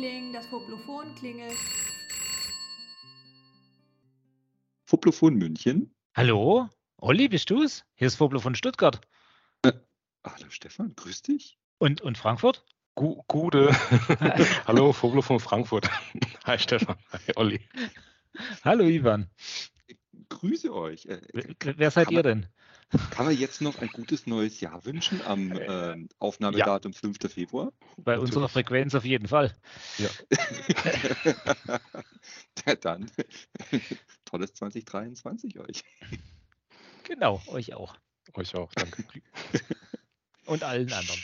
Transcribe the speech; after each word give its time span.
Liebling, 0.00 0.32
das 0.32 0.46
Poplophon 0.46 1.14
klingelt. 1.14 1.58
Poplophon 4.86 5.34
München. 5.34 5.94
Hallo? 6.14 6.68
Olli, 6.96 7.28
bist 7.28 7.50
du's? 7.50 7.84
Hier 7.96 8.06
ist 8.06 8.18
Voblo 8.18 8.40
von 8.40 8.54
Stuttgart. 8.54 9.00
Äh, 9.62 9.72
hallo 10.24 10.46
Stefan, 10.48 10.94
grüß 10.96 11.20
dich. 11.22 11.58
Und, 11.78 12.00
und 12.00 12.16
Frankfurt? 12.16 12.64
Gu 12.94 13.22
Gude. 13.28 13.68
hallo, 14.66 14.92
von 14.94 15.38
Frankfurt. 15.38 15.90
Hi 16.46 16.58
Stefan. 16.58 16.96
Hi 17.12 17.32
Olli. 17.36 17.60
Hallo 18.64 18.84
Ivan. 18.84 19.28
Grüße 20.30 20.74
euch. 20.74 21.06
Äh, 21.06 21.20
wer, 21.34 21.78
wer 21.78 21.90
seid 21.90 22.10
ihr 22.10 22.22
denn? 22.22 22.46
Kann 23.10 23.26
man 23.26 23.36
jetzt 23.36 23.60
noch 23.60 23.78
ein 23.78 23.88
gutes 23.88 24.26
neues 24.26 24.60
Jahr 24.60 24.84
wünschen 24.84 25.22
am 25.22 25.52
äh, 25.52 26.08
Aufnahmedatum 26.18 26.92
ja. 26.92 26.98
5. 26.98 27.18
Februar? 27.32 27.72
Bei 27.96 28.12
Natürlich. 28.12 28.34
unserer 28.34 28.48
Frequenz 28.48 28.94
auf 28.96 29.04
jeden 29.04 29.28
Fall. 29.28 29.54
Ja. 29.98 30.08
ja 32.66 32.74
dann 32.74 33.08
tolles 34.24 34.54
2023 34.54 35.60
euch. 35.60 35.84
Genau, 37.04 37.40
euch 37.46 37.74
auch. 37.74 37.96
Euch 38.34 38.54
auch, 38.56 38.72
danke. 38.74 39.04
Und 40.46 40.64
allen 40.64 40.92
anderen. 40.92 41.20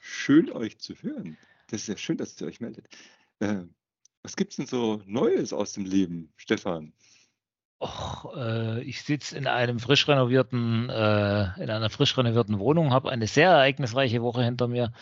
Schön 0.00 0.50
euch 0.50 0.78
zu 0.78 0.94
hören. 0.94 1.36
Das 1.68 1.82
ist 1.82 1.88
ja 1.88 1.96
schön, 1.98 2.16
dass 2.16 2.40
ihr 2.40 2.46
euch 2.46 2.60
meldet. 2.60 2.88
Äh, 3.40 3.64
was 4.22 4.36
gibt 4.36 4.52
es 4.52 4.56
denn 4.56 4.66
so 4.66 5.02
Neues 5.04 5.52
aus 5.52 5.74
dem 5.74 5.84
Leben, 5.84 6.32
Stefan? 6.36 6.94
Och, 7.80 8.34
äh, 8.36 8.80
ich 8.82 9.02
sitze 9.02 9.36
in 9.36 9.46
einem 9.46 9.78
frisch 9.78 10.08
renovierten, 10.08 10.88
äh, 10.88 11.62
in 11.62 11.70
einer 11.70 11.90
frisch 11.90 12.16
renovierten 12.16 12.58
Wohnung, 12.58 12.92
habe 12.92 13.10
eine 13.10 13.26
sehr 13.26 13.50
ereignisreiche 13.50 14.22
Woche 14.22 14.42
hinter 14.42 14.68
mir, 14.68 14.92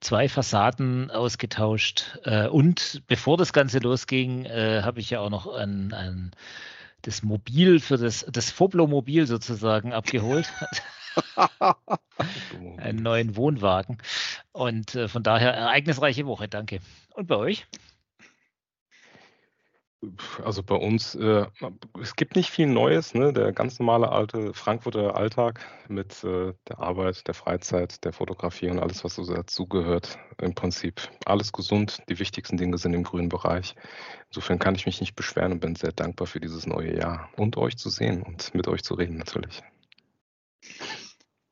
zwei 0.00 0.28
Fassaden 0.28 1.10
ausgetauscht 1.10 2.18
äh, 2.24 2.48
und 2.48 3.02
bevor 3.06 3.36
das 3.36 3.52
Ganze 3.52 3.78
losging, 3.78 4.44
äh, 4.44 4.82
habe 4.82 5.00
ich 5.00 5.10
ja 5.10 5.20
auch 5.20 5.30
noch 5.30 5.46
ein, 5.46 5.94
ein, 5.94 6.32
das 7.02 7.22
Mobil 7.22 7.80
für 7.80 7.96
das, 7.96 8.26
das 8.30 8.50
Foblo-Mobil 8.50 9.26
sozusagen 9.26 9.92
abgeholt. 9.92 10.52
einen 12.76 13.02
neuen 13.02 13.36
Wohnwagen. 13.36 13.98
Und 14.52 14.94
äh, 14.94 15.08
von 15.08 15.22
daher 15.22 15.54
ereignisreiche 15.54 16.26
Woche, 16.26 16.48
danke. 16.48 16.80
Und 17.14 17.26
bei 17.28 17.36
euch? 17.36 17.66
Also 20.44 20.62
bei 20.62 20.76
uns, 20.76 21.16
äh, 21.16 21.46
es 22.00 22.14
gibt 22.14 22.36
nicht 22.36 22.50
viel 22.50 22.68
Neues, 22.68 23.14
ne? 23.14 23.32
Der 23.32 23.52
ganz 23.52 23.80
normale 23.80 24.12
alte 24.12 24.54
Frankfurter 24.54 25.16
Alltag 25.16 25.66
mit 25.88 26.22
äh, 26.22 26.52
der 26.68 26.78
Arbeit, 26.78 27.26
der 27.26 27.34
Freizeit, 27.34 28.04
der 28.04 28.12
Fotografie 28.12 28.70
und 28.70 28.78
alles, 28.78 29.02
was 29.02 29.16
so 29.16 29.24
dazugehört. 29.24 30.16
Im 30.40 30.54
Prinzip 30.54 31.00
alles 31.24 31.52
gesund. 31.52 31.98
Die 32.08 32.18
wichtigsten 32.20 32.56
Dinge 32.56 32.78
sind 32.78 32.94
im 32.94 33.02
grünen 33.02 33.28
Bereich. 33.28 33.74
Insofern 34.28 34.60
kann 34.60 34.76
ich 34.76 34.86
mich 34.86 35.00
nicht 35.00 35.16
beschweren 35.16 35.52
und 35.52 35.60
bin 35.60 35.74
sehr 35.74 35.92
dankbar 35.92 36.28
für 36.28 36.38
dieses 36.38 36.66
neue 36.66 36.96
Jahr 36.96 37.28
und 37.36 37.56
euch 37.56 37.76
zu 37.76 37.90
sehen 37.90 38.22
und 38.22 38.54
mit 38.54 38.68
euch 38.68 38.84
zu 38.84 38.94
reden 38.94 39.16
natürlich. 39.16 39.62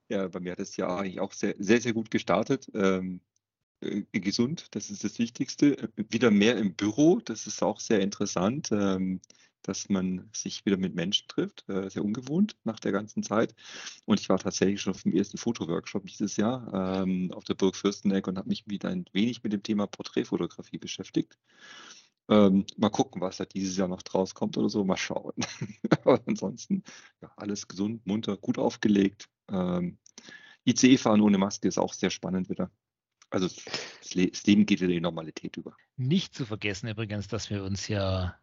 Ja, 0.09 0.29
bei 0.29 0.39
mir 0.39 0.53
hat 0.53 0.61
das 0.61 0.77
Jahr 0.77 1.01
eigentlich 1.01 1.19
auch 1.19 1.33
sehr, 1.33 1.57
sehr, 1.59 1.81
sehr 1.81 1.93
gut 1.93 2.13
gestartet. 2.13 2.71
Ähm, 2.75 3.21
äh, 3.35 3.36
gesund, 4.13 4.69
das 4.75 4.91
ist 4.91 5.05
das 5.05 5.19
Wichtigste. 5.19 5.79
Äh, 5.79 5.89
wieder 5.97 6.31
mehr 6.31 6.57
im 6.57 6.75
Büro, 6.75 7.21
das 7.25 7.47
ist 7.47 7.63
auch 7.63 7.81
sehr 7.81 8.01
interessant, 8.01 8.71
ähm, 8.73 9.21
dass 9.63 9.89
man 9.89 10.29
sich 10.33 10.65
wieder 10.65 10.77
mit 10.77 10.95
Menschen 10.95 11.27
trifft, 11.29 11.69
äh, 11.69 11.91
sehr 11.91 12.05
ungewohnt 12.05 12.57
nach 12.65 12.79
der 12.79 12.93
ganzen 12.93 13.23
Zeit. 13.23 13.55
Und 14.05 14.21
ich 14.21 14.29
war 14.29 14.39
tatsächlich 14.39 14.81
schon 14.81 14.95
auf 14.95 15.03
dem 15.03 15.13
ersten 15.13 15.39
Fotoworkshop 15.39 16.07
dieses 16.07 16.37
Jahr 16.37 17.03
ähm, 17.03 17.33
auf 17.33 17.45
der 17.45 17.55
Burg 17.55 17.77
Fürsteneck 17.77 18.29
und 18.29 18.39
habe 18.39 18.49
mich 18.49 18.65
wieder 18.67 18.89
ein 18.91 19.07
wenig 19.13 19.43
mit 19.43 19.53
dem 19.53 19.63
Thema 19.63 19.87
Porträtfotografie 19.87 20.79
beschäftigt. 20.79 21.37
Ähm, 22.29 22.65
mal 22.77 22.91
gucken, 22.91 23.21
was 23.21 23.37
da 23.37 23.45
dieses 23.45 23.77
Jahr 23.77 23.89
noch 23.89 24.03
draus 24.03 24.35
kommt 24.35 24.57
oder 24.57 24.69
so, 24.69 24.85
mal 24.85 24.97
schauen. 24.97 25.35
Aber 26.05 26.21
ansonsten, 26.27 26.83
ja, 27.21 27.31
alles 27.37 27.69
gesund, 27.69 28.05
munter, 28.07 28.37
gut 28.37 28.59
aufgelegt. 28.59 29.29
Ähm, 29.49 29.99
ICE 30.65 30.97
fahren 30.99 31.21
ohne 31.21 31.39
Maske 31.39 31.69
ist 31.69 31.79
auch 31.79 31.93
sehr 31.93 32.11
spannend 32.11 32.49
wieder. 32.51 32.71
Also 33.31 33.49
das 33.49 34.15
Leben 34.47 34.67
geht 34.67 34.81
in 34.81 34.89
die 34.89 35.01
Normalität 35.01 35.57
über. 35.57 35.77
Nicht 35.97 36.35
zu 36.35 36.47
vergessen 36.47 36.89
übrigens, 36.89 37.29
dass 37.29 37.51
wir 37.51 37.65
uns 37.65 37.89
ja 37.89 38.39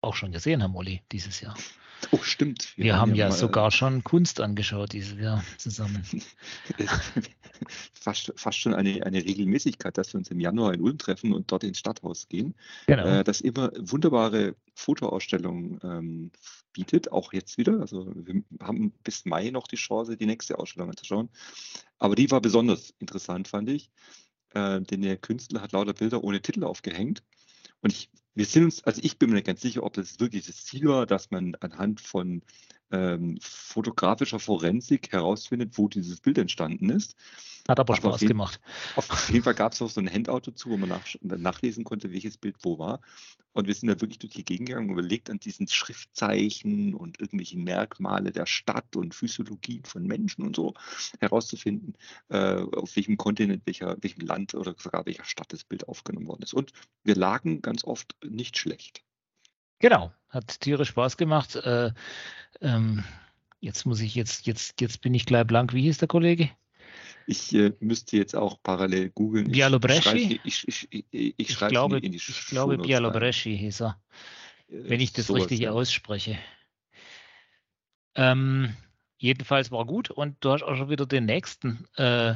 auch 0.00 0.14
schon 0.14 0.32
gesehen 0.32 0.62
haben, 0.62 0.76
Olli, 0.76 1.02
dieses 1.12 1.40
Jahr. 1.40 1.56
Oh, 2.12 2.18
stimmt. 2.22 2.74
Wir, 2.76 2.84
wir 2.84 2.96
haben, 2.96 3.10
haben, 3.10 3.16
ja, 3.16 3.32
sogar 3.32 3.72
schon 3.72 4.04
Kunst 4.04 4.40
angeschaut 4.40 4.92
dieses 4.92 5.18
Jahr 5.18 5.42
zusammen. 5.56 6.04
fast, 7.92 8.32
fast 8.36 8.58
schon 8.58 8.72
eine, 8.72 9.04
eine 9.04 9.24
Regelmäßigkeit, 9.24 9.98
dass 9.98 10.12
wir 10.14 10.18
uns 10.18 10.30
im 10.30 10.38
Januar 10.38 10.74
in 10.74 10.80
Ulm 10.80 10.98
treffen 10.98 11.32
und 11.32 11.50
dort 11.50 11.64
ins 11.64 11.80
Stadthaus 11.80 12.28
gehen. 12.28 12.54
Genau. 12.86 13.04
Äh, 13.04 13.24
das 13.24 13.40
immer 13.40 13.72
wunderbare 13.76 14.54
Fotoausstellungen 14.74 15.80
ähm, 15.82 16.30
bietet, 16.72 17.10
auch 17.10 17.32
jetzt 17.32 17.58
wieder. 17.58 17.80
Also 17.80 18.12
wir 18.14 18.42
haben 18.62 18.92
bis 19.02 19.24
Mai 19.24 19.50
noch 19.50 19.66
die 19.66 19.76
Chance, 19.76 20.16
die 20.16 20.26
nächste 20.26 20.58
Ausstellung 20.58 20.90
anzuschauen. 20.90 21.28
Aber 21.98 22.14
die 22.14 22.30
war 22.30 22.40
besonders 22.40 22.94
interessant, 23.00 23.48
fand 23.48 23.70
ich. 23.70 23.90
Äh, 24.50 24.80
denn 24.82 25.02
der 25.02 25.16
Künstler 25.16 25.62
hat 25.62 25.72
lauter 25.72 25.94
Bilder 25.94 26.22
ohne 26.22 26.40
Titel 26.40 26.64
aufgehängt. 26.64 27.22
Und 27.80 27.92
ich, 27.92 28.08
wir 28.38 28.46
sind 28.46 28.64
uns, 28.64 28.84
also 28.84 29.00
ich 29.02 29.18
bin 29.18 29.30
mir 29.30 29.34
nicht 29.36 29.48
ganz 29.48 29.60
sicher, 29.62 29.82
ob 29.82 29.94
das 29.94 30.20
wirklich 30.20 30.46
das 30.46 30.64
Ziel 30.64 30.84
war, 30.84 31.06
dass 31.06 31.32
man 31.32 31.56
anhand 31.56 32.00
von 32.00 32.42
ähm, 32.90 33.38
fotografischer 33.40 34.38
Forensik 34.38 35.12
herausfindet, 35.12 35.76
wo 35.76 35.88
dieses 35.88 36.20
Bild 36.20 36.38
entstanden 36.38 36.90
ist. 36.90 37.14
Hat 37.68 37.80
aber, 37.80 37.92
aber 37.92 38.10
Spaß 38.10 38.20
jeden, 38.22 38.30
gemacht. 38.30 38.60
Auf 38.96 39.30
jeden 39.30 39.44
Fall 39.44 39.54
gab 39.54 39.72
es 39.72 39.82
auch 39.82 39.90
so 39.90 40.00
ein 40.00 40.10
Handout 40.10 40.40
dazu, 40.46 40.70
wo 40.70 40.78
man 40.78 40.88
nach, 40.88 41.04
nachlesen 41.20 41.84
konnte, 41.84 42.10
welches 42.10 42.38
Bild 42.38 42.56
wo 42.62 42.78
war. 42.78 43.00
Und 43.52 43.66
wir 43.66 43.74
sind 43.74 43.88
da 43.88 44.00
wirklich 44.00 44.18
durch 44.18 44.32
die 44.32 44.44
Gegend 44.44 44.68
gegangen 44.68 44.88
und 44.88 44.92
überlegt 44.94 45.28
an 45.28 45.38
diesen 45.38 45.68
Schriftzeichen 45.68 46.94
und 46.94 47.20
irgendwelchen 47.20 47.64
Merkmale 47.64 48.32
der 48.32 48.46
Stadt 48.46 48.96
und 48.96 49.14
Physiologien 49.14 49.84
von 49.84 50.06
Menschen 50.06 50.46
und 50.46 50.56
so 50.56 50.72
herauszufinden, 51.20 51.94
äh, 52.28 52.62
auf 52.62 52.96
welchem 52.96 53.18
Kontinent, 53.18 53.66
welcher, 53.66 53.96
welchem 54.00 54.24
Land 54.24 54.54
oder 54.54 54.74
sogar 54.78 55.04
welcher 55.04 55.24
Stadt 55.24 55.52
das 55.52 55.64
Bild 55.64 55.88
aufgenommen 55.88 56.28
worden 56.28 56.42
ist. 56.42 56.54
Und 56.54 56.72
wir 57.04 57.16
lagen 57.16 57.60
ganz 57.60 57.84
oft 57.84 58.16
nicht 58.24 58.56
schlecht. 58.56 59.02
Genau, 59.78 60.12
hat 60.28 60.60
tierisch 60.60 60.88
Spaß 60.88 61.16
gemacht. 61.16 61.56
Äh, 61.56 61.92
ähm, 62.60 63.04
jetzt 63.60 63.86
muss 63.86 64.00
ich 64.00 64.14
jetzt, 64.14 64.46
jetzt, 64.46 64.80
jetzt 64.80 65.00
bin 65.00 65.14
ich 65.14 65.26
gleich 65.26 65.46
blank. 65.46 65.72
Wie 65.72 65.82
hieß 65.82 65.98
der 65.98 66.08
Kollege? 66.08 66.50
Ich 67.26 67.54
äh, 67.54 67.72
müsste 67.80 68.16
jetzt 68.16 68.34
auch 68.34 68.58
parallel 68.62 69.10
googeln. 69.10 69.50
Bialobreschi? 69.50 70.40
Ich, 70.44 70.66
ich, 70.66 70.88
ich, 70.90 71.06
ich, 71.10 71.34
ich 71.36 71.52
schreibe 71.52 71.72
glaube, 71.72 71.98
in 71.98 72.12
die 72.12 72.18
Ich 72.18 72.46
glaube, 72.46 72.78
Bialobreschi 72.78 73.56
hieß 73.56 73.82
er. 73.82 74.00
Äh, 74.68 74.90
wenn 74.90 75.00
ich 75.00 75.12
das 75.12 75.32
richtig 75.32 75.60
ja. 75.60 75.72
ausspreche. 75.72 76.38
Ähm, 78.14 78.74
jedenfalls 79.18 79.70
war 79.70 79.84
gut 79.84 80.10
und 80.10 80.36
du 80.40 80.50
hast 80.50 80.62
auch 80.62 80.76
schon 80.76 80.90
wieder 80.90 81.06
den 81.06 81.26
nächsten 81.26 81.86
äh, 81.96 82.34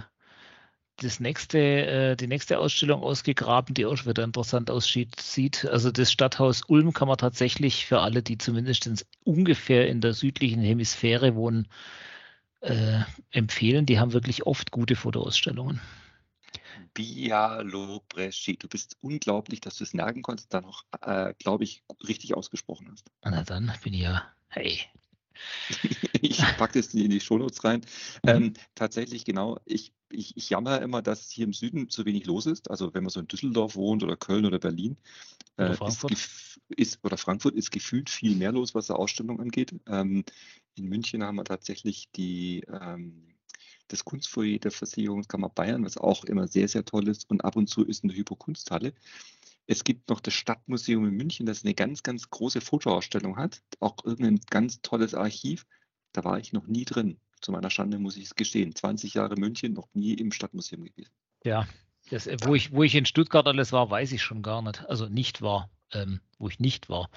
das 1.03 1.21
nächste, 1.21 1.59
äh, 1.59 2.17
die 2.17 2.27
nächste 2.27 2.59
Ausstellung 2.59 3.03
ausgegraben, 3.03 3.75
die 3.75 3.87
auch 3.87 3.97
schon 3.97 4.11
wieder 4.11 4.25
interessant 4.25 4.71
aussieht. 4.71 5.67
Also 5.67 5.91
das 5.91 6.11
Stadthaus 6.11 6.63
Ulm 6.69 6.93
kann 6.93 7.09
man 7.09 7.19
tatsächlich 7.19 7.87
für 7.87 8.01
alle, 8.01 8.23
die 8.23 8.39
zumindest 8.39 9.07
ungefähr 9.25 9.89
in 9.89 10.01
der 10.01 10.15
südlichen 10.15 10.63
Hemisphäre 10.63 11.35
wohnen, 11.35 11.69
äh, 12.61 13.01
empfehlen. 13.31 13.87
Die 13.87 13.99
haben 13.99 14.13
wirklich 14.13 14.47
oft 14.47 14.71
gute 14.71 14.97
Fotoausstellungen. 14.97 15.81
Bialobreschi. 16.95 18.57
Du 18.57 18.69
bist 18.69 18.97
unglaublich, 19.01 19.61
dass 19.61 19.77
du 19.77 19.85
es 19.85 19.95
merken 19.95 20.23
konntest, 20.23 20.53
dann 20.53 20.65
noch, 20.65 20.85
äh, 21.01 21.35
glaube 21.39 21.65
ich, 21.65 21.83
richtig 22.07 22.35
ausgesprochen 22.35 22.89
hast. 22.91 23.11
Na 23.25 23.43
dann 23.43 23.73
bin 23.83 23.95
ich 23.95 24.01
ja, 24.01 24.31
hey. 24.49 24.81
ich 26.23 26.39
packe 26.57 26.79
das 26.79 26.95
in 26.95 27.11
die 27.11 27.21
Shownotes 27.21 27.65
rein. 27.65 27.83
Ähm, 28.25 28.55
tatsächlich, 28.75 29.25
genau, 29.25 29.59
ich 29.65 29.93
ich, 30.13 30.37
ich 30.37 30.51
jammer 30.51 30.81
immer, 30.83 31.03
dass 31.03 31.31
hier 31.31 31.45
im 31.45 31.53
Süden 31.53 31.89
zu 31.89 32.05
wenig 32.05 32.27
los 32.27 32.47
ist. 32.47 32.71
Also 32.71 32.95
wenn 32.95 33.03
man 33.03 33.11
so 33.11 33.21
in 33.21 33.29
Düsseldorf 33.29 33.77
wohnt 33.77 34.03
oder 34.03 34.17
Köln 34.17 34.47
oder 34.47 34.59
Berlin 34.59 34.97
oder, 35.57 35.71
äh, 35.71 35.75
Frankfurt. 35.75 36.13
Ist, 36.13 36.61
ist, 36.69 37.05
oder 37.05 37.17
Frankfurt 37.17 37.55
ist 37.55 37.71
gefühlt 37.71 38.11
viel 38.11 38.37
mehr 38.37 38.53
los, 38.53 38.75
was 38.75 38.87
die 38.87 38.93
Ausstellung 38.93 39.41
angeht. 39.41 39.75
Ähm, 39.87 40.25
in 40.75 40.89
München 40.89 41.23
haben 41.23 41.37
wir 41.37 41.45
tatsächlich 41.45 42.11
die, 42.13 42.65
ähm, 42.69 43.29
das 43.89 44.05
Kunstfoyer 44.05 44.59
der 44.59 44.71
Versicherungskammer 44.71 45.49
Bayern, 45.49 45.85
was 45.85 45.97
auch 45.97 46.25
immer 46.25 46.47
sehr, 46.47 46.69
sehr 46.69 46.85
toll 46.85 47.09
ist. 47.09 47.29
Und 47.29 47.45
ab 47.45 47.57
und 47.57 47.69
zu 47.69 47.85
ist 47.85 48.05
eine 48.05 48.15
Hypokunsthalle. 48.15 48.95
Es 49.67 49.85
gibt 49.85 50.09
noch 50.09 50.21
das 50.21 50.35
Stadtmuseum 50.35 51.07
in 51.07 51.15
München, 51.15 51.47
das 51.47 51.65
eine 51.65 51.75
ganz, 51.75 52.03
ganz 52.03 52.31
große 52.31 52.61
Fotoausstellung 52.61 53.37
hat. 53.37 53.63
Auch 53.81 53.97
irgendein 54.05 54.41
ganz 54.51 54.83
tolles 54.83 55.15
Archiv. 55.15 55.67
Da 56.13 56.25
war 56.25 56.39
ich 56.39 56.53
noch 56.53 56.67
nie 56.67 56.85
drin 56.85 57.19
zu 57.43 57.53
meiner 57.53 57.71
Schande 57.71 57.99
muss 57.99 58.17
ich 58.17 58.25
es 58.25 58.35
gestehen. 58.35 58.75
20 58.75 59.15
Jahre 59.15 59.37
München, 59.37 59.75
noch 59.75 59.89
nie 59.95 60.15
im 60.15 60.33
Stadtmuseum 60.33 60.85
gewesen. 60.85 61.13
Ja, 61.45 61.67
das, 62.11 62.29
wo, 62.45 62.55
ich, 62.55 62.73
wo 62.73 62.83
ich 62.83 62.95
in 62.95 63.05
Stuttgart 63.05 63.47
alles 63.47 63.73
war, 63.73 63.91
weiß 63.91 64.13
ich 64.13 64.23
schon 64.23 64.43
gar 64.43 64.63
nicht. 64.63 64.89
Also 64.89 65.07
nicht 65.07 65.43
war, 65.43 65.69
ähm, 65.93 66.21
wo 66.39 66.49
ich 66.49 66.61
nicht 66.61 66.89
war. 66.89 67.11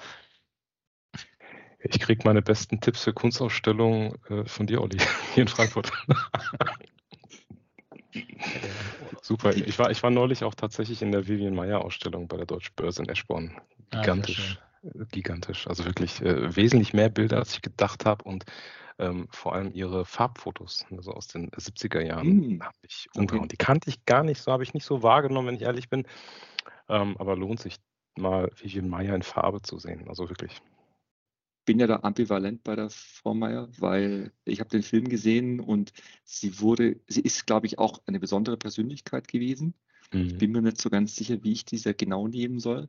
Ich 1.78 2.00
kriege 2.00 2.22
meine 2.24 2.42
besten 2.42 2.80
Tipps 2.80 3.04
für 3.04 3.12
Kunstausstellungen 3.12 4.16
äh, 4.28 4.44
von 4.44 4.66
dir, 4.66 4.82
Olli, 4.82 4.98
hier 5.34 5.42
in 5.42 5.48
Frankfurt. 5.48 5.92
Super. 9.22 9.54
Ich 9.54 9.78
war, 9.78 9.90
ich 9.90 10.02
war 10.02 10.10
neulich 10.10 10.42
auch 10.44 10.54
tatsächlich 10.54 11.02
in 11.02 11.12
der 11.12 11.28
Vivian 11.28 11.54
Meyer 11.54 11.84
Ausstellung 11.84 12.26
bei 12.28 12.36
der 12.36 12.46
Deutschen 12.46 12.74
Börse 12.74 13.02
in 13.02 13.08
Eschborn. 13.08 13.60
Ah, 13.90 14.00
Gigantisch. 14.00 14.58
gigantisch. 15.12 15.66
Also 15.66 15.84
wirklich 15.84 16.22
äh, 16.22 16.56
wesentlich 16.56 16.92
mehr 16.92 17.08
Bilder, 17.08 17.38
als 17.38 17.54
ich 17.54 17.62
gedacht 17.62 18.04
habe. 18.06 18.24
Und 18.24 18.46
ähm, 18.98 19.28
vor 19.30 19.54
allem 19.54 19.72
ihre 19.72 20.04
Farbfotos, 20.04 20.86
also 20.90 21.12
aus 21.12 21.28
den 21.28 21.50
70er 21.50 22.00
Jahren, 22.00 22.44
Hm, 22.52 22.62
habe 22.62 22.76
ich 22.82 23.08
okay. 23.14 23.20
umgehauen. 23.20 23.48
Die 23.48 23.56
kannte 23.56 23.90
ich 23.90 24.04
gar 24.04 24.22
nicht, 24.24 24.40
so 24.40 24.52
habe 24.52 24.62
ich 24.62 24.74
nicht 24.74 24.84
so 24.84 25.02
wahrgenommen, 25.02 25.48
wenn 25.48 25.54
ich 25.56 25.62
ehrlich 25.62 25.88
bin. 25.88 26.06
Ähm, 26.88 27.16
aber 27.18 27.36
lohnt 27.36 27.60
sich 27.60 27.76
mal 28.16 28.50
Vivian 28.56 28.88
Meyer 28.88 29.14
in 29.14 29.22
Farbe 29.22 29.62
zu 29.62 29.78
sehen. 29.78 30.08
Also 30.08 30.28
wirklich. 30.28 30.62
bin 31.66 31.80
ja 31.80 31.86
da 31.86 31.96
ambivalent 32.00 32.62
bei 32.62 32.76
der 32.76 32.90
Frau 32.90 33.34
Meier, 33.34 33.68
weil 33.78 34.32
ich 34.44 34.60
habe 34.60 34.70
den 34.70 34.82
Film 34.82 35.08
gesehen 35.08 35.60
und 35.60 35.92
sie 36.24 36.60
wurde, 36.60 37.00
sie 37.08 37.20
ist, 37.22 37.46
glaube 37.46 37.66
ich, 37.66 37.78
auch 37.78 38.00
eine 38.06 38.20
besondere 38.20 38.56
Persönlichkeit 38.56 39.28
gewesen. 39.28 39.74
Ich 40.12 40.34
Mhm. 40.34 40.38
bin 40.38 40.52
mir 40.52 40.62
nicht 40.62 40.80
so 40.80 40.90
ganz 40.90 41.16
sicher, 41.16 41.42
wie 41.42 41.52
ich 41.52 41.64
diese 41.64 41.92
genau 41.94 42.28
nehmen 42.28 42.60
soll. 42.60 42.88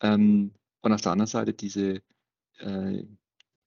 Ähm, 0.00 0.52
und 0.82 0.92
auf 0.92 1.02
der 1.02 1.12
anderen 1.12 1.28
Seite 1.28 1.52
diese 1.52 2.02
äh, 2.58 3.04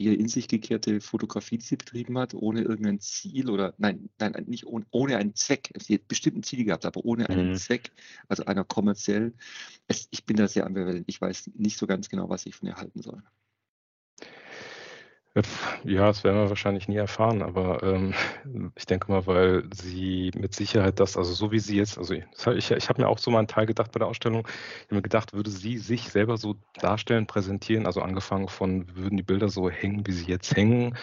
eher 0.03 0.17
in 0.17 0.27
sich 0.27 0.47
gekehrte 0.47 1.01
Fotografie, 1.01 1.57
die 1.57 1.65
sie 1.65 1.77
betrieben 1.77 2.17
hat, 2.17 2.33
ohne 2.33 2.61
irgendein 2.61 2.99
Ziel 2.99 3.49
oder 3.49 3.73
nein, 3.77 4.09
nein, 4.19 4.33
nicht 4.47 4.65
ohne, 4.65 4.85
ohne 4.91 5.17
einen 5.17 5.35
Zweck. 5.35 5.71
Sie 5.79 5.95
hat 5.95 6.07
bestimmt 6.07 6.37
ein 6.37 6.43
Ziel 6.43 6.65
gehabt, 6.65 6.85
aber 6.85 7.03
ohne 7.05 7.29
einen 7.29 7.51
Mhm. 7.51 7.55
Zweck, 7.55 7.91
also 8.27 8.45
einer 8.45 8.63
kommerziellen. 8.63 9.37
Es, 9.87 10.07
ich 10.11 10.25
bin 10.25 10.37
da 10.37 10.47
sehr 10.47 10.65
ambivalent. 10.65 11.05
Ich 11.07 11.21
weiß 11.21 11.51
nicht 11.55 11.77
so 11.77 11.87
ganz 11.87 12.09
genau, 12.09 12.29
was 12.29 12.45
ich 12.45 12.55
von 12.55 12.67
ihr 12.67 12.75
halten 12.75 13.01
soll. 13.01 13.23
Äh, 15.33 15.43
Ja, 15.85 16.07
das 16.07 16.23
werden 16.23 16.37
wir 16.37 16.49
wahrscheinlich 16.49 16.87
nie 16.87 16.97
erfahren, 16.97 17.41
aber 17.41 17.81
ähm, 17.83 18.13
ich 18.75 18.85
denke 18.85 19.11
mal, 19.11 19.25
weil 19.27 19.63
sie 19.73 20.31
mit 20.35 20.53
Sicherheit 20.53 20.99
das, 20.99 21.15
also 21.17 21.33
so 21.33 21.51
wie 21.51 21.59
sie 21.59 21.77
jetzt, 21.77 21.97
also 21.97 22.13
ich, 22.13 22.71
ich 22.71 22.89
habe 22.89 23.01
mir 23.01 23.07
auch 23.07 23.17
so 23.17 23.31
mal 23.31 23.39
einen 23.39 23.47
Teil 23.47 23.65
gedacht 23.65 23.91
bei 23.91 23.99
der 23.99 24.07
Ausstellung, 24.07 24.45
ich 24.47 24.83
habe 24.87 24.95
mir 24.95 25.01
gedacht, 25.01 25.33
würde 25.33 25.49
sie 25.49 25.77
sich 25.77 26.09
selber 26.09 26.37
so 26.37 26.55
darstellen, 26.79 27.27
präsentieren, 27.27 27.85
also 27.85 28.01
angefangen 28.01 28.47
von, 28.49 28.93
würden 28.95 29.17
die 29.17 29.23
Bilder 29.23 29.49
so 29.49 29.69
hängen, 29.69 30.05
wie 30.05 30.11
sie 30.11 30.25
jetzt 30.25 30.55
hängen, 30.55 30.97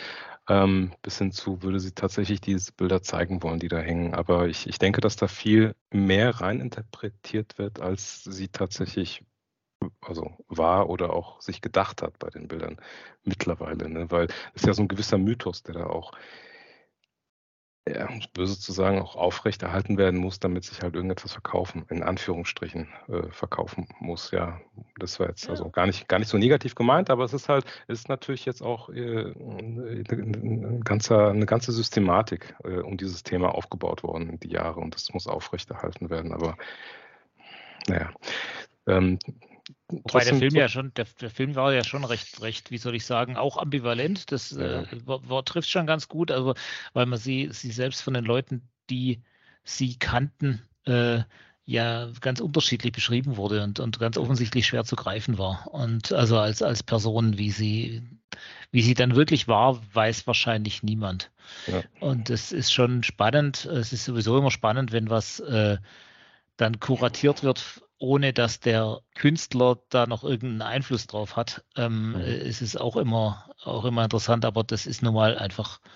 ähm, 0.48 0.92
bis 1.02 1.18
hin 1.18 1.32
zu, 1.32 1.62
würde 1.62 1.80
sie 1.80 1.92
tatsächlich 1.92 2.40
diese 2.42 2.72
Bilder 2.72 3.02
zeigen 3.02 3.42
wollen, 3.44 3.60
die 3.60 3.68
da 3.68 3.78
hängen. 3.80 4.14
Aber 4.14 4.48
ich, 4.48 4.68
ich 4.68 4.78
denke, 4.80 5.00
dass 5.02 5.16
da 5.16 5.28
viel 5.28 5.74
mehr 5.92 6.40
reininterpretiert 6.40 7.58
wird, 7.58 7.80
als 7.80 8.24
sie 8.24 8.48
tatsächlich 8.48 9.24
also 10.00 10.30
war 10.48 10.88
oder 10.88 11.12
auch 11.12 11.40
sich 11.40 11.60
gedacht 11.60 12.02
hat 12.02 12.18
bei 12.18 12.30
den 12.30 12.48
Bildern 12.48 12.78
mittlerweile, 13.24 13.88
ne? 13.88 14.10
weil 14.10 14.26
es 14.54 14.62
ist 14.62 14.66
ja 14.66 14.72
so 14.72 14.82
ein 14.82 14.88
gewisser 14.88 15.18
Mythos, 15.18 15.62
der 15.62 15.74
da 15.74 15.86
auch, 15.86 16.12
ja, 17.88 18.06
um 18.08 18.18
es 18.18 18.28
böse 18.28 18.58
zu 18.58 18.72
sagen, 18.72 19.00
auch 19.00 19.16
aufrechterhalten 19.16 19.96
werden 19.96 20.20
muss, 20.20 20.40
damit 20.40 20.64
sich 20.64 20.82
halt 20.82 20.94
irgendetwas 20.94 21.32
verkaufen, 21.32 21.86
in 21.88 22.02
Anführungsstrichen 22.02 22.88
äh, 23.08 23.30
verkaufen 23.30 23.88
muss. 23.98 24.30
Ja, 24.30 24.60
das 24.98 25.18
war 25.20 25.28
jetzt 25.28 25.48
also 25.48 25.70
gar 25.70 25.86
nicht, 25.86 26.06
gar 26.06 26.18
nicht 26.18 26.28
so 26.28 26.36
negativ 26.36 26.74
gemeint, 26.74 27.08
aber 27.08 27.24
es 27.24 27.32
ist 27.32 27.48
halt, 27.48 27.64
es 27.86 28.00
ist 28.00 28.08
natürlich 28.08 28.44
jetzt 28.44 28.62
auch 28.62 28.90
äh, 28.90 29.32
ein 29.32 30.82
ganzer, 30.84 31.30
eine 31.30 31.46
ganze 31.46 31.72
Systematik 31.72 32.54
äh, 32.64 32.80
um 32.80 32.98
dieses 32.98 33.22
Thema 33.22 33.54
aufgebaut 33.54 34.02
worden 34.02 34.28
in 34.28 34.40
die 34.40 34.50
Jahre 34.50 34.80
und 34.80 34.94
das 34.94 35.12
muss 35.14 35.26
aufrechterhalten 35.26 36.10
werden. 36.10 36.32
Aber 36.32 36.56
naja. 37.86 38.12
Ähm, 38.86 39.18
Wobei 39.88 40.24
der 40.24 40.34
Film 40.34 40.54
ja 40.54 40.68
schon, 40.68 40.92
der, 40.94 41.06
der 41.20 41.30
Film 41.30 41.54
war 41.54 41.72
ja 41.72 41.84
schon 41.84 42.04
recht, 42.04 42.40
recht, 42.40 42.70
wie 42.70 42.78
soll 42.78 42.94
ich 42.94 43.04
sagen, 43.04 43.36
auch 43.36 43.56
ambivalent. 43.56 44.32
Das 44.32 44.50
Ja. 44.50 44.82
äh, 44.82 45.06
Wort, 45.06 45.28
Wort 45.28 45.48
trifft 45.48 45.70
schon 45.70 45.86
ganz 45.86 46.08
gut, 46.08 46.30
also 46.30 46.54
weil 46.92 47.06
man 47.06 47.18
sie, 47.18 47.48
sie 47.52 47.70
selbst 47.70 48.02
von 48.02 48.14
den 48.14 48.24
Leuten, 48.24 48.68
die 48.90 49.22
sie 49.64 49.98
kannten, 49.98 50.62
äh, 50.86 51.22
ja 51.68 52.08
ganz 52.22 52.40
unterschiedlich 52.40 52.92
beschrieben 52.92 53.36
wurde 53.36 53.62
und, 53.62 53.78
und 53.78 53.98
ganz 53.98 54.16
offensichtlich 54.16 54.66
schwer 54.66 54.84
zu 54.84 54.96
greifen 54.96 55.36
war. 55.36 55.66
Und 55.70 56.12
also 56.12 56.38
als, 56.38 56.62
als 56.62 56.82
Person, 56.82 57.36
wie 57.36 57.50
sie, 57.50 58.02
wie 58.70 58.80
sie 58.80 58.94
dann 58.94 59.14
wirklich 59.14 59.48
war, 59.48 59.78
weiß 59.94 60.26
wahrscheinlich 60.26 60.82
niemand. 60.82 61.30
Ja. 61.66 61.82
Und 62.00 62.30
es 62.30 62.52
ist 62.52 62.72
schon 62.72 63.02
spannend. 63.02 63.66
Es 63.66 63.92
ist 63.92 64.06
sowieso 64.06 64.38
immer 64.38 64.50
spannend, 64.50 64.92
wenn 64.92 65.10
was 65.10 65.40
äh, 65.40 65.76
dann 66.56 66.80
kuratiert 66.80 67.42
wird, 67.42 67.82
ohne 67.98 68.32
dass 68.32 68.60
der 68.60 69.00
Künstler 69.14 69.78
da 69.90 70.06
noch 70.06 70.24
irgendeinen 70.24 70.62
Einfluss 70.62 71.06
drauf 71.06 71.36
hat. 71.36 71.64
Ähm, 71.76 72.12
Mhm. 72.12 72.20
Es 72.20 72.62
ist 72.62 72.80
auch 72.80 72.96
immer, 72.96 73.50
auch 73.64 73.84
immer 73.84 74.04
interessant, 74.04 74.44
aber 74.44 74.64
das 74.64 74.86
ist 74.86 75.02
nun 75.02 75.14
mal 75.14 75.36
einfach 75.36 75.80
ein 75.82 75.90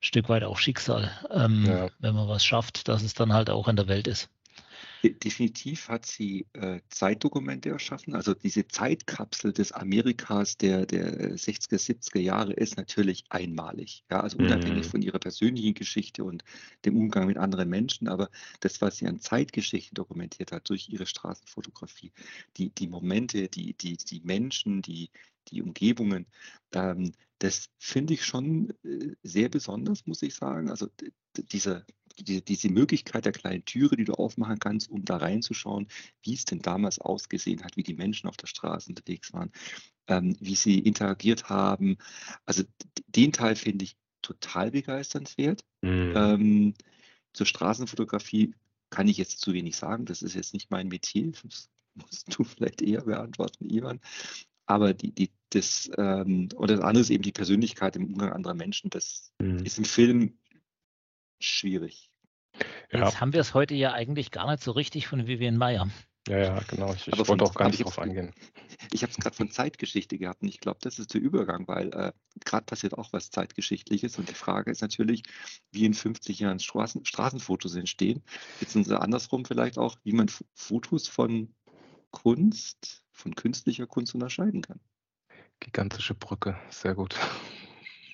Stück 0.00 0.28
weit 0.28 0.44
auch 0.44 0.58
Schicksal, 0.58 1.10
ähm, 1.30 1.64
Ja. 1.66 1.88
wenn 1.98 2.14
man 2.14 2.28
was 2.28 2.44
schafft, 2.44 2.88
dass 2.88 3.02
es 3.02 3.14
dann 3.14 3.32
halt 3.32 3.50
auch 3.50 3.68
in 3.68 3.76
der 3.76 3.88
Welt 3.88 4.06
ist. 4.06 4.30
De- 5.04 5.14
Definitiv 5.14 5.88
hat 5.88 6.06
sie 6.06 6.46
äh, 6.54 6.80
Zeitdokumente 6.90 7.68
erschaffen. 7.70 8.14
Also 8.16 8.34
diese 8.34 8.66
Zeitkapsel 8.66 9.52
des 9.52 9.70
Amerikas 9.72 10.56
der, 10.56 10.86
der 10.86 11.38
60er, 11.38 11.78
70er 11.78 12.18
Jahre 12.20 12.52
ist 12.52 12.76
natürlich 12.76 13.24
einmalig. 13.28 14.04
Ja, 14.10 14.20
also 14.22 14.38
unabhängig 14.38 14.86
Mhm. 14.86 14.90
von 14.90 15.02
ihrer 15.02 15.20
persönlichen 15.20 15.74
Geschichte 15.74 16.24
und 16.24 16.42
dem 16.84 16.96
Umgang 16.96 17.28
mit 17.28 17.36
anderen 17.38 17.68
Menschen. 17.68 18.08
Aber 18.08 18.28
das, 18.60 18.80
was 18.80 18.96
sie 18.96 19.06
an 19.06 19.20
Zeitgeschichte 19.20 19.94
dokumentiert 19.94 20.50
hat 20.50 20.68
durch 20.68 20.88
ihre 20.88 21.06
Straßenfotografie, 21.06 22.12
die, 22.56 22.70
die 22.70 22.88
Momente, 22.88 23.48
die, 23.48 23.74
die, 23.74 23.96
die 23.98 24.20
Menschen, 24.24 24.82
die, 24.82 25.10
die 25.48 25.62
Umgebungen, 25.62 26.26
ähm, 26.72 27.12
das 27.38 27.68
finde 27.78 28.14
ich 28.14 28.24
schon 28.24 28.70
äh, 28.82 29.14
sehr 29.22 29.48
besonders, 29.48 30.06
muss 30.06 30.22
ich 30.22 30.34
sagen. 30.34 30.70
Also 30.70 30.88
dieser, 31.36 31.84
die, 32.24 32.44
diese 32.44 32.68
Möglichkeit 32.70 33.24
der 33.24 33.32
kleinen 33.32 33.64
Türe, 33.64 33.96
die 33.96 34.04
du 34.04 34.14
aufmachen 34.14 34.58
kannst, 34.58 34.90
um 34.90 35.04
da 35.04 35.16
reinzuschauen, 35.16 35.88
wie 36.22 36.34
es 36.34 36.44
denn 36.44 36.60
damals 36.60 36.98
ausgesehen 36.98 37.62
hat, 37.64 37.76
wie 37.76 37.82
die 37.82 37.94
Menschen 37.94 38.28
auf 38.28 38.36
der 38.36 38.46
Straße 38.46 38.90
unterwegs 38.90 39.32
waren, 39.32 39.50
ähm, 40.06 40.36
wie 40.40 40.54
sie 40.54 40.78
interagiert 40.78 41.48
haben. 41.48 41.96
Also 42.46 42.64
den 43.06 43.32
Teil 43.32 43.56
finde 43.56 43.84
ich 43.84 43.96
total 44.22 44.70
begeisternswert. 44.70 45.64
Mhm. 45.82 46.12
Ähm, 46.14 46.74
zur 47.32 47.46
Straßenfotografie 47.46 48.54
kann 48.90 49.08
ich 49.08 49.18
jetzt 49.18 49.40
zu 49.40 49.52
wenig 49.52 49.76
sagen. 49.76 50.06
Das 50.06 50.22
ist 50.22 50.34
jetzt 50.34 50.54
nicht 50.54 50.70
mein 50.70 50.88
Metier. 50.88 51.32
Das 51.42 51.68
musst 51.94 52.38
du 52.38 52.44
vielleicht 52.44 52.82
eher 52.82 53.02
beantworten, 53.02 53.68
Ivan. 53.70 54.00
Aber 54.66 54.92
die, 54.92 55.12
die, 55.12 55.30
das, 55.50 55.90
ähm, 55.96 56.48
oder 56.56 56.76
das 56.76 56.84
andere 56.84 57.00
ist 57.02 57.10
eben 57.10 57.22
die 57.22 57.32
Persönlichkeit 57.32 57.96
im 57.96 58.06
Umgang 58.06 58.32
anderer 58.32 58.54
Menschen. 58.54 58.90
Das 58.90 59.32
Mhm. 59.40 59.64
ist 59.64 59.78
im 59.78 59.84
Film 59.84 60.38
schwierig. 61.40 62.10
Ja, 62.92 63.04
Jetzt 63.04 63.20
haben 63.20 63.32
wir 63.32 63.40
es 63.40 63.54
heute 63.54 63.74
ja 63.74 63.92
eigentlich 63.92 64.30
gar 64.30 64.50
nicht 64.50 64.62
so 64.62 64.72
richtig 64.72 65.06
von 65.06 65.26
Vivian 65.26 65.56
Meyer. 65.56 65.88
ja, 66.28 66.38
ja, 66.38 66.60
genau. 66.68 66.92
Ich, 66.94 67.06
ich 67.06 67.28
wollte 67.28 67.44
auch 67.44 67.54
gar 67.54 67.68
nicht 67.68 67.80
ich 67.80 67.84
drauf 67.84 67.98
eingehen. 67.98 68.32
Ich 68.92 69.02
habe 69.02 69.10
es 69.10 69.18
gerade 69.18 69.34
von 69.34 69.50
Zeitgeschichte 69.50 70.18
gehabt 70.18 70.42
und 70.42 70.48
ich 70.48 70.60
glaube, 70.60 70.78
das 70.80 70.98
ist 70.98 71.12
der 71.12 71.20
Übergang, 71.20 71.66
weil 71.68 71.92
äh, 71.92 72.12
gerade 72.44 72.64
passiert 72.64 72.96
auch 72.96 73.12
was 73.12 73.30
Zeitgeschichtliches 73.30 74.18
und 74.18 74.28
die 74.30 74.34
Frage 74.34 74.70
ist 74.70 74.80
natürlich, 74.82 75.24
wie 75.72 75.84
in 75.84 75.94
50 75.94 76.38
Jahren 76.38 76.58
Straßen, 76.58 77.04
Straßenfotos 77.04 77.74
entstehen, 77.74 78.22
beziehungsweise 78.60 79.00
andersrum 79.00 79.44
vielleicht 79.44 79.78
auch, 79.78 79.98
wie 80.04 80.12
man 80.12 80.28
F 80.28 80.44
Fotos 80.54 81.08
von 81.08 81.54
Kunst, 82.12 83.04
von 83.12 83.34
künstlicher 83.34 83.86
Kunst 83.86 84.14
unterscheiden 84.14 84.62
kann. 84.62 84.80
Gigantische 85.60 86.14
Brücke, 86.14 86.56
sehr 86.70 86.94
gut. 86.94 87.16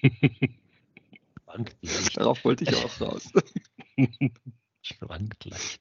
Schwankt 1.54 1.76
leicht. 1.82 2.16
Darauf 2.16 2.44
wollte 2.44 2.64
ich 2.64 2.74
auch 2.76 3.00
raus. 3.00 3.30
Schwankt 4.82 5.44
leicht. 5.44 5.80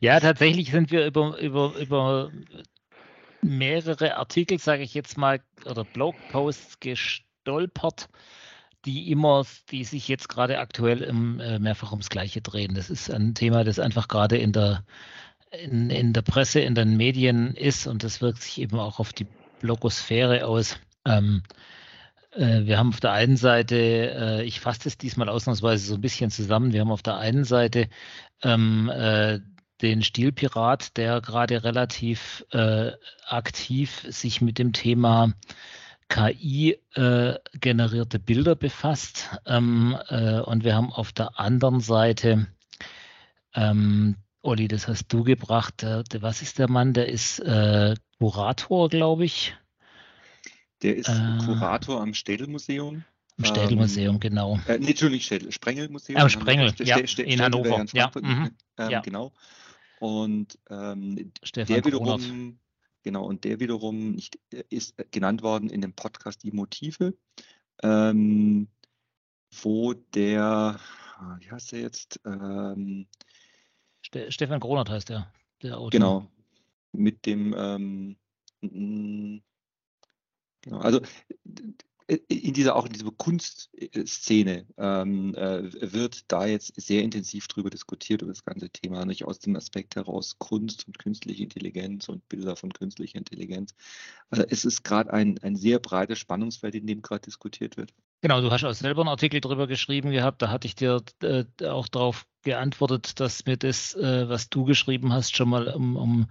Ja, 0.00 0.18
tatsächlich 0.18 0.70
sind 0.70 0.90
wir 0.90 1.06
über, 1.06 1.38
über, 1.38 1.74
über 1.76 2.32
mehrere 3.42 4.16
Artikel, 4.16 4.58
sage 4.58 4.82
ich 4.82 4.94
jetzt 4.94 5.18
mal, 5.18 5.40
oder 5.66 5.84
Blogposts 5.84 6.80
gestolpert, 6.80 8.08
die 8.86 9.10
immer, 9.10 9.44
die 9.70 9.84
sich 9.84 10.08
jetzt 10.08 10.28
gerade 10.28 10.58
aktuell 10.58 11.02
im, 11.02 11.38
äh, 11.38 11.58
mehrfach 11.58 11.92
ums 11.92 12.08
Gleiche 12.08 12.40
drehen. 12.40 12.74
Das 12.74 12.88
ist 12.88 13.10
ein 13.10 13.34
Thema, 13.34 13.62
das 13.64 13.78
einfach 13.78 14.08
gerade 14.08 14.38
in 14.38 14.52
der, 14.52 14.84
in, 15.50 15.90
in 15.90 16.14
der 16.14 16.22
Presse, 16.22 16.60
in 16.60 16.74
den 16.74 16.96
Medien 16.96 17.54
ist 17.54 17.86
und 17.86 18.02
das 18.02 18.22
wirkt 18.22 18.42
sich 18.42 18.60
eben 18.60 18.78
auch 18.78 18.98
auf 18.98 19.12
die 19.12 19.26
Blogosphäre 19.60 20.46
aus. 20.46 20.78
Ähm, 21.04 21.42
äh, 21.50 21.73
wir 22.36 22.78
haben 22.78 22.88
auf 22.88 23.00
der 23.00 23.12
einen 23.12 23.36
Seite, 23.36 23.76
äh, 23.76 24.42
ich 24.44 24.60
fasse 24.60 24.84
das 24.84 24.96
diesmal 24.98 25.28
ausnahmsweise 25.28 25.86
so 25.86 25.94
ein 25.94 26.00
bisschen 26.00 26.30
zusammen, 26.30 26.72
wir 26.72 26.80
haben 26.80 26.90
auf 26.90 27.02
der 27.02 27.18
einen 27.18 27.44
Seite 27.44 27.88
ähm, 28.42 28.90
äh, 28.92 29.38
den 29.82 30.02
Stilpirat, 30.02 30.96
der 30.96 31.20
gerade 31.20 31.62
relativ 31.64 32.44
äh, 32.50 32.92
aktiv 33.26 34.06
sich 34.08 34.40
mit 34.40 34.58
dem 34.58 34.72
Thema 34.72 35.34
KI-generierte 36.08 38.18
Bilder 38.18 38.56
befasst. 38.56 39.30
Ähm, 39.46 39.96
äh, 40.08 40.40
und 40.40 40.64
wir 40.64 40.74
haben 40.74 40.92
auf 40.92 41.12
der 41.12 41.38
anderen 41.38 41.80
Seite, 41.80 42.46
ähm, 43.54 44.16
Olli, 44.42 44.68
das 44.68 44.88
hast 44.88 45.12
du 45.12 45.24
gebracht, 45.24 45.86
was 46.20 46.42
ist 46.42 46.58
der 46.58 46.70
Mann? 46.70 46.92
Der 46.92 47.08
ist 47.08 47.40
äh, 47.40 47.94
Kurator, 48.18 48.88
glaube 48.88 49.24
ich, 49.24 49.56
Der 50.84 50.96
ist 50.96 51.08
Äh. 51.08 51.38
Kurator 51.44 52.00
am 52.00 52.14
Städelmuseum. 52.14 53.04
im 53.38 53.44
Städelmuseum, 53.44 54.20
genau. 54.20 54.60
Äh, 54.68 54.78
nee, 54.78 54.90
Entschuldigung, 54.90 55.22
Städel, 55.22 55.50
Sprengelmuseum. 55.50 56.20
Am 56.20 56.28
Sprengel, 56.28 56.68
Hamburg. 56.68 56.86
ja, 56.86 56.96
Stä- 56.98 57.08
Stä- 57.08 57.22
in 57.24 57.40
Hannover, 57.42 57.80
in 57.80 57.88
ja, 57.94 58.10
mhm, 58.14 58.50
ähm, 58.78 58.90
ja. 58.90 59.00
Genau. 59.00 59.32
Und 59.98 60.58
ähm, 60.70 61.32
Stefan 61.42 61.82
der 61.82 61.90
Kronert. 61.90 62.20
wiederum, 62.20 62.58
genau, 63.02 63.24
und 63.24 63.42
der 63.44 63.58
wiederum 63.60 64.12
nicht, 64.12 64.38
äh, 64.52 64.62
ist 64.68 64.94
genannt 65.10 65.42
worden 65.42 65.70
in 65.70 65.80
dem 65.80 65.94
Podcast 65.94 66.42
Die 66.44 66.52
Motive, 66.52 67.14
ähm, 67.82 68.68
wo 69.62 69.94
der, 69.94 70.78
ah, 71.16 71.36
wie 71.40 71.50
heißt 71.50 71.72
der 71.72 71.80
jetzt? 71.80 72.20
Ähm, 72.26 73.06
Ste 74.02 74.30
Stefan 74.30 74.60
Kronert 74.60 74.90
heißt 74.90 75.08
der, 75.08 75.32
der 75.62 75.78
Autor. 75.78 75.90
genau, 75.90 76.26
mit 76.92 77.24
dem, 77.26 77.54
ähm, 77.56 78.16
genau, 80.64 80.78
also 80.78 81.00
äh, 82.06 82.18
in 82.28 82.52
dieser 82.52 82.76
auch 82.76 82.86
in 82.86 82.92
dieser 82.92 83.10
Kunstszene 83.10 84.66
ähm, 84.76 85.34
äh, 85.34 85.92
wird 85.92 86.30
da 86.30 86.46
jetzt 86.46 86.78
sehr 86.80 87.02
intensiv 87.02 87.48
drüber 87.48 87.70
diskutiert 87.70 88.22
über 88.22 88.32
das 88.32 88.44
ganze 88.44 88.68
Thema, 88.68 89.04
nicht 89.06 89.24
aus 89.24 89.38
dem 89.38 89.56
Aspekt 89.56 89.96
heraus 89.96 90.38
Kunst 90.38 90.86
und 90.86 90.98
künstliche 90.98 91.42
Intelligenz 91.42 92.08
und 92.08 92.28
Bilder 92.28 92.56
von 92.56 92.72
künstlicher 92.72 93.18
Intelligenz. 93.18 93.74
Also 94.30 94.44
es 94.48 94.64
ist 94.64 94.84
gerade 94.84 95.12
ein, 95.12 95.38
ein 95.42 95.56
sehr 95.56 95.78
breites 95.78 96.18
Spannungsfeld, 96.18 96.74
in 96.74 96.86
dem 96.86 97.00
gerade 97.00 97.22
diskutiert 97.22 97.76
wird. 97.76 97.92
Genau, 98.20 98.40
du 98.40 98.50
hast 98.50 98.64
auch 98.64 98.72
selber 98.72 99.02
einen 99.02 99.08
Artikel 99.08 99.40
drüber 99.40 99.66
geschrieben 99.66 100.10
gehabt, 100.10 100.42
da 100.42 100.50
hatte 100.50 100.66
ich 100.66 100.74
dir 100.74 101.02
äh, 101.22 101.44
auch 101.66 101.88
darauf 101.88 102.26
geantwortet, 102.42 103.20
dass 103.20 103.46
mir 103.46 103.56
das, 103.56 103.94
äh, 103.94 104.28
was 104.28 104.50
du 104.50 104.64
geschrieben 104.64 105.12
hast, 105.12 105.36
schon 105.36 105.48
mal 105.48 105.68
um, 105.68 105.96
um 105.96 106.26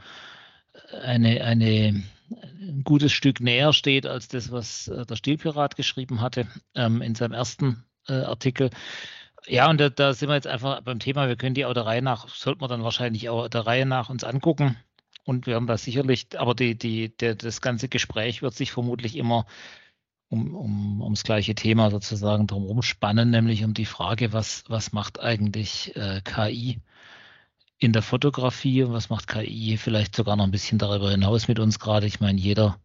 eine, 0.92 1.44
eine, 1.44 2.04
ein 2.32 2.84
gutes 2.84 3.12
Stück 3.12 3.39
näher 3.39 3.74
steht 3.74 4.06
als 4.06 4.27
das, 4.27 4.51
was 4.51 4.88
äh, 4.88 5.06
der 5.06 5.15
Stilpirat 5.15 5.75
geschrieben 5.75 6.22
hatte 6.22 6.48
ähm, 6.75 7.01
in 7.01 7.15
seinem 7.15 7.34
ersten 7.34 7.84
äh, 8.08 8.13
Artikel. 8.13 8.70
Ja, 9.46 9.70
und 9.70 9.80
da, 9.80 9.89
da, 9.89 10.13
sind 10.13 10.30
wir 10.30 10.36
jetzt 10.36 10.48
einfach 10.48 10.82
beim 10.82 11.00
Thema, 11.00 11.27
wir 11.27 11.36
können 11.36 11.56
die 11.56 11.65
auch 11.65 11.74
der 11.74 11.86
Reihe 11.86 12.01
nach, 12.01 12.30
sollten 12.30 12.62
wir 12.62 12.68
dann 12.68 12.84
wahrscheinlich 12.84 13.30
auch 13.30 13.50
der 13.50 13.68
Reihe 13.68 13.86
nach 13.86 14.10
uns 14.10 14.24
angucken 14.24 14.77
und 15.25 15.48
werden 15.48 15.68
da 15.68 15.77
sicherlich, 15.77 16.27
aber 16.38 16.56
die, 16.56 16.77
die, 16.77 17.15
der, 17.15 17.36
das 17.36 17.62
ganze 17.62 17.89
Gespräch 17.89 18.42
wird 18.42 18.53
sich 18.53 18.72
vermutlich 18.72 19.18
immer 19.18 19.46
um, 20.30 20.56
um, 20.56 21.01
ums 21.01 21.24
gleiche 21.24 21.56
Thema 21.56 21.92
sozusagen 21.92 22.48
drumherum 22.48 22.82
spannen, 22.82 23.30
nämlich 23.30 23.63
um 23.63 23.74
die 23.74 23.86
Frage, 23.86 24.34
was, 24.34 24.63
was 24.68 24.94
macht 24.94 25.20
eigentlich 25.20 25.96
äh, 25.96 26.22
KI 26.24 26.82
in 27.84 27.94
der 27.94 28.02
Fotografie 28.02 28.84
und 28.84 28.94
was 28.94 29.10
macht 29.10 29.28
KI 29.28 29.78
vielleicht 29.78 30.16
sogar 30.16 30.36
noch 30.36 30.46
ein 30.46 30.52
bisschen 30.52 30.78
darüber 30.78 31.12
hinaus 31.12 31.48
mit 31.48 31.60
uns 31.60 31.80
gerade. 31.80 32.08
Ich 32.08 32.20
meine, 32.20 32.40
jeder 32.40 32.80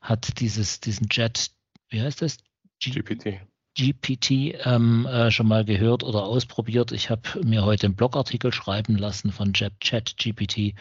hat 0.00 0.40
dieses, 0.40 0.80
diesen 0.80 1.08
Jet, 1.10 1.50
wie 1.88 2.02
heißt 2.02 2.22
das? 2.22 2.38
G 2.78 2.90
GPT. 2.90 3.40
GPT 3.74 4.54
ähm, 4.66 5.06
äh, 5.06 5.30
schon 5.30 5.48
mal 5.48 5.64
gehört 5.64 6.02
oder 6.02 6.24
ausprobiert. 6.24 6.92
Ich 6.92 7.08
habe 7.08 7.22
mir 7.42 7.64
heute 7.64 7.86
einen 7.86 7.96
Blogartikel 7.96 8.52
schreiben 8.52 8.96
lassen 8.96 9.32
von 9.32 9.54
Chat 9.54 10.16
GPT 10.18 10.74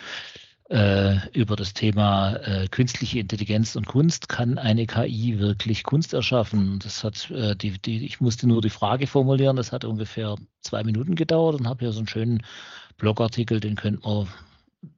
äh, 0.70 1.30
über 1.32 1.56
das 1.56 1.74
Thema 1.74 2.36
äh, 2.36 2.68
künstliche 2.68 3.20
Intelligenz 3.20 3.78
und 3.78 3.86
Kunst. 3.86 4.28
Kann 4.28 4.58
eine 4.58 4.88
KI 4.88 5.40
wirklich 5.40 5.84
Kunst 5.84 6.14
erschaffen? 6.14 6.80
Das 6.80 7.06
hat 7.06 7.30
äh, 7.32 7.56
die, 7.56 7.80
die, 7.80 8.06
ich 8.06 8.20
musste 8.20 8.48
nur 8.48 8.62
die 8.62 8.70
Frage 8.70 9.08
formulieren. 9.08 9.56
Das 9.56 9.72
hat 9.72 9.86
ungefähr 9.86 10.36
zwei 10.60 10.84
Minuten 10.84 11.16
gedauert 11.16 11.60
und 11.60 11.68
habe 11.68 11.86
hier 11.86 11.94
so 11.94 12.00
einen 12.00 12.08
schönen 12.08 12.44
Blogartikel, 13.02 13.60
den 13.60 13.76
könnte 13.76 14.08
man 14.08 14.28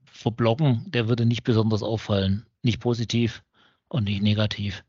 verbloggen. 0.03 0.83
Der 0.91 1.07
würde 1.07 1.25
nicht 1.25 1.43
besonders 1.43 1.81
auffallen. 1.81 2.45
Nicht 2.61 2.81
positiv 2.81 3.43
und 3.87 4.03
nicht 4.03 4.21
negativ. 4.21 4.83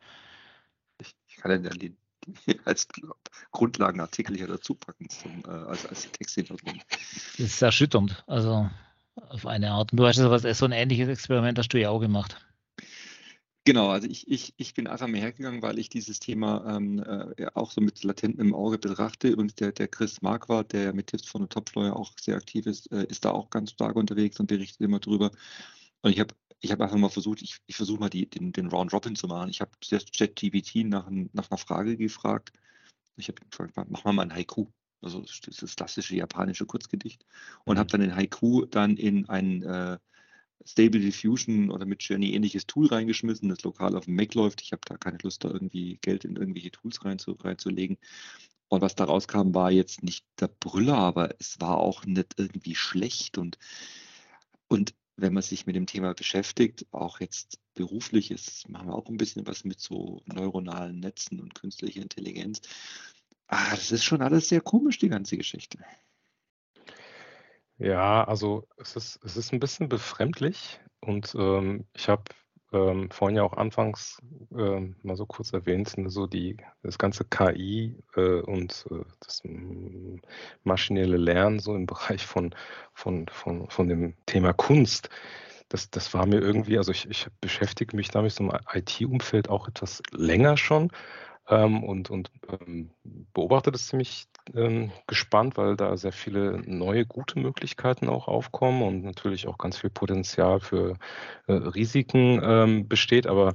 Ich, 0.99 1.15
ich 1.29 1.37
kann 1.37 1.63
den, 1.63 1.79
den 1.79 1.97
als 2.65 2.89
Grundlagenartikel 3.53 4.37
hier 4.37 4.49
dazu 4.49 4.75
packen, 4.75 5.09
zum, 5.09 5.45
äh, 5.47 5.49
als, 5.49 5.87
als 5.87 6.11
Texthintergrund. 6.11 6.83
Das 6.91 7.39
ist 7.39 7.63
erschütternd. 7.63 8.25
Also 8.27 8.69
auf 9.29 9.47
eine 9.47 9.71
Art. 9.71 9.93
Und 9.93 9.99
du 9.99 10.07
hast 10.07 10.17
sowas, 10.17 10.43
so 10.43 10.65
ein 10.65 10.73
ähnliches 10.73 11.09
Experiment 11.09 11.57
hast 11.57 11.69
du 11.69 11.81
ja 11.81 11.91
auch 11.91 12.01
gemacht. 12.01 12.44
Genau, 13.67 13.89
also 13.89 14.07
ich, 14.07 14.29
ich, 14.29 14.53
ich 14.59 14.75
bin 14.75 14.87
einfach 14.87 15.07
mehr 15.07 15.23
hergegangen, 15.23 15.63
weil 15.63 15.79
ich 15.79 15.89
dieses 15.89 16.21
Thema 16.21 16.77
ähm, 16.77 16.99
äh, 17.03 17.47
auch 17.55 17.71
so 17.71 17.81
mit 17.81 18.05
latentem 18.05 18.55
Auge 18.55 18.79
betrachte 18.79 19.37
und 19.37 19.59
der, 19.59 19.73
der 19.73 19.89
Chris 19.89 20.21
Marquardt, 20.21 20.75
der 20.75 20.93
mit 20.93 21.07
Tipps 21.07 21.27
von 21.29 21.43
der 21.43 21.49
Topfleuer 21.49 21.97
auch 21.97 22.13
sehr 22.21 22.37
aktiv 22.37 22.67
ist, 22.67 22.93
äh, 22.93 23.07
ist 23.07 23.25
da 23.25 23.31
auch 23.31 23.49
ganz 23.49 23.71
stark 23.71 23.97
unterwegs 23.97 24.39
und 24.39 24.49
berichtet 24.49 24.83
immer 24.83 25.01
drüber. 25.01 25.31
Und 26.03 26.13
ich 26.13 26.21
habe 26.21 26.35
ich 26.61 26.73
hab 26.73 26.81
einfach 26.81 26.97
mal 26.99 27.09
versucht, 27.09 27.43
ich, 27.43 27.59
ich 27.67 27.77
versuche 27.77 28.01
mal 28.01 28.11
die, 28.11 28.29
den, 28.29 28.53
den 28.53 28.69
Round 28.69 28.93
Robin 28.93 29.17
zu 29.17 29.29
machen. 29.29 29.51
Ich 29.51 29.61
habe 29.63 29.71
ChatGPT 29.81 30.87
nach, 30.87 31.09
nach 31.33 31.51
einer 31.51 31.59
Frage 31.59 31.97
gefragt. 31.97 32.53
Ich 33.17 33.29
habe 33.29 33.41
gefragt, 33.51 33.75
mach 33.91 34.05
mal 34.05 34.23
ein 34.23 34.35
Haiku 34.35 34.67
also 35.05 35.21
das 35.21 35.41
ist 35.47 35.63
das 35.63 35.77
klassische 35.77 36.17
japanische 36.17 36.67
Kurzgedicht 36.67 37.25
und 37.65 37.75
mhm. 37.75 37.79
habe 37.79 37.91
dann 37.91 38.01
den 38.01 38.17
Haiku 38.17 38.65
dann 38.65 38.97
in 38.97 39.29
ein 39.29 39.63
äh, 39.63 39.99
Stable 40.65 41.01
Diffusion 41.01 41.71
oder 41.71 41.85
mit 41.85 42.03
Journey 42.03 42.35
ähnliches 42.35 42.67
Tool 42.67 42.87
reingeschmissen, 42.87 43.49
das 43.49 43.63
lokal 43.63 43.97
auf 43.97 44.07
dem 44.07 44.15
Mac 44.15 44.35
läuft. 44.35 44.63
Ich 44.63 44.73
habe 44.73 44.83
da 44.87 44.97
keine 44.97 45.19
Lust, 45.23 45.45
da 45.45 45.51
irgendwie 45.51 45.99
Geld 46.01 46.25
in 46.25 46.37
irgendwelche 46.37 46.71
Tools 46.71 47.05
reinzu, 47.05 47.33
reinzulegen. 47.33 47.99
Und 48.69 48.81
was 48.81 48.95
da 48.95 49.05
rauskam, 49.05 49.55
war 49.55 49.71
jetzt 49.71 50.03
nicht 50.03 50.25
der 50.41 50.49
Brüller, 50.49 50.97
aber 50.97 51.35
es 51.39 51.61
war 51.61 51.79
auch 51.79 52.05
nicht 52.07 52.35
irgendwie 52.39 52.75
schlecht. 52.75 53.39
Und, 53.39 53.59
und 54.69 54.95
wenn 55.17 55.33
man 55.33 55.43
sich 55.43 55.67
mit 55.67 55.77
dem 55.77 55.87
Thema 55.87 56.15
beschäftigt, 56.15 56.87
auch 56.91 57.21
jetzt 57.21 57.61
beruflich 57.75 58.31
ist, 58.31 58.69
machen 58.69 58.89
wir 58.89 58.95
auch 58.95 59.09
ein 59.09 59.17
bisschen 59.17 59.47
was 59.47 59.65
mit 59.65 59.81
so 59.81 60.23
neuronalen 60.27 60.99
Netzen 60.99 61.41
und 61.41 61.55
künstlicher 61.55 62.03
Intelligenz. 62.03 62.63
Ah, 63.47 63.71
das 63.71 63.93
ist 63.93 64.05
schon 64.05 64.23
alles 64.23 64.49
sehr 64.49 64.61
komisch, 64.61 64.99
die 64.99 65.09
ganze 65.09 65.37
Geschichte. 65.37 65.79
Ja, 67.85 68.25
also 68.25 68.67
es 68.79 68.97
ist, 68.97 69.21
es 69.25 69.37
ist 69.37 69.53
ein 69.53 69.61
bisschen 69.61 69.91
befremdlich 69.91 70.81
und 71.01 71.35
ähm, 71.39 71.87
ich 71.93 72.09
habe 72.09 72.23
ähm, 72.73 73.11
vorhin 73.11 73.37
ja 73.37 73.43
auch 73.43 73.53
anfangs 73.53 74.23
ähm, 74.57 74.97
mal 75.03 75.17
so 75.17 75.27
kurz 75.27 75.53
erwähnt, 75.53 75.99
ne, 75.99 76.09
so 76.09 76.27
die, 76.27 76.57
das 76.83 76.97
ganze 76.97 77.27
KI 77.27 78.03
äh, 78.17 78.41
und 78.41 78.87
äh, 78.91 79.05
das 79.21 79.43
maschinelle 80.63 81.19
Lernen 81.19 81.59
so 81.59 81.75
im 81.75 81.85
Bereich 81.87 82.25
von, 82.25 82.55
von, 82.95 83.29
von, 83.29 83.69
von 83.69 83.89
dem 83.89 84.15
Thema 84.25 84.55
Kunst. 84.55 85.11
Das, 85.69 85.91
das 85.91 86.15
war 86.15 86.25
mir 86.25 86.41
irgendwie, 86.41 86.79
also 86.79 86.91
ich, 86.91 87.07
ich 87.11 87.27
beschäftige 87.43 87.95
mich 87.95 88.09
damit 88.09 88.33
so 88.33 88.45
im 88.45 88.53
IT-Umfeld 88.73 89.51
auch 89.51 89.69
etwas 89.69 90.03
länger 90.11 90.57
schon 90.57 90.91
ähm, 91.49 91.85
und, 91.85 92.09
und 92.09 92.31
ähm, 92.49 92.91
beobachte 93.35 93.71
das 93.71 93.89
ziemlich 93.89 94.27
ähm, 94.55 94.93
gespannt, 95.07 95.57
weil 95.57 95.77
da 95.77 95.97
sehr 95.97 96.13
viele 96.13 96.63
neue 96.67 97.07
gute 97.07 97.39
Möglichkeiten 97.39 98.09
auch 98.09 98.29
aufkommen 98.29 98.83
und 98.83 99.05
natürlich 99.05 99.47
auch 99.47 99.59
ganz 99.59 99.79
viel 99.79 99.91
Potenzial 99.91 100.61
für 100.61 100.99
äh, 101.47 101.53
Risiken 101.53 102.41
ähm, 102.43 102.89
besteht. 102.89 103.27
Aber 103.27 103.55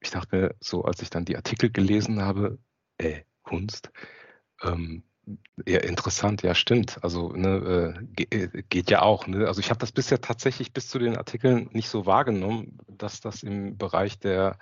ich 0.00 0.10
dachte 0.10 0.36
mir 0.36 0.54
so, 0.60 0.84
als 0.84 1.00
ich 1.02 1.10
dann 1.10 1.24
die 1.24 1.36
Artikel 1.36 1.70
gelesen 1.70 2.22
habe, 2.22 2.58
äh, 2.98 3.22
Kunst, 3.42 3.90
ähm, 4.62 5.04
ja, 5.66 5.80
interessant, 5.80 6.42
ja, 6.42 6.54
stimmt. 6.54 7.02
Also 7.02 7.32
ne, 7.32 8.04
äh, 8.18 8.36
äh 8.36 8.62
geht 8.68 8.90
ja 8.90 9.02
auch. 9.02 9.26
Ne? 9.26 9.46
Also 9.46 9.60
ich 9.60 9.70
habe 9.70 9.78
das 9.78 9.92
bisher 9.92 10.20
tatsächlich 10.20 10.72
bis 10.72 10.88
zu 10.88 10.98
den 10.98 11.16
Artikeln 11.16 11.70
nicht 11.72 11.88
so 11.88 12.06
wahrgenommen, 12.06 12.78
dass 12.88 13.20
das 13.20 13.42
im 13.42 13.78
Bereich 13.78 14.18
der 14.18 14.58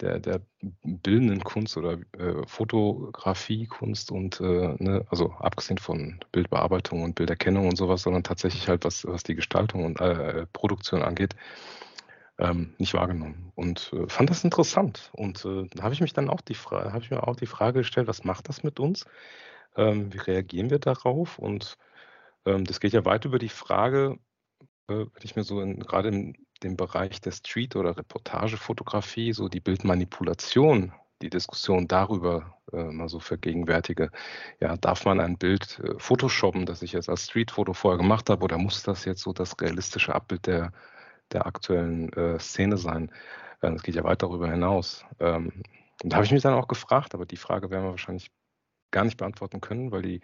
der, 0.00 0.18
der 0.18 0.40
bildenden 0.82 1.42
Kunst 1.44 1.76
oder 1.76 1.98
äh, 2.18 2.46
Fotografiekunst 2.46 4.10
und 4.10 4.40
äh, 4.40 4.74
ne, 4.78 5.06
also 5.10 5.32
abgesehen 5.38 5.78
von 5.78 6.20
Bildbearbeitung 6.32 7.02
und 7.02 7.14
Bilderkennung 7.14 7.68
und 7.68 7.76
sowas, 7.76 8.02
sondern 8.02 8.22
tatsächlich 8.22 8.68
halt 8.68 8.84
was, 8.84 9.06
was 9.06 9.22
die 9.22 9.34
Gestaltung 9.34 9.84
und 9.84 10.00
äh, 10.00 10.46
Produktion 10.52 11.02
angeht, 11.02 11.36
ähm, 12.38 12.74
nicht 12.78 12.94
wahrgenommen. 12.94 13.52
Und 13.54 13.92
äh, 13.92 14.08
fand 14.08 14.30
das 14.30 14.44
interessant. 14.44 15.10
Und 15.12 15.44
äh, 15.44 15.66
da 15.74 15.84
habe 15.84 15.94
ich 15.94 16.00
mich 16.00 16.12
dann 16.12 16.30
auch 16.30 16.40
die 16.40 16.54
Frage, 16.54 16.92
habe 16.92 17.04
ich 17.04 17.10
mir 17.10 17.26
auch 17.26 17.36
die 17.36 17.46
Frage 17.46 17.80
gestellt, 17.80 18.08
was 18.08 18.24
macht 18.24 18.48
das 18.48 18.62
mit 18.62 18.80
uns? 18.80 19.06
Ähm, 19.76 20.12
wie 20.12 20.18
reagieren 20.18 20.70
wir 20.70 20.78
darauf? 20.78 21.38
Und 21.38 21.76
ähm, 22.46 22.64
das 22.64 22.80
geht 22.80 22.92
ja 22.92 23.04
weit 23.04 23.24
über 23.24 23.38
die 23.38 23.48
Frage, 23.50 24.18
äh, 24.88 24.94
wenn 24.94 25.22
ich 25.22 25.36
mir 25.36 25.44
so 25.44 25.56
gerade 25.56 26.08
im 26.08 26.34
dem 26.62 26.76
Bereich 26.76 27.20
der 27.20 27.32
Street- 27.32 27.76
oder 27.76 27.96
Reportagefotografie, 27.96 29.32
so 29.32 29.48
die 29.48 29.60
Bildmanipulation, 29.60 30.92
die 31.22 31.30
Diskussion 31.30 31.88
darüber 31.88 32.56
äh, 32.72 32.84
mal 32.84 33.08
so 33.08 33.20
vergegenwärtige. 33.20 34.10
Ja, 34.60 34.76
darf 34.76 35.04
man 35.04 35.20
ein 35.20 35.38
Bild 35.38 35.80
äh, 35.80 35.98
photoshoppen, 35.98 36.66
das 36.66 36.82
ich 36.82 36.92
jetzt 36.92 37.08
als 37.08 37.24
Streetfoto 37.24 37.72
vorher 37.72 37.98
gemacht 37.98 38.30
habe, 38.30 38.44
oder 38.44 38.58
muss 38.58 38.82
das 38.82 39.04
jetzt 39.04 39.22
so 39.22 39.32
das 39.32 39.60
realistische 39.60 40.14
Abbild 40.14 40.46
der, 40.46 40.72
der 41.32 41.46
aktuellen 41.46 42.12
äh, 42.14 42.38
Szene 42.38 42.76
sein? 42.76 43.10
Äh, 43.60 43.72
das 43.72 43.82
geht 43.82 43.94
ja 43.96 44.04
weit 44.04 44.22
darüber 44.22 44.50
hinaus. 44.50 45.04
Ähm, 45.18 45.62
und 46.02 46.12
da 46.12 46.16
habe 46.16 46.24
ich 46.24 46.32
mich 46.32 46.42
dann 46.42 46.54
auch 46.54 46.68
gefragt, 46.68 47.14
aber 47.14 47.26
die 47.26 47.36
Frage 47.36 47.70
werden 47.70 47.84
wir 47.84 47.90
wahrscheinlich 47.90 48.30
gar 48.90 49.04
nicht 49.04 49.18
beantworten 49.18 49.60
können, 49.60 49.92
weil 49.92 50.02
die 50.02 50.20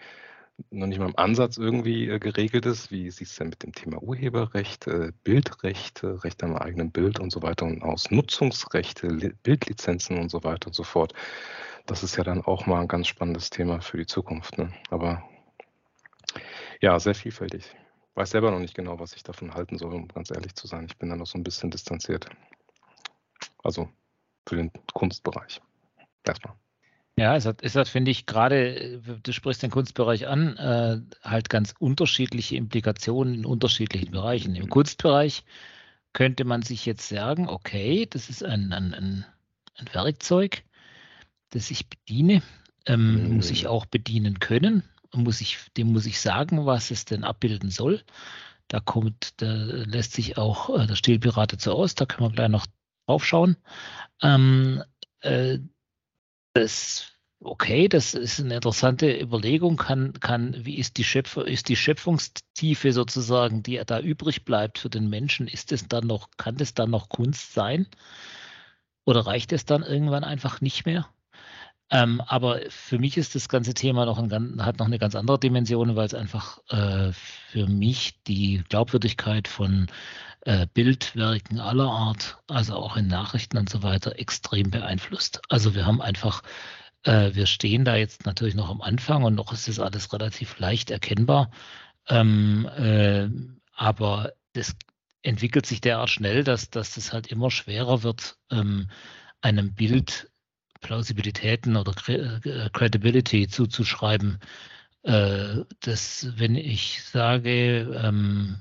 noch 0.70 0.86
nicht 0.86 0.98
mal 0.98 1.08
im 1.08 1.18
Ansatz 1.18 1.58
irgendwie 1.58 2.08
äh, 2.08 2.18
geregelt 2.18 2.66
ist. 2.66 2.90
Wie 2.90 3.10
sieht 3.10 3.28
es 3.28 3.36
denn 3.36 3.48
mit 3.50 3.62
dem 3.62 3.72
Thema 3.72 4.02
Urheberrecht, 4.02 4.86
äh, 4.86 5.12
Bildrecht, 5.24 6.02
Recht 6.02 6.42
am 6.42 6.56
eigenen 6.56 6.90
Bild 6.90 7.20
und 7.20 7.30
so 7.30 7.42
weiter 7.42 7.66
und 7.66 7.82
aus 7.82 8.10
Nutzungsrechte, 8.10 9.34
Bildlizenzen 9.42 10.18
und 10.18 10.30
so 10.30 10.44
weiter 10.44 10.68
und 10.68 10.74
so 10.74 10.82
fort. 10.82 11.12
Das 11.86 12.02
ist 12.02 12.16
ja 12.16 12.24
dann 12.24 12.42
auch 12.42 12.66
mal 12.66 12.80
ein 12.80 12.88
ganz 12.88 13.06
spannendes 13.06 13.50
Thema 13.50 13.80
für 13.80 13.98
die 13.98 14.06
Zukunft. 14.06 14.58
Ne? 14.58 14.72
Aber 14.90 15.22
ja, 16.80 16.98
sehr 16.98 17.14
vielfältig. 17.14 17.74
weiß 18.14 18.30
selber 18.30 18.50
noch 18.50 18.58
nicht 18.58 18.74
genau, 18.74 18.98
was 18.98 19.14
ich 19.14 19.22
davon 19.22 19.54
halten 19.54 19.78
soll, 19.78 19.94
um 19.94 20.08
ganz 20.08 20.30
ehrlich 20.30 20.54
zu 20.54 20.66
sein. 20.66 20.86
Ich 20.86 20.96
bin 20.96 21.10
da 21.10 21.16
noch 21.16 21.26
so 21.26 21.38
ein 21.38 21.44
bisschen 21.44 21.70
distanziert. 21.70 22.28
Also 23.62 23.88
für 24.48 24.56
den 24.56 24.70
Kunstbereich. 24.92 25.60
Erstmal. 26.24 26.54
Ja, 27.18 27.34
es 27.34 27.46
hat, 27.46 27.62
es 27.62 27.74
hat 27.76 27.88
finde 27.88 28.10
ich, 28.10 28.26
gerade, 28.26 29.00
du 29.22 29.32
sprichst 29.32 29.62
den 29.62 29.70
Kunstbereich 29.70 30.26
an, 30.26 30.56
äh, 30.58 31.00
halt 31.22 31.48
ganz 31.48 31.74
unterschiedliche 31.78 32.56
Implikationen 32.56 33.34
in 33.34 33.46
unterschiedlichen 33.46 34.10
Bereichen. 34.10 34.54
Im 34.54 34.68
Kunstbereich 34.68 35.44
könnte 36.12 36.44
man 36.44 36.60
sich 36.60 36.84
jetzt 36.84 37.08
sagen, 37.08 37.48
okay, 37.48 38.06
das 38.08 38.28
ist 38.28 38.44
ein, 38.44 38.70
ein, 38.72 38.92
ein, 38.92 39.24
ein 39.76 39.94
Werkzeug, 39.94 40.62
das 41.50 41.70
ich 41.70 41.88
bediene, 41.88 42.42
ähm, 42.84 43.14
mhm. 43.14 43.36
muss 43.36 43.50
ich 43.50 43.66
auch 43.66 43.86
bedienen 43.86 44.38
können, 44.38 44.82
muss 45.14 45.40
ich, 45.40 45.58
dem 45.78 45.92
muss 45.92 46.04
ich 46.04 46.20
sagen, 46.20 46.66
was 46.66 46.90
es 46.90 47.06
denn 47.06 47.24
abbilden 47.24 47.70
soll. 47.70 48.02
Da 48.68 48.80
kommt, 48.80 49.40
da 49.40 49.52
lässt 49.52 50.12
sich 50.12 50.36
auch 50.36 50.68
äh, 50.68 50.86
der 50.86 50.96
Stilpirat 50.96 51.54
dazu 51.54 51.72
aus, 51.72 51.94
da 51.94 52.04
können 52.04 52.28
wir 52.28 52.34
gleich 52.34 52.50
noch 52.50 52.66
drauf 53.06 53.24
schauen. 53.24 53.56
Ähm, 54.20 54.82
äh, 55.20 55.58
das, 56.56 57.12
okay, 57.40 57.88
das 57.88 58.14
ist 58.14 58.40
eine 58.40 58.56
interessante 58.56 59.20
Überlegung. 59.20 59.76
Kann, 59.76 60.14
kann, 60.14 60.64
wie 60.64 60.76
ist 60.78 60.96
die, 60.96 61.04
Schöpf 61.04 61.36
ist 61.36 61.68
die 61.68 61.76
Schöpfungstiefe 61.76 62.92
sozusagen, 62.92 63.62
die 63.62 63.80
da 63.86 64.00
übrig 64.00 64.44
bleibt 64.44 64.78
für 64.78 64.90
den 64.90 65.08
Menschen? 65.08 65.48
Ist 65.48 65.72
es 65.72 65.88
dann 65.88 66.06
noch, 66.06 66.30
kann 66.36 66.56
das 66.56 66.74
dann 66.74 66.90
noch 66.90 67.08
Kunst 67.08 67.52
sein? 67.52 67.86
Oder 69.04 69.26
reicht 69.26 69.52
es 69.52 69.64
dann 69.64 69.82
irgendwann 69.82 70.24
einfach 70.24 70.60
nicht 70.60 70.86
mehr? 70.86 71.08
Ähm, 71.90 72.20
aber 72.26 72.60
für 72.68 72.98
mich 72.98 73.16
ist 73.16 73.34
das 73.36 73.48
ganze 73.48 73.72
Thema 73.72 74.06
noch 74.06 74.18
ein, 74.18 74.64
hat 74.64 74.78
noch 74.78 74.86
eine 74.86 74.98
ganz 74.98 75.14
andere 75.14 75.38
Dimension, 75.38 75.94
weil 75.94 76.06
es 76.06 76.14
einfach 76.14 76.58
äh, 76.68 77.12
für 77.12 77.66
mich 77.68 78.22
die 78.24 78.64
Glaubwürdigkeit 78.68 79.46
von 79.46 79.86
äh, 80.46 80.66
Bildwerken 80.72 81.60
aller 81.60 81.88
Art, 81.90 82.38
also 82.48 82.74
auch 82.74 82.96
in 82.96 83.06
Nachrichten 83.06 83.56
und 83.58 83.68
so 83.68 83.82
weiter, 83.82 84.18
extrem 84.18 84.70
beeinflusst. 84.70 85.40
Also 85.48 85.74
wir 85.74 85.86
haben 85.86 86.02
einfach, 86.02 86.42
äh, 87.04 87.34
wir 87.34 87.46
stehen 87.46 87.84
da 87.84 87.96
jetzt 87.96 88.26
natürlich 88.26 88.54
noch 88.56 88.70
am 88.70 88.80
Anfang 88.80 89.22
und 89.22 89.34
noch 89.36 89.52
ist 89.52 89.68
das 89.68 89.78
alles 89.78 90.12
relativ 90.12 90.58
leicht 90.58 90.90
erkennbar. 90.90 91.50
Ähm, 92.08 92.68
äh, 92.76 93.28
aber 93.74 94.32
das 94.54 94.74
entwickelt 95.22 95.66
sich 95.66 95.80
derart 95.80 96.10
schnell, 96.10 96.44
dass, 96.44 96.70
dass 96.70 96.94
das 96.94 97.12
halt 97.12 97.26
immer 97.28 97.50
schwerer 97.50 98.02
wird, 98.02 98.38
ähm, 98.50 98.88
einem 99.40 99.74
Bild 99.74 100.30
Plausibilitäten 100.86 101.76
oder 101.76 101.92
äh, 102.08 102.70
Credibility 102.72 103.48
zuzuschreiben. 103.48 104.38
Äh, 105.02 105.64
dass, 105.80 106.28
wenn 106.36 106.54
ich 106.54 107.02
sage, 107.02 107.92
ähm, 108.02 108.56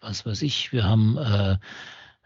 was 0.00 0.26
weiß 0.26 0.42
ich, 0.42 0.72
wir 0.72 0.84
haben, 0.84 1.16
äh, 1.16 1.56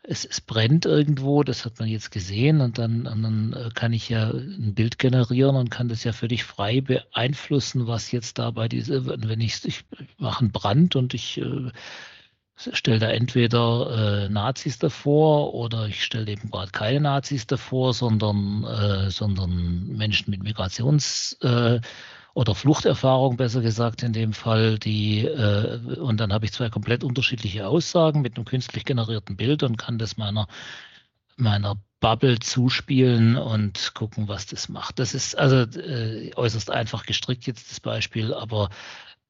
es, 0.02 0.24
es, 0.24 0.40
brennt 0.40 0.86
irgendwo, 0.86 1.44
das 1.44 1.64
hat 1.64 1.78
man 1.78 1.88
jetzt 1.88 2.10
gesehen, 2.10 2.60
und 2.60 2.78
dann, 2.78 3.06
und 3.06 3.22
dann 3.22 3.52
äh, 3.52 3.70
kann 3.74 3.92
ich 3.92 4.08
ja 4.08 4.30
ein 4.30 4.74
Bild 4.74 4.98
generieren 4.98 5.54
und 5.54 5.70
kann 5.70 5.88
das 5.88 6.02
ja 6.02 6.12
völlig 6.12 6.42
frei 6.42 6.80
beeinflussen, 6.80 7.86
was 7.86 8.10
jetzt 8.10 8.38
da 8.38 8.50
bei 8.50 8.68
diese, 8.68 9.06
wenn 9.06 9.40
ich, 9.40 9.64
ich 9.64 9.84
mache 10.18 10.40
einen 10.40 10.52
Brand 10.52 10.96
und 10.96 11.14
ich 11.14 11.38
äh, 11.38 11.70
stelle 12.56 12.98
da 12.98 13.10
entweder 13.10 14.24
äh, 14.26 14.28
Nazis 14.28 14.78
davor 14.78 15.54
oder 15.54 15.86
ich 15.86 16.02
stelle 16.02 16.30
eben 16.32 16.50
gerade 16.50 16.72
keine 16.72 17.00
Nazis 17.00 17.46
davor, 17.46 17.92
sondern, 17.94 18.64
äh, 18.64 19.10
sondern 19.10 19.88
Menschen 19.88 20.30
mit 20.30 20.42
Migrations- 20.42 21.40
äh, 21.42 21.80
oder 22.34 22.54
Fluchterfahrung, 22.54 23.38
besser 23.38 23.62
gesagt 23.62 24.02
in 24.02 24.12
dem 24.12 24.34
Fall, 24.34 24.78
die 24.78 25.24
äh, 25.24 25.78
und 25.98 26.18
dann 26.20 26.32
habe 26.34 26.44
ich 26.44 26.52
zwei 26.52 26.68
komplett 26.68 27.02
unterschiedliche 27.02 27.66
Aussagen 27.66 28.20
mit 28.20 28.36
einem 28.36 28.44
künstlich 28.44 28.84
generierten 28.84 29.36
Bild 29.36 29.62
und 29.62 29.78
kann 29.78 29.98
das 29.98 30.16
meiner 30.18 30.46
meiner 31.36 31.76
Bubble 32.00 32.38
zuspielen 32.38 33.36
und 33.36 33.94
gucken, 33.94 34.28
was 34.28 34.46
das 34.46 34.68
macht. 34.68 34.98
Das 34.98 35.14
ist 35.14 35.36
also 35.38 35.56
äh, 35.80 36.32
äußerst 36.34 36.70
einfach 36.70 37.06
gestrickt 37.06 37.46
jetzt 37.46 37.70
das 37.70 37.80
Beispiel, 37.80 38.34
aber 38.34 38.70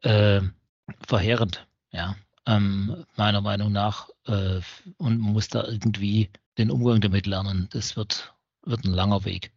äh, 0.03 0.41
verheerend, 1.07 1.67
ja 1.93 2.17
ähm, 2.47 3.05
meiner 3.17 3.41
Meinung 3.41 3.73
nach. 3.73 4.09
Äh, 4.27 4.61
und 4.99 5.21
man 5.21 5.33
muss 5.33 5.49
da 5.49 5.67
irgendwie 5.67 6.31
den 6.59 6.71
Umgang 6.71 7.01
damit 7.01 7.27
lernen. 7.27 7.69
Das 7.73 7.97
wird, 7.97 8.35
wird 8.63 8.85
ein 8.85 8.93
langer 8.93 9.25
Weg. 9.25 9.53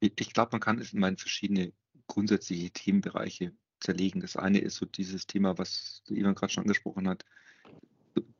Ich, 0.00 0.32
glaube, 0.32 0.50
man 0.52 0.60
kann 0.60 0.78
es 0.78 0.94
in 0.94 1.16
verschiedene 1.16 1.72
grundsätzliche 2.06 2.70
Themenbereiche 2.70 3.52
zerlegen. 3.80 4.20
Das 4.20 4.36
eine 4.36 4.58
ist 4.58 4.76
so 4.76 4.86
dieses 4.86 5.26
Thema, 5.26 5.58
was 5.58 6.02
Ivan 6.08 6.34
gerade 6.34 6.52
schon 6.52 6.64
angesprochen 6.64 7.08
hat. 7.08 7.24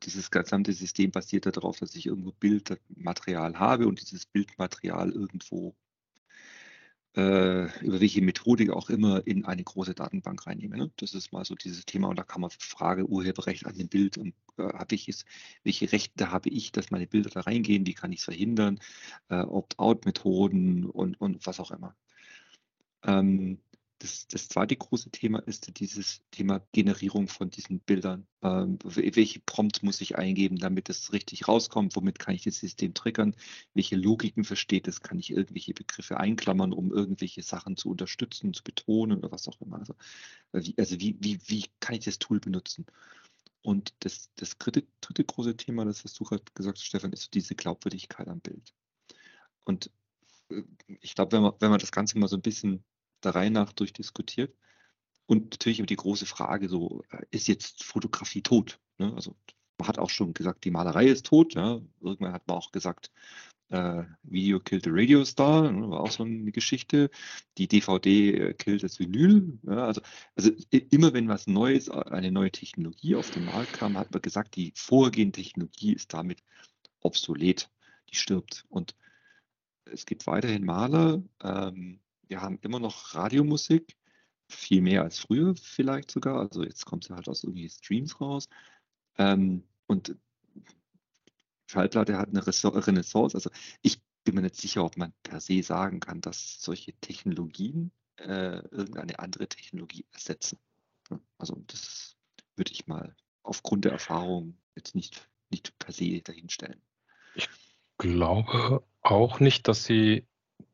Dieses 0.02 0.30
gesamte 0.30 0.72
System 0.72 1.10
basiert 1.10 1.44
darauf, 1.46 1.78
dass 1.78 1.94
ich 1.94 2.06
irgendwo 2.06 2.32
Bildmaterial 2.32 3.58
habe 3.58 3.86
und 3.86 4.00
dieses 4.00 4.26
Bildmaterial 4.26 5.12
irgendwo 5.12 5.74
über 7.12 8.00
welche 8.00 8.22
Methodik 8.22 8.70
auch 8.70 8.88
immer 8.88 9.26
in 9.26 9.44
eine 9.44 9.64
große 9.64 9.94
Datenbank 9.94 10.46
reinnehme. 10.46 10.76
Ne? 10.76 10.92
Das 10.96 11.12
ist 11.14 11.32
mal 11.32 11.44
so 11.44 11.56
dieses 11.56 11.84
Thema 11.84 12.08
und 12.08 12.18
da 12.18 12.22
kann 12.22 12.40
man 12.40 12.50
Frage 12.50 13.04
Urheberrecht 13.06 13.66
an 13.66 13.76
dem 13.76 13.88
Bild 13.88 14.16
und 14.16 14.34
äh, 14.58 14.62
habe 14.62 14.94
ich 14.94 15.08
es, 15.08 15.24
welche 15.64 15.90
Rechte 15.90 16.30
habe 16.30 16.50
ich, 16.50 16.70
dass 16.70 16.92
meine 16.92 17.08
Bilder 17.08 17.30
da 17.30 17.40
reingehen, 17.40 17.86
wie 17.86 17.94
kann 17.94 18.12
ich 18.12 18.20
es 18.20 18.24
verhindern, 18.26 18.78
äh, 19.28 19.40
Opt-out-Methoden 19.40 20.86
und, 20.86 21.20
und 21.20 21.44
was 21.46 21.58
auch 21.58 21.72
immer. 21.72 21.96
Ähm, 23.04 23.58
das, 24.00 24.26
das 24.28 24.48
zweite 24.48 24.76
große 24.76 25.10
Thema 25.10 25.40
ist 25.40 25.78
dieses 25.78 26.22
Thema 26.30 26.66
Generierung 26.72 27.28
von 27.28 27.50
diesen 27.50 27.80
Bildern. 27.80 28.26
Ähm, 28.42 28.78
welche 28.82 29.40
Prompts 29.40 29.82
muss 29.82 30.00
ich 30.00 30.16
eingeben, 30.16 30.56
damit 30.56 30.88
es 30.88 31.12
richtig 31.12 31.46
rauskommt? 31.46 31.94
Womit 31.96 32.18
kann 32.18 32.34
ich 32.34 32.42
das 32.42 32.56
System 32.56 32.94
triggern? 32.94 33.36
Welche 33.74 33.96
Logiken 33.96 34.44
versteht 34.44 34.88
es? 34.88 35.02
Kann 35.02 35.18
ich 35.18 35.30
irgendwelche 35.30 35.74
Begriffe 35.74 36.16
einklammern, 36.16 36.72
um 36.72 36.90
irgendwelche 36.90 37.42
Sachen 37.42 37.76
zu 37.76 37.90
unterstützen, 37.90 38.54
zu 38.54 38.64
betonen 38.64 39.18
oder 39.18 39.32
was 39.32 39.48
auch 39.48 39.60
immer? 39.60 39.78
Also, 39.78 39.94
äh, 40.52 40.62
wie, 40.64 40.74
also 40.78 40.98
wie, 40.98 41.16
wie, 41.20 41.38
wie 41.46 41.66
kann 41.80 41.94
ich 41.94 42.04
das 42.06 42.18
Tool 42.18 42.40
benutzen? 42.40 42.86
Und 43.60 43.92
das, 44.00 44.30
das 44.36 44.56
dritte, 44.56 44.84
dritte 45.02 45.24
große 45.24 45.58
Thema, 45.58 45.84
das 45.84 46.04
hast 46.04 46.18
du 46.18 46.24
gerade 46.24 46.44
gesagt, 46.54 46.78
Stefan, 46.78 47.12
ist 47.12 47.34
diese 47.34 47.54
Glaubwürdigkeit 47.54 48.28
am 48.28 48.40
Bild. 48.40 48.72
Und 49.66 49.90
äh, 50.48 50.62
ich 51.02 51.14
glaube, 51.14 51.32
wenn 51.32 51.42
man, 51.42 51.52
wenn 51.60 51.70
man 51.70 51.80
das 51.80 51.92
Ganze 51.92 52.18
mal 52.18 52.28
so 52.28 52.36
ein 52.36 52.42
bisschen 52.42 52.82
der 53.24 53.34
Reihe 53.34 53.50
nach 53.50 53.72
durchdiskutiert. 53.72 54.54
Und 55.26 55.52
natürlich 55.52 55.78
immer 55.78 55.86
die 55.86 55.96
große 55.96 56.26
Frage, 56.26 56.68
so, 56.68 57.02
äh, 57.10 57.24
ist 57.30 57.48
jetzt 57.48 57.84
Fotografie 57.84 58.42
tot? 58.42 58.80
Ne? 58.98 59.12
Also 59.14 59.36
man 59.78 59.88
hat 59.88 59.98
auch 59.98 60.10
schon 60.10 60.34
gesagt, 60.34 60.64
die 60.64 60.70
Malerei 60.70 61.06
ist 61.06 61.26
tot. 61.26 61.54
Ja? 61.54 61.80
Irgendwann 62.00 62.32
hat 62.32 62.48
man 62.48 62.56
auch 62.56 62.72
gesagt, 62.72 63.10
äh, 63.68 64.02
Video 64.24 64.58
killed 64.58 64.84
the 64.84 64.90
Radio 64.92 65.24
Star, 65.24 65.70
ne? 65.70 65.88
war 65.88 66.00
auch 66.00 66.10
so 66.10 66.24
eine 66.24 66.50
Geschichte. 66.52 67.10
Die 67.58 67.68
DVD 67.68 68.32
äh, 68.32 68.54
killt 68.54 68.82
das 68.82 68.98
Vinyl. 68.98 69.58
Ja? 69.62 69.86
Also, 69.86 70.00
also 70.34 70.50
immer 70.70 71.12
wenn 71.12 71.28
was 71.28 71.46
Neues, 71.46 71.88
äh, 71.88 71.92
eine 72.10 72.32
neue 72.32 72.50
Technologie 72.50 73.14
auf 73.14 73.30
den 73.30 73.44
Markt 73.44 73.74
kam, 73.74 73.96
hat 73.96 74.12
man 74.12 74.22
gesagt, 74.22 74.56
die 74.56 74.72
vorgehende 74.74 75.40
Technologie 75.40 75.92
ist 75.92 76.12
damit 76.12 76.42
obsolet. 77.00 77.70
Die 78.10 78.16
stirbt. 78.16 78.64
Und 78.68 78.96
es 79.84 80.06
gibt 80.06 80.26
weiterhin 80.26 80.64
Maler, 80.64 81.22
ähm, 81.42 82.00
wir 82.30 82.40
haben 82.40 82.58
immer 82.62 82.78
noch 82.78 83.14
Radiomusik, 83.14 83.96
viel 84.48 84.80
mehr 84.80 85.02
als 85.02 85.18
früher 85.18 85.54
vielleicht 85.56 86.10
sogar. 86.10 86.38
Also 86.38 86.62
jetzt 86.62 86.86
kommt 86.86 87.04
sie 87.04 87.14
halt 87.14 87.28
aus 87.28 87.44
irgendwie 87.44 87.68
Streams 87.68 88.20
raus. 88.20 88.48
Ähm, 89.18 89.64
und 89.86 90.16
Schallplatte 91.66 92.16
hat 92.16 92.28
eine 92.28 92.46
Renaissance. 92.46 93.36
Also 93.36 93.50
ich 93.82 94.00
bin 94.24 94.36
mir 94.36 94.42
nicht 94.42 94.56
sicher, 94.56 94.84
ob 94.84 94.96
man 94.96 95.12
per 95.22 95.40
se 95.40 95.62
sagen 95.62 96.00
kann, 96.00 96.20
dass 96.20 96.62
solche 96.62 96.92
Technologien 96.94 97.90
äh, 98.16 98.58
irgendeine 98.70 99.18
andere 99.18 99.48
Technologie 99.48 100.06
ersetzen. 100.12 100.58
Also 101.38 101.62
das 101.66 102.16
würde 102.56 102.72
ich 102.72 102.86
mal 102.86 103.16
aufgrund 103.42 103.84
der 103.84 103.92
Erfahrung 103.92 104.56
jetzt 104.76 104.94
nicht, 104.94 105.28
nicht 105.48 105.76
per 105.78 105.92
se 105.92 106.20
dahinstellen. 106.22 106.80
Ich 107.34 107.48
glaube 107.98 108.84
auch 109.02 109.40
nicht, 109.40 109.66
dass 109.66 109.84
sie 109.84 110.26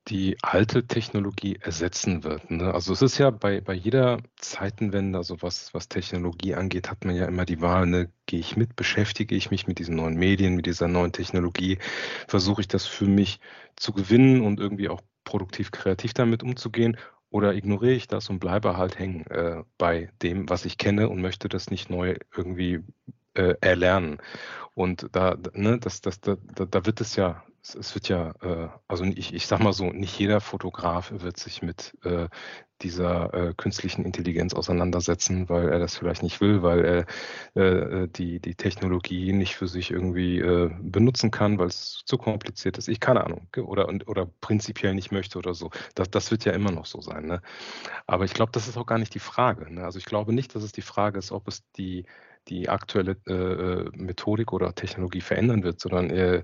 die 0.09 0.37
alte 0.42 0.87
Technologie 0.87 1.59
ersetzen 1.61 2.23
wird. 2.23 2.51
Ne? 2.51 2.73
Also 2.73 2.92
es 2.92 3.03
ist 3.03 3.19
ja 3.19 3.31
bei, 3.31 3.61
bei 3.61 3.75
jeder 3.75 4.19
Zeitenwende, 4.37 5.19
also 5.19 5.42
was, 5.42 5.75
was 5.75 5.88
Technologie 5.88 6.55
angeht, 6.55 6.90
hat 6.90 7.05
man 7.05 7.16
ja 7.16 7.27
immer 7.27 7.45
die 7.45 7.61
Wahl, 7.61 7.87
ne? 7.87 8.11
gehe 8.27 8.38
ich 8.38 8.57
mit, 8.57 8.77
beschäftige 8.77 9.35
ich 9.35 9.51
mich 9.51 9.66
mit 9.66 9.79
diesen 9.79 9.97
neuen 9.97 10.16
Medien, 10.16 10.55
mit 10.55 10.66
dieser 10.66 10.87
neuen 10.87 11.12
Technologie, 11.12 11.79
versuche 12.29 12.61
ich 12.61 12.69
das 12.69 12.87
für 12.87 13.07
mich 13.07 13.40
zu 13.75 13.92
gewinnen 13.92 14.42
und 14.42 14.61
irgendwie 14.61 14.88
auch 14.88 15.03
produktiv, 15.25 15.73
kreativ 15.73 16.14
damit 16.14 16.45
umzugehen 16.45 16.97
oder 17.31 17.55
ignoriere 17.55 17.95
ich 17.95 18.07
das 18.07 18.31
und 18.31 18.38
bleibe 18.38 18.77
halt 18.77 18.99
hängen 18.99 19.27
äh, 19.27 19.64
bei 19.77 20.11
dem, 20.23 20.49
was 20.49 20.64
ich 20.64 20.79
kenne 20.79 21.09
und 21.09 21.21
möchte 21.21 21.49
das 21.49 21.71
nicht 21.71 21.90
neu 21.90 22.16
irgendwie 22.35 22.85
äh, 23.35 23.55
erlernen. 23.61 24.19
Und 24.75 25.09
da, 25.12 25.37
ne, 25.53 25.79
das, 25.79 26.01
das, 26.01 26.21
da, 26.21 26.37
da 26.37 26.87
wird 26.87 27.01
es 27.01 27.16
ja 27.16 27.42
es, 27.66 27.74
es 27.74 27.94
wird 27.94 28.09
ja, 28.09 28.33
äh, 28.42 28.68
also 28.88 29.05
ich, 29.05 29.35
ich 29.35 29.46
sag 29.46 29.61
mal 29.61 29.72
so, 29.72 29.90
nicht 29.90 30.18
jeder 30.18 30.40
Fotograf 30.40 31.12
wird 31.12 31.38
sich 31.38 31.62
mit 31.62 31.96
äh, 32.05 32.29
dieser 32.83 33.33
äh, 33.33 33.55
künstlichen 33.55 34.05
Intelligenz 34.05 34.52
auseinandersetzen, 34.55 35.48
weil 35.48 35.68
er 35.68 35.79
das 35.79 35.96
vielleicht 35.96 36.22
nicht 36.22 36.40
will, 36.40 36.62
weil 36.62 36.85
er 36.85 37.07
äh, 37.57 38.02
äh, 38.05 38.09
die, 38.09 38.38
die 38.40 38.55
Technologie 38.55 39.33
nicht 39.33 39.57
für 39.57 39.66
sich 39.66 39.90
irgendwie 39.90 40.38
äh, 40.38 40.70
benutzen 40.81 41.31
kann, 41.31 41.59
weil 41.59 41.68
es 41.68 42.02
zu 42.05 42.18
kompliziert 42.18 42.76
ist. 42.79 42.88
Ich 42.88 43.00
keine 43.00 43.24
Ahnung. 43.24 43.48
Oder, 43.57 43.88
oder 44.07 44.26
prinzipiell 44.40 44.94
nicht 44.94 45.11
möchte 45.11 45.38
oder 45.38 45.55
so. 45.55 45.70
Das, 45.94 46.11
das 46.11 46.31
wird 46.31 46.44
ja 46.44 46.52
immer 46.52 46.70
noch 46.70 46.87
so 46.87 47.00
sein. 47.00 47.26
Ne? 47.26 47.40
Aber 48.07 48.24
ich 48.24 48.35
glaube, 48.35 48.52
das 48.52 48.68
ist 48.68 48.76
auch 48.76 48.87
gar 48.87 48.98
nicht 48.98 49.14
die 49.14 49.20
Frage. 49.20 49.72
Ne? 49.72 49.85
Also 49.85 49.98
ich 49.98 50.05
glaube 50.05 50.35
nicht, 50.35 50.55
dass 50.55 50.62
es 50.62 50.72
die 50.72 50.83
Frage 50.83 51.18
ist, 51.18 51.33
ob 51.33 51.48
es 51.48 51.64
die 51.72 52.05
die 52.49 52.69
aktuelle 52.69 53.17
äh, 53.27 53.33
äh, 53.33 53.91
Methodik 53.95 54.53
oder 54.53 54.75
Technologie 54.75 55.21
verändern 55.21 55.63
wird, 55.63 55.81
sondern 55.81 56.11
äh, 56.11 56.43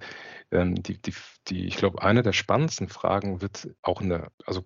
ähm, 0.51 0.83
die, 0.83 1.01
die, 1.01 1.15
die, 1.49 1.67
ich 1.67 1.77
glaube, 1.77 2.03
eine 2.03 2.23
der 2.23 2.33
spannendsten 2.33 2.89
Fragen 2.89 3.41
wird 3.41 3.69
auch 3.83 4.01
in 4.01 4.09
der, 4.11 4.33
also 4.47 4.65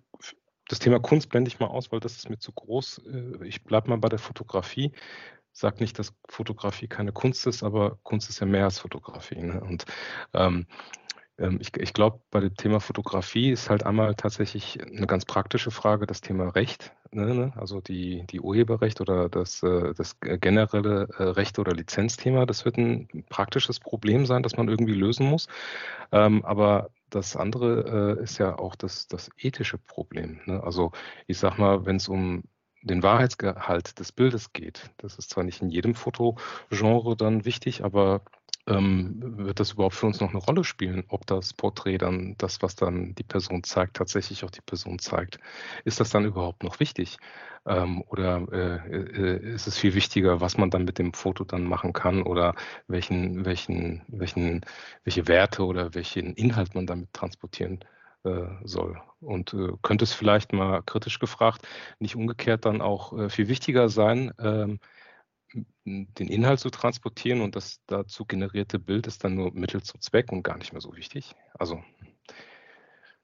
das 0.68 0.78
Thema 0.78 0.98
Kunst 0.98 1.28
blende 1.28 1.48
ich 1.48 1.60
mal 1.60 1.66
aus, 1.66 1.92
weil 1.92 2.00
das 2.00 2.16
ist 2.16 2.30
mir 2.30 2.38
zu 2.38 2.52
groß. 2.52 3.02
Äh, 3.06 3.46
ich 3.46 3.64
bleibe 3.64 3.90
mal 3.90 3.98
bei 3.98 4.08
der 4.08 4.18
Fotografie. 4.18 4.92
Sag 5.52 5.80
nicht, 5.80 5.98
dass 5.98 6.14
Fotografie 6.28 6.88
keine 6.88 7.12
Kunst 7.12 7.46
ist, 7.46 7.62
aber 7.62 7.98
Kunst 8.02 8.28
ist 8.28 8.40
ja 8.40 8.46
mehr 8.46 8.64
als 8.64 8.78
Fotografie. 8.78 9.42
Ne? 9.42 9.60
Und 9.60 9.86
ähm, 10.34 10.66
ich, 11.38 11.76
ich 11.76 11.92
glaube, 11.92 12.20
bei 12.30 12.40
dem 12.40 12.54
Thema 12.54 12.80
Fotografie 12.80 13.50
ist 13.50 13.68
halt 13.68 13.84
einmal 13.84 14.14
tatsächlich 14.14 14.78
eine 14.82 15.06
ganz 15.06 15.26
praktische 15.26 15.70
Frage 15.70 16.06
das 16.06 16.22
Thema 16.22 16.48
Recht, 16.48 16.92
ne, 17.10 17.34
ne? 17.34 17.52
also 17.56 17.80
die, 17.82 18.26
die 18.26 18.40
Urheberrecht 18.40 19.02
oder 19.02 19.28
das, 19.28 19.62
äh, 19.62 19.92
das 19.94 20.18
generelle 20.20 21.08
äh, 21.18 21.22
Recht- 21.22 21.58
oder 21.58 21.72
Lizenzthema. 21.72 22.46
Das 22.46 22.64
wird 22.64 22.78
ein 22.78 23.24
praktisches 23.28 23.80
Problem 23.80 24.24
sein, 24.24 24.42
das 24.42 24.56
man 24.56 24.68
irgendwie 24.68 24.94
lösen 24.94 25.26
muss. 25.26 25.48
Ähm, 26.10 26.42
aber 26.44 26.88
das 27.10 27.36
andere 27.36 28.16
äh, 28.18 28.22
ist 28.22 28.38
ja 28.38 28.58
auch 28.58 28.74
das, 28.74 29.06
das 29.06 29.30
ethische 29.36 29.78
Problem. 29.78 30.40
Ne? 30.46 30.62
Also 30.62 30.92
ich 31.26 31.38
sag 31.38 31.58
mal, 31.58 31.84
wenn 31.84 31.96
es 31.96 32.08
um 32.08 32.44
den 32.82 33.02
Wahrheitsgehalt 33.02 33.98
des 33.98 34.12
Bildes 34.12 34.52
geht, 34.52 34.90
das 34.98 35.16
ist 35.16 35.30
zwar 35.30 35.44
nicht 35.44 35.60
in 35.60 35.68
jedem 35.68 35.94
Fotogenre 35.94 37.16
dann 37.16 37.44
wichtig, 37.44 37.84
aber 37.84 38.22
ähm, 38.22 38.35
wird 38.66 39.60
das 39.60 39.72
überhaupt 39.72 39.94
für 39.94 40.06
uns 40.06 40.20
noch 40.20 40.30
eine 40.30 40.38
Rolle 40.38 40.64
spielen, 40.64 41.04
ob 41.08 41.24
das 41.26 41.54
Porträt 41.54 41.98
dann, 41.98 42.34
das, 42.38 42.62
was 42.62 42.74
dann 42.74 43.14
die 43.14 43.22
Person 43.22 43.62
zeigt, 43.62 43.96
tatsächlich 43.96 44.44
auch 44.44 44.50
die 44.50 44.60
Person 44.60 44.98
zeigt? 44.98 45.38
Ist 45.84 46.00
das 46.00 46.10
dann 46.10 46.24
überhaupt 46.24 46.64
noch 46.64 46.80
wichtig? 46.80 47.18
Ähm, 47.64 48.02
oder 48.08 48.46
äh, 48.52 48.98
äh, 48.98 49.54
ist 49.54 49.66
es 49.68 49.78
viel 49.78 49.94
wichtiger, 49.94 50.40
was 50.40 50.56
man 50.58 50.70
dann 50.70 50.84
mit 50.84 50.98
dem 50.98 51.12
Foto 51.12 51.44
dann 51.44 51.64
machen 51.64 51.92
kann 51.92 52.22
oder 52.22 52.54
welchen, 52.88 53.44
welchen, 53.44 54.02
welchen, 54.08 54.62
welche 55.04 55.28
Werte 55.28 55.64
oder 55.64 55.94
welchen 55.94 56.34
Inhalt 56.34 56.74
man 56.74 56.86
damit 56.86 57.12
transportieren 57.12 57.80
äh, 58.24 58.46
soll? 58.64 59.00
Und 59.20 59.56
könnte 59.82 60.04
es 60.04 60.12
vielleicht 60.12 60.52
mal 60.52 60.82
kritisch 60.82 61.18
gefragt, 61.18 61.66
nicht 62.00 62.16
umgekehrt 62.16 62.64
dann 62.64 62.80
auch 62.80 63.30
viel 63.30 63.48
wichtiger 63.48 63.88
sein, 63.88 64.32
ähm, 64.38 64.78
den 65.84 66.28
Inhalt 66.28 66.60
zu 66.60 66.70
transportieren 66.70 67.40
und 67.40 67.56
das 67.56 67.80
dazu 67.86 68.24
generierte 68.24 68.78
Bild 68.78 69.06
ist 69.06 69.24
dann 69.24 69.34
nur 69.34 69.52
Mittel 69.52 69.82
zum 69.82 70.00
Zweck 70.00 70.32
und 70.32 70.42
gar 70.42 70.58
nicht 70.58 70.72
mehr 70.72 70.82
so 70.82 70.96
wichtig. 70.96 71.34
Also 71.54 71.82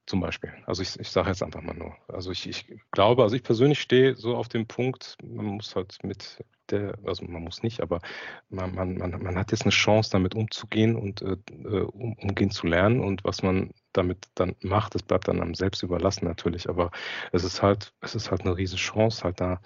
zum 0.06 0.20
Beispiel. 0.20 0.52
Also 0.66 0.82
ich, 0.82 0.98
ich 0.98 1.10
sage 1.10 1.28
jetzt 1.28 1.42
einfach 1.42 1.62
mal 1.62 1.74
nur. 1.74 1.96
Also 2.08 2.32
ich, 2.32 2.48
ich 2.48 2.66
glaube, 2.90 3.22
also 3.22 3.36
ich 3.36 3.42
persönlich 3.42 3.80
stehe 3.80 4.16
so 4.16 4.36
auf 4.36 4.48
dem 4.48 4.66
Punkt, 4.66 5.16
man 5.22 5.46
muss 5.46 5.76
halt 5.76 5.96
mit 6.02 6.44
der, 6.70 6.98
also 7.04 7.24
man 7.24 7.42
muss 7.42 7.62
nicht, 7.62 7.80
aber 7.80 8.00
man, 8.48 8.74
man, 8.74 8.96
man, 8.96 9.22
man 9.22 9.38
hat 9.38 9.52
jetzt 9.52 9.62
eine 9.62 9.70
Chance, 9.70 10.10
damit 10.10 10.34
umzugehen 10.34 10.96
und 10.96 11.22
äh, 11.22 11.36
um, 11.52 12.14
umgehen 12.14 12.50
zu 12.50 12.66
lernen 12.66 13.00
und 13.00 13.22
was 13.24 13.42
man 13.42 13.70
damit 13.92 14.28
dann 14.34 14.56
macht, 14.60 14.94
das 14.94 15.02
bleibt 15.02 15.28
dann 15.28 15.40
einem 15.40 15.54
selbst 15.54 15.82
überlassen 15.82 16.24
natürlich, 16.24 16.68
aber 16.68 16.90
es 17.30 17.44
ist 17.44 17.62
halt, 17.62 17.92
es 18.00 18.14
ist 18.14 18.30
halt 18.30 18.42
eine 18.42 18.56
riesige 18.56 18.80
Chance, 18.80 19.22
halt 19.22 19.40
da 19.40 19.60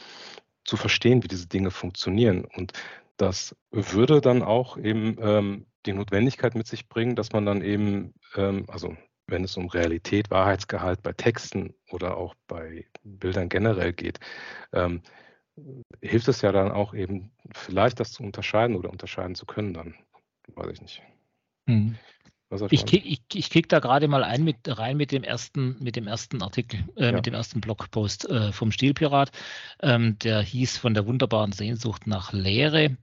zu 0.66 0.76
verstehen, 0.76 1.22
wie 1.22 1.28
diese 1.28 1.46
Dinge 1.46 1.70
funktionieren. 1.70 2.44
Und 2.44 2.72
das 3.16 3.56
würde 3.70 4.20
dann 4.20 4.42
auch 4.42 4.76
eben 4.76 5.16
ähm, 5.20 5.66
die 5.86 5.92
Notwendigkeit 5.92 6.54
mit 6.54 6.66
sich 6.66 6.88
bringen, 6.88 7.16
dass 7.16 7.32
man 7.32 7.46
dann 7.46 7.62
eben, 7.62 8.14
ähm, 8.34 8.64
also 8.68 8.96
wenn 9.26 9.44
es 9.44 9.56
um 9.56 9.68
Realität, 9.68 10.30
Wahrheitsgehalt 10.30 11.02
bei 11.02 11.12
Texten 11.12 11.74
oder 11.90 12.16
auch 12.16 12.34
bei 12.46 12.86
Bildern 13.02 13.48
generell 13.48 13.92
geht, 13.92 14.20
ähm, 14.72 15.02
hilft 16.02 16.28
es 16.28 16.42
ja 16.42 16.52
dann 16.52 16.70
auch 16.70 16.94
eben 16.94 17.32
vielleicht 17.52 17.98
das 17.98 18.12
zu 18.12 18.22
unterscheiden 18.22 18.76
oder 18.76 18.90
unterscheiden 18.90 19.34
zu 19.34 19.46
können 19.46 19.74
dann. 19.74 19.94
Weiß 20.54 20.72
ich 20.72 20.82
nicht. 20.82 21.02
Mhm. 21.66 21.96
Ich, 22.70 22.86
kick, 22.86 23.04
ich, 23.04 23.22
ich 23.34 23.50
kick 23.50 23.68
da 23.68 23.80
gerade 23.80 24.06
mal 24.06 24.22
ein 24.22 24.44
mit, 24.44 24.56
rein 24.66 24.96
mit 24.96 25.10
dem 25.10 25.24
ersten, 25.24 25.76
mit 25.80 25.96
dem 25.96 26.06
ersten 26.06 26.42
Artikel, 26.42 26.84
äh, 26.96 27.06
ja. 27.06 27.12
mit 27.12 27.26
dem 27.26 27.34
ersten 27.34 27.60
Blogpost 27.60 28.28
äh, 28.30 28.52
vom 28.52 28.70
Stilpirat. 28.70 29.32
Ähm, 29.82 30.16
der 30.20 30.42
hieß 30.42 30.78
von 30.78 30.94
der 30.94 31.06
wunderbaren 31.06 31.50
Sehnsucht 31.52 32.06
nach 32.06 32.32
Lehre. 32.32 32.96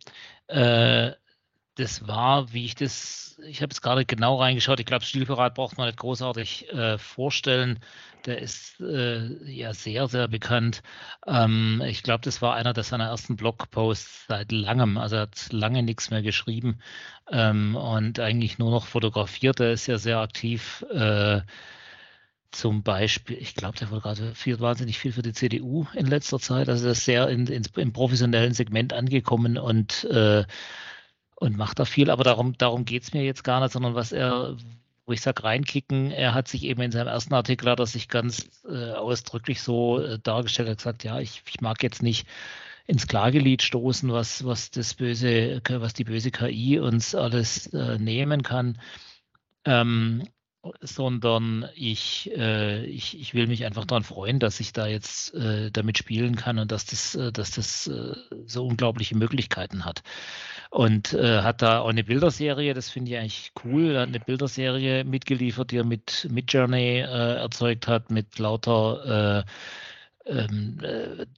Äh, 0.48 1.12
das 1.76 2.08
war, 2.08 2.54
wie 2.54 2.66
ich 2.66 2.76
das, 2.76 3.40
ich 3.48 3.62
habe 3.62 3.72
es 3.72 3.82
gerade 3.82 4.06
genau 4.06 4.40
reingeschaut, 4.40 4.80
ich 4.80 4.86
glaube, 4.86 5.06
Stilpirat 5.06 5.56
braucht 5.56 5.78
man 5.78 5.88
nicht 5.88 6.00
großartig 6.00 6.70
äh, 6.72 6.98
vorstellen. 6.98 7.80
Der 8.26 8.40
ist 8.40 8.80
äh, 8.80 9.52
ja 9.52 9.74
sehr, 9.74 10.08
sehr 10.08 10.28
bekannt. 10.28 10.84
Ähm, 11.26 11.82
ich 11.86 12.04
glaube, 12.04 12.22
das 12.24 12.42
war 12.42 12.54
einer 12.54 12.74
der 12.74 12.84
seiner 12.84 13.08
ersten 13.08 13.36
Blogposts 13.36 14.28
seit 14.28 14.52
langem. 14.52 14.98
Also 14.98 15.16
er 15.16 15.22
hat 15.24 15.52
lange 15.52 15.84
nichts 15.84 16.12
mehr 16.12 16.22
geschrieben 16.22 16.80
ähm, 17.32 17.76
und 17.76 18.20
eigentlich 18.20 18.60
nur 18.60 18.72
noch 18.72 18.86
fotografiert. 18.86 19.60
Er 19.60 19.74
ist 19.74 19.88
ja 19.88 19.98
sehr 19.98 20.20
aktiv. 20.20 20.86
Äh, 20.92 21.42
zum 22.52 22.84
Beispiel, 22.84 23.38
ich 23.40 23.56
glaube, 23.56 23.80
der 23.80 23.88
fotografiert 23.88 24.62
wahnsinnig 24.62 25.00
viel 25.00 25.12
für 25.12 25.24
die 25.24 25.34
CDU 25.34 25.88
in 25.96 26.06
letzter 26.06 26.40
Zeit. 26.40 26.70
Also 26.70 26.86
er 26.86 26.92
ist 26.92 27.04
sehr 27.04 27.28
in, 27.30 27.48
in, 27.48 27.64
im 27.78 27.94
professionellen 27.94 28.54
Segment 28.54 28.94
angekommen 28.94 29.58
und 29.58 30.04
äh, 30.06 30.46
und 31.44 31.58
macht 31.58 31.80
da 31.80 31.86
viel, 31.86 32.10
aber 32.10 32.24
darum, 32.24 32.58
darum 32.58 32.86
geht 32.86 33.04
es 33.04 33.14
mir 33.14 33.24
jetzt 33.24 33.44
gar 33.44 33.60
nicht, 33.60 33.74
sondern 33.74 33.96
was 33.96 34.14
er, 34.14 34.56
wo 35.06 35.12
ich 35.12 35.22
sage, 35.22 35.44
reinkicken, 35.44 36.10
er 36.12 36.34
hat 36.34 36.48
sich 36.48 36.64
eben 36.64 36.82
in 36.82 36.92
seinem 36.92 37.08
ersten 37.08 37.34
Artikel, 37.34 37.70
hat 37.70 37.80
er 37.80 37.86
sich 37.86 38.08
ganz 38.08 38.64
äh, 38.68 38.92
ausdrücklich 38.94 39.62
so 39.62 40.00
äh, 40.00 40.20
dargestellt, 40.20 40.70
hat 40.70 40.78
gesagt, 40.78 41.04
ja, 41.04 41.20
ich, 41.20 41.44
ich 41.50 41.60
mag 41.60 41.84
jetzt 41.84 42.02
nicht 42.02 42.28
ins 42.88 43.08
Klagelied 43.08 43.62
stoßen, 43.62 44.12
was, 44.12 44.46
was 44.46 44.72
das 44.72 44.94
böse, 44.94 45.62
was 45.70 45.94
die 45.94 46.06
böse 46.06 46.32
KI 46.32 46.80
uns 46.80 47.14
alles 47.14 47.68
äh, 47.68 47.98
nehmen 47.98 48.42
kann. 48.42 48.80
Ähm, 49.66 50.24
sondern 50.80 51.68
ich, 51.76 52.32
äh, 52.38 52.86
ich, 52.86 53.20
ich 53.20 53.34
will 53.34 53.48
mich 53.48 53.66
einfach 53.66 53.86
daran 53.86 54.04
freuen, 54.04 54.40
dass 54.40 54.60
ich 54.60 54.72
da 54.72 54.88
jetzt 54.88 55.34
äh, 55.34 55.72
damit 55.72 55.98
spielen 55.98 56.36
kann 56.36 56.58
und 56.58 56.72
dass 56.72 56.86
das, 56.86 57.16
äh, 57.16 57.32
dass 57.34 57.52
das 57.52 57.88
äh, 57.88 58.16
so 58.46 58.66
unglaubliche 58.66 59.18
Möglichkeiten 59.18 59.84
hat. 59.84 60.04
Und 60.70 61.14
äh, 61.14 61.42
hat 61.42 61.62
da 61.62 61.80
auch 61.80 61.90
eine 61.90 62.06
Bilderserie, 62.06 62.74
das 62.74 62.90
finde 62.90 63.12
ich 63.12 63.18
eigentlich 63.18 63.52
cool, 63.66 63.98
hat 63.98 64.08
eine 64.08 64.22
Bilderserie 64.22 65.04
mitgeliefert, 65.04 65.72
die 65.72 65.78
er 65.78 65.86
mit, 65.86 66.28
mit 66.32 66.52
Journey 66.52 67.00
äh, 67.00 67.36
erzeugt 67.36 67.88
hat, 67.88 68.10
mit 68.10 68.40
lauter 68.40 69.46
ähm, 70.26 70.78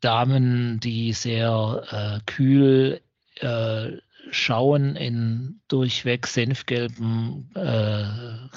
Damen, 0.01 0.79
die 0.79 1.11
sehr 1.13 2.21
kühl 2.27 3.01
schauen 4.31 4.95
in 4.95 5.61
durchweg 5.67 6.27
senfgelben 6.27 7.51
äh, 7.55 8.05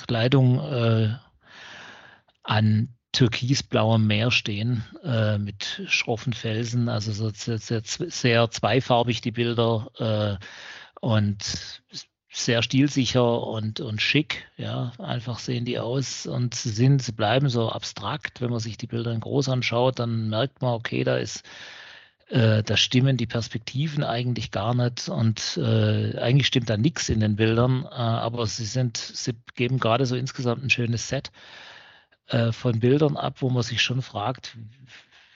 Kleidung 0.07 0.61
äh, 0.61 1.15
an 2.43 2.95
türkisblauem 3.13 4.07
Meer 4.07 4.31
stehen 4.31 4.85
äh, 5.03 5.39
mit 5.39 5.83
schroffen 5.89 6.33
Felsen, 6.33 6.89
also 6.89 7.13
so 7.13 7.31
sehr, 7.31 7.59
sehr, 7.59 7.83
sehr 7.85 8.51
zweifarbig 8.51 9.21
die 9.21 9.33
Bilder 9.33 9.91
äh, 9.99 10.45
und 11.01 11.83
sehr 12.31 12.63
stilsicher 12.63 13.43
und, 13.47 13.81
und 13.81 14.03
schick. 14.03 14.47
Ja, 14.57 14.93
einfach 14.99 15.39
sehen 15.39 15.65
die 15.65 15.79
aus 15.79 16.27
und 16.27 16.55
sie 16.55 16.71
sind, 16.71 17.03
sie 17.03 17.13
bleiben 17.13 17.49
so 17.49 17.71
abstrakt. 17.71 18.41
Wenn 18.41 18.51
man 18.51 18.61
sich 18.61 18.77
die 18.77 18.87
Bilder 18.87 19.13
in 19.13 19.21
groß 19.21 19.49
anschaut, 19.49 19.99
dann 19.99 20.29
merkt 20.29 20.61
man, 20.61 20.75
okay, 20.75 21.05
da 21.05 21.17
ist 21.17 21.43
äh, 22.31 22.63
da 22.63 22.77
stimmen 22.77 23.17
die 23.17 23.27
Perspektiven 23.27 24.05
eigentlich 24.05 24.51
gar 24.51 24.75
nicht 24.75 25.09
und 25.09 25.57
äh, 25.57 26.19
eigentlich 26.19 26.47
stimmt 26.47 26.69
da 26.69 26.77
nichts 26.77 27.09
in 27.09 27.21
den 27.21 27.37
Bildern, 27.37 27.85
äh, 27.85 27.95
aber 27.95 28.47
sie 28.47 28.67
sind, 28.67 28.97
sie 28.97 29.35
geben 29.55 29.79
gerade 29.79 30.07
so 30.07 30.17
insgesamt 30.17 30.63
ein 30.63 30.71
schönes 30.71 31.09
Set 31.09 31.31
äh, 32.29 32.53
von 32.53 32.81
Bildern 32.81 33.17
ab, 33.17 33.37
wo 33.41 33.51
man 33.51 33.63
sich 33.63 33.81
schon 33.81 34.03
fragt, 34.03 34.57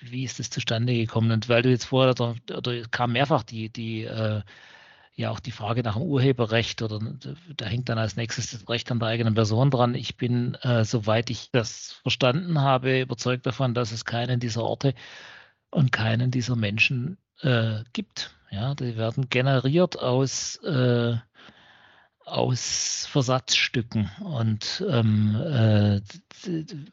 wie 0.00 0.24
ist 0.24 0.38
das 0.38 0.50
zustande 0.50 0.94
gekommen? 0.94 1.30
Und 1.30 1.48
weil 1.48 1.62
du 1.62 1.70
jetzt 1.70 1.84
vorher, 1.84 2.10
oder, 2.10 2.34
oder 2.56 2.82
kam 2.90 3.12
mehrfach 3.12 3.42
die, 3.42 3.70
die 3.70 4.04
äh, 4.04 4.42
ja 5.14 5.30
auch 5.30 5.40
die 5.40 5.50
Frage 5.50 5.82
nach 5.82 5.94
dem 5.94 6.02
Urheberrecht 6.02 6.82
oder 6.82 6.98
da 7.56 7.66
hängt 7.66 7.88
dann 7.88 7.98
als 7.98 8.16
nächstes 8.16 8.50
das 8.50 8.68
Recht 8.68 8.90
an 8.90 8.98
der 8.98 9.08
eigenen 9.08 9.34
Person 9.34 9.70
dran. 9.70 9.94
Ich 9.94 10.16
bin, 10.16 10.54
äh, 10.62 10.84
soweit 10.84 11.30
ich 11.30 11.50
das 11.52 11.92
verstanden 12.02 12.60
habe, 12.60 13.00
überzeugt 13.00 13.46
davon, 13.46 13.74
dass 13.74 13.92
es 13.92 14.04
keinen 14.04 14.40
dieser 14.40 14.62
Orte 14.64 14.94
und 15.72 15.90
keinen 15.90 16.30
dieser 16.30 16.54
Menschen 16.54 17.18
äh, 17.40 17.82
gibt. 17.92 18.36
Ja, 18.50 18.74
die 18.74 18.96
werden 18.96 19.28
generiert 19.30 19.98
aus, 19.98 20.56
äh, 20.56 21.16
aus 22.24 23.06
Versatzstücken 23.10 24.10
und 24.20 24.84
ähm, 24.88 25.34
äh, 25.34 26.00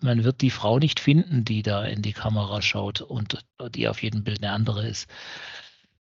man 0.02 0.24
wird 0.24 0.42
die 0.42 0.52
Frau 0.52 0.80
nicht 0.80 1.00
finden, 1.00 1.44
die 1.44 1.62
da 1.62 1.84
in 1.84 2.02
die 2.02 2.14
Kamera 2.14 2.62
schaut 2.62 3.02
und 3.02 3.46
die 3.74 3.88
auf 3.88 4.02
jedem 4.02 4.24
Bild 4.24 4.44
eine 4.44 4.54
andere 4.54 4.88
ist. 4.88 5.10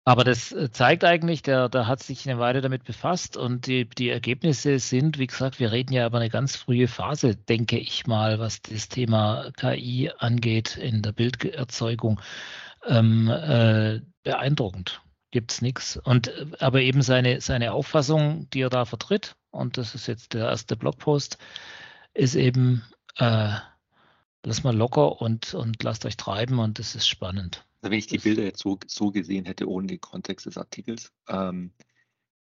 Aber 0.06 0.22
das 0.22 0.52
äh, 0.52 0.70
zeigt 0.70 1.02
eigentlich, 1.02 1.42
der, 1.42 1.68
der 1.68 1.88
hat 1.88 2.00
sich 2.00 2.28
eine 2.28 2.38
Weile 2.38 2.60
damit 2.60 2.84
befasst 2.84 3.36
und 3.36 3.66
die, 3.66 3.88
die 3.88 4.08
Ergebnisse 4.08 4.78
sind, 4.78 5.18
wie 5.18 5.26
gesagt, 5.26 5.58
wir 5.58 5.72
reden 5.72 5.92
ja 5.92 6.06
über 6.06 6.18
eine 6.18 6.30
ganz 6.30 6.54
frühe 6.54 6.86
Phase, 6.86 7.34
denke 7.34 7.76
ich 7.76 8.06
mal, 8.06 8.38
was 8.38 8.62
das 8.62 8.88
Thema 8.88 9.50
KI 9.56 10.12
angeht 10.16 10.76
in 10.76 11.02
der 11.02 11.10
Bilderzeugung, 11.10 12.20
ähm, 12.86 13.28
äh, 13.28 14.00
beeindruckend. 14.22 15.02
Gibt 15.32 15.50
es 15.50 15.60
nichts. 15.60 15.96
Äh, 15.96 16.20
aber 16.60 16.82
eben 16.82 17.02
seine, 17.02 17.40
seine 17.40 17.72
Auffassung, 17.72 18.48
die 18.50 18.60
er 18.60 18.70
da 18.70 18.84
vertritt, 18.84 19.34
und 19.50 19.76
das 19.76 19.96
ist 19.96 20.06
jetzt 20.06 20.34
der 20.34 20.46
erste 20.46 20.76
Blogpost, 20.76 21.36
ist 22.14 22.36
eben, 22.36 22.84
äh, 23.16 23.54
lass 24.44 24.62
mal 24.62 24.76
locker 24.76 25.20
und, 25.20 25.52
und 25.54 25.82
lasst 25.82 26.06
euch 26.06 26.16
treiben 26.16 26.60
und 26.60 26.78
das 26.78 26.94
ist 26.94 27.08
spannend. 27.08 27.64
Also 27.86 27.92
wenn 27.92 27.98
ich 28.00 28.08
die 28.08 28.18
Bilder 28.18 28.42
jetzt 28.42 28.58
so, 28.58 28.80
so 28.88 29.12
gesehen 29.12 29.44
hätte, 29.44 29.70
ohne 29.70 29.86
den 29.86 30.00
Kontext 30.00 30.44
des 30.46 30.58
Artikels, 30.58 31.12
ähm, 31.28 31.70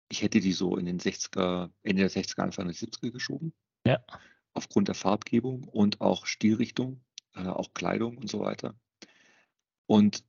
ich 0.08 0.22
hätte 0.22 0.40
die 0.40 0.50
so 0.50 0.76
in 0.76 0.86
den 0.86 0.98
60er, 0.98 1.70
Ende 1.84 2.02
der 2.02 2.10
60er, 2.10 2.40
Anfang 2.40 2.66
der 2.66 2.74
70er 2.74 3.12
geschoben. 3.12 3.52
Ja. 3.86 4.04
Aufgrund 4.54 4.88
der 4.88 4.96
Farbgebung 4.96 5.68
und 5.68 6.00
auch 6.00 6.26
Stilrichtung, 6.26 7.00
äh, 7.36 7.46
auch 7.46 7.74
Kleidung 7.74 8.18
und 8.18 8.28
so 8.28 8.40
weiter. 8.40 8.74
Und 9.86 10.24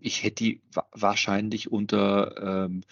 ich 0.00 0.22
hätte 0.22 0.44
die 0.44 0.62
wahrscheinlich 0.92 1.72
unter 1.72 2.66
ähm, 2.66 2.82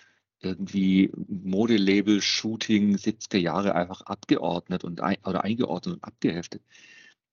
irgendwie 0.41 1.13
Modelabel, 1.29 2.23
Shooting 2.23 2.97
70er 2.97 3.37
Jahre 3.37 3.75
einfach 3.75 4.01
abgeordnet 4.01 4.83
und 4.83 5.03
ein, 5.03 5.19
oder 5.27 5.45
eingeordnet 5.45 5.97
und 5.97 6.05
abgeheftet. 6.05 6.63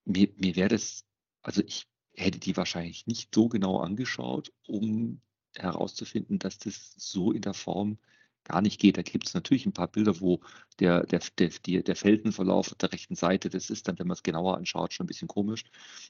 Mir, 0.03 0.27
mir 0.35 0.57
wäre 0.57 0.67
das, 0.67 1.05
also 1.43 1.61
ich 1.65 1.87
hätte 2.15 2.39
die 2.39 2.57
wahrscheinlich 2.57 3.07
nicht 3.07 3.33
so 3.33 3.47
genau 3.49 3.79
angeschaut, 3.79 4.51
um 4.67 5.21
herauszufinden, 5.55 6.39
dass 6.39 6.57
das 6.57 6.93
so 6.97 7.31
in 7.31 7.41
der 7.41 7.53
Form 7.53 7.97
gar 8.43 8.61
nicht 8.61 8.79
geht. 8.79 8.97
Da 8.97 9.01
gibt 9.01 9.27
es 9.27 9.33
natürlich 9.33 9.65
ein 9.65 9.73
paar 9.73 9.87
Bilder, 9.87 10.19
wo 10.19 10.41
der, 10.79 11.05
der, 11.05 11.21
der, 11.37 11.83
der 11.83 11.95
Felsenverlauf 11.95 12.71
auf 12.71 12.77
der 12.77 12.91
rechten 12.91 13.15
Seite, 13.15 13.49
das 13.49 13.69
ist 13.69 13.87
dann, 13.87 13.99
wenn 13.99 14.07
man 14.07 14.15
es 14.15 14.23
genauer 14.23 14.57
anschaut, 14.57 14.93
schon 14.93 15.05
ein 15.05 15.07
bisschen 15.07 15.27
komisch. 15.27 15.63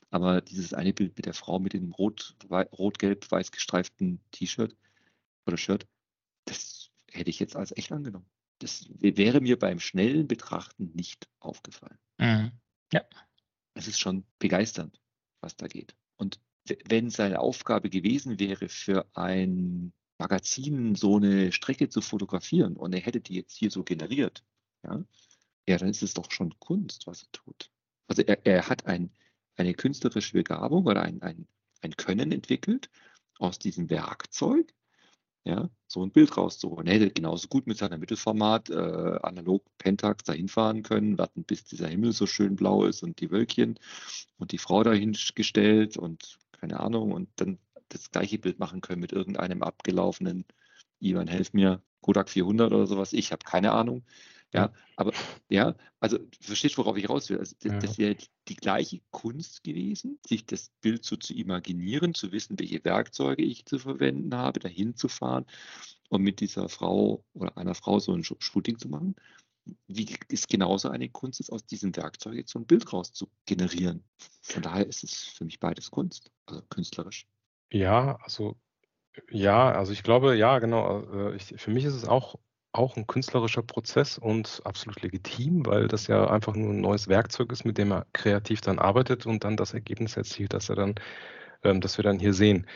Aber 0.10 0.42
dieses 0.42 0.74
eine 0.74 0.94
Bild 0.94 1.18
mit 1.18 1.26
der 1.26 1.34
Frau 1.34 1.60
mit 1.60 1.74
dem 1.74 1.92
rot, 1.92 2.36
rot-gelb, 2.50 3.30
weiß 3.30 3.52
gestreiften 3.52 4.22
T-Shirt 4.32 4.76
oder 5.46 5.58
Shirt, 5.58 5.88
das 6.46 6.90
hätte 7.12 7.30
ich 7.30 7.40
jetzt 7.40 7.56
als 7.56 7.76
echt 7.76 7.92
angenommen. 7.92 8.30
Das 8.60 8.88
wäre 9.00 9.42
mir 9.42 9.58
beim 9.58 9.80
schnellen 9.80 10.28
Betrachten 10.28 10.92
nicht 10.94 11.28
aufgefallen. 11.40 11.98
Mhm. 12.20 12.52
Ja. 12.94 13.04
Es 13.74 13.88
ist 13.88 14.00
schon 14.00 14.26
begeisternd 14.38 15.01
was 15.42 15.56
da 15.56 15.68
geht. 15.68 15.96
Und 16.18 16.40
wenn 16.88 17.10
seine 17.10 17.40
Aufgabe 17.40 17.90
gewesen 17.90 18.40
wäre, 18.40 18.70
für 18.70 19.06
ein 19.14 19.94
Magazin 20.20 20.96
so 20.96 21.18
eine 21.18 21.52
Strecke 21.52 21.90
zu 21.90 22.02
fotografieren 22.02 22.78
und 22.78 22.94
er 22.94 23.02
hätte 23.02 23.20
die 23.20 23.36
jetzt 23.36 23.58
hier 23.58 23.72
so 23.72 23.84
generiert, 23.84 24.44
ja, 24.84 25.04
ja 25.68 25.78
dann 25.78 25.90
ist 25.90 26.04
es 26.04 26.14
doch 26.14 26.32
schon 26.32 26.58
Kunst, 26.60 27.08
was 27.08 27.24
er 27.24 27.32
tut. 27.32 27.72
Also 28.08 28.22
er, 28.22 28.46
er 28.46 28.70
hat 28.70 28.86
ein, 28.86 29.12
eine 29.56 29.74
künstlerische 29.74 30.34
Begabung 30.34 30.86
oder 30.86 31.02
ein, 31.02 31.22
ein, 31.22 31.48
ein 31.82 31.96
Können 31.98 32.32
entwickelt 32.32 32.90
aus 33.40 33.58
diesem 33.58 33.90
Werkzeug, 33.90 34.74
ja, 35.44 35.70
so 35.88 36.04
ein 36.04 36.12
Bild 36.12 36.38
rauszuholen. 36.38 36.88
Er 36.88 36.96
hätte 36.96 37.10
genauso 37.12 37.48
gut 37.48 37.68
mit 37.68 37.78
seiner 37.78 37.98
Mittelformat 37.98 38.70
äh, 38.70 39.20
analog 39.24 39.64
Pentax 39.78 40.24
dahin 40.24 40.48
fahren 40.48 40.84
können, 40.84 41.18
warten, 41.18 41.44
bis 41.44 41.64
dieser 41.66 41.88
Himmel 41.88 42.14
so 42.14 42.28
schön 42.28 42.56
blau 42.56 42.86
ist 42.86 43.02
und 43.04 43.20
die 43.22 43.32
Wölkchen 43.32 43.80
und 44.38 44.52
die 44.52 44.60
Frau 44.60 44.84
dahin 44.84 45.18
gestellt 45.36 45.98
und 45.98 46.38
keine 46.52 46.80
Ahnung 46.80 47.12
und 47.12 47.30
dann 47.38 47.58
das 47.90 48.12
gleiche 48.12 48.38
Bild 48.40 48.60
machen 48.60 48.82
können 48.82 49.02
mit 49.02 49.12
irgendeinem 49.12 49.64
abgelaufenen 49.64 50.46
Ivan, 51.00 51.28
helf 51.28 51.54
mir, 51.54 51.82
Kodak 52.02 52.30
400 52.30 52.72
oder 52.72 52.88
sowas. 52.88 53.14
Ich 53.14 53.32
habe 53.32 53.44
keine 53.46 53.72
Ahnung. 53.72 54.04
Ja, 54.54 54.74
aber 54.98 55.14
ja, 55.50 55.76
also 56.02 56.20
verstehst 56.42 56.76
du, 56.76 56.80
worauf 56.80 56.98
ich 56.98 57.10
raus 57.10 57.30
will? 57.30 57.40
Also, 57.40 57.56
das, 57.62 57.72
ja. 57.72 57.80
das 57.80 57.98
wäre 57.98 58.16
die, 58.16 58.28
die, 58.50 58.56
gleiche 58.56 59.00
Kunst 59.12 59.64
gewesen, 59.64 60.20
sich 60.28 60.46
das 60.46 60.72
Bild 60.82 61.06
so 61.06 61.16
zu 61.16 61.34
imaginieren, 61.34 62.14
zu 62.14 62.32
wissen, 62.34 62.60
welche 62.60 62.84
Werkzeuge 62.84 63.44
ich 63.44 63.66
zu 63.66 63.80
verwenden 63.80 64.36
habe, 64.36 64.60
dahin 64.60 64.96
zu 64.96 65.08
fahren 65.08 65.46
und 66.10 66.22
mit 66.22 66.42
dieser 66.42 66.68
Frau 66.68 67.24
oder 67.34 67.58
einer 67.58 67.76
Frau 67.76 68.00
so 68.00 68.14
ein 68.14 68.24
Shooting 68.24 68.78
zu 68.78 68.90
machen. 68.90 69.16
Wie 69.88 70.18
ist 70.28 70.50
genauso 70.50 70.90
eine 70.90 71.08
Kunst, 71.08 71.40
ist 71.40 71.52
aus 71.52 71.66
diesem 71.66 71.96
Werkzeug 71.96 72.36
jetzt 72.36 72.52
so 72.52 72.60
ein 72.60 72.66
Bild 72.66 72.92
raus 72.92 73.14
zu 73.14 73.30
generieren. 73.46 74.04
Von 74.42 74.64
daher 74.64 74.86
ist 74.86 75.04
es 75.04 75.14
für 75.14 75.46
mich 75.46 75.60
beides 75.60 75.92
Kunst, 75.92 76.30
also 76.46 76.62
künstlerisch. 76.64 77.26
Ja, 77.72 78.18
also 78.24 78.58
ja, 79.30 79.72
also 79.72 79.92
ich 79.92 80.04
glaube, 80.04 80.36
ja, 80.36 80.60
genau. 80.60 81.04
Äh, 81.04 81.36
ich, 81.36 81.54
für 81.58 81.72
mich 81.72 81.86
ist 81.86 81.96
es 81.96 82.06
auch 82.06 82.36
auch 82.74 82.96
ein 82.98 83.08
künstlerischer 83.08 83.64
Prozess 83.64 84.18
und 84.18 84.62
absolut 84.66 85.02
legitim, 85.02 85.66
weil 85.66 85.88
das 85.88 86.08
ja 86.08 86.30
einfach 86.30 86.56
nur 86.56 86.72
ein 86.72 86.82
neues 86.82 87.08
Werkzeug 87.08 87.52
ist, 87.52 87.66
mit 87.66 87.78
dem 87.78 87.92
er 87.92 88.06
kreativ 88.14 88.62
dann 88.62 88.80
arbeitet 88.80 89.26
und 89.26 89.44
dann 89.44 89.58
das 89.58 89.74
Ergebnis 89.74 90.18
erzielt, 90.18 90.54
das 90.54 90.70
er 90.70 90.76
dann, 90.76 90.96
ähm, 91.64 91.82
das 91.82 91.98
wir 91.98 92.04
dann 92.04 92.20
hier 92.20 92.34
sehen. 92.34 92.68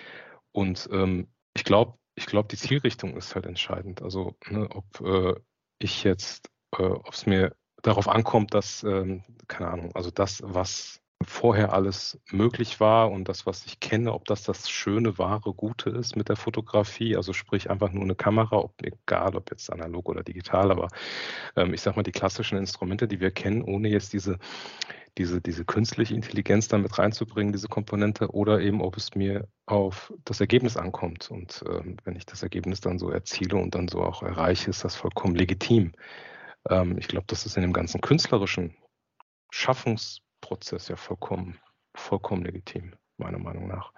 Und 0.52 0.90
ähm, 0.92 1.28
ich 1.56 1.64
glaube, 1.64 1.98
ich 2.16 2.26
glaube, 2.26 2.48
die 2.50 2.58
Zielrichtung 2.58 3.18
ist 3.18 3.36
halt 3.36 3.46
entscheidend. 3.46 4.02
Also, 4.02 4.36
ne, 4.50 4.70
ob 4.72 4.86
äh, 5.02 5.36
ich 5.80 6.04
jetzt, 6.04 6.50
äh, 6.78 6.84
ob 6.84 7.14
es 7.14 7.26
mir 7.26 7.56
darauf 7.82 8.08
ankommt, 8.08 8.54
dass, 8.54 8.84
ähm, 8.84 9.24
keine 9.48 9.70
Ahnung, 9.70 9.96
also 9.96 10.12
das, 10.12 10.42
was 10.46 11.02
vorher 11.24 11.74
alles 11.74 12.20
möglich 12.32 12.80
war 12.80 13.12
und 13.12 13.30
das, 13.30 13.46
was 13.46 13.66
ich 13.66 13.80
kenne, 13.80 14.14
ob 14.14 14.26
das 14.26 14.44
das 14.44 14.70
schöne, 14.70 15.18
wahre, 15.18 15.54
gute 15.54 15.90
ist 15.90 16.16
mit 16.16 16.30
der 16.30 16.36
Fotografie. 16.36 17.16
Also 17.16 17.34
sprich 17.34 17.70
einfach 17.70 17.92
nur 17.92 18.04
eine 18.04 18.16
Kamera, 18.16 18.58
ob, 18.58 18.74
egal 18.84 19.36
ob 19.36 19.50
jetzt 19.52 19.72
analog 19.72 20.10
oder 20.10 20.24
digital, 20.24 20.72
aber 20.72 20.90
ähm, 21.56 21.74
ich 21.74 21.82
sage 21.82 21.96
mal 21.96 22.04
die 22.04 22.12
klassischen 22.12 22.58
Instrumente, 22.58 23.08
die 23.08 23.20
wir 23.20 23.32
kennen, 23.32 23.62
ohne 23.64 23.90
jetzt 23.90 24.14
diese, 24.14 24.40
diese, 25.18 25.42
diese 25.42 25.64
künstliche 25.64 26.14
Intelligenz 26.14 26.68
damit 26.68 26.98
reinzubringen, 26.98 27.54
diese 27.54 27.70
Komponente, 27.70 28.30
oder 28.34 28.60
eben 28.60 28.82
ob 28.82 28.98
es 28.98 29.16
mir 29.16 29.48
auf 29.66 30.14
das 30.26 30.42
Ergebnis 30.42 30.76
ankommt. 30.76 31.32
Und 31.32 31.64
ähm, 31.70 31.98
wenn 32.04 32.18
ich 32.18 32.26
das 32.26 32.44
Ergebnis 32.44 32.82
dann 32.82 33.00
so 33.00 33.10
erziele 33.10 33.58
und 33.58 33.74
dann 33.76 33.88
so 33.88 34.04
auch 34.04 34.22
erreiche, 34.22 34.70
ist 34.70 34.84
das 34.84 34.96
vollkommen 34.96 35.36
legitim. 35.36 35.94
Ähm, 36.70 36.98
ich 36.98 37.08
glaube, 37.08 37.26
das 37.28 37.46
ist 37.46 37.56
in 37.56 37.62
dem 37.62 37.74
ganzen 37.74 38.02
künstlerischen 38.02 38.76
Schaffungs 39.50 40.25
Prozess 40.46 40.88
ja 40.90 40.96
vollkommen, 40.96 41.58
vollkommen 41.96 42.46
legitim, 42.46 42.94
meiner 43.18 43.40
Meinung 43.40 43.68
nach. 43.68 43.92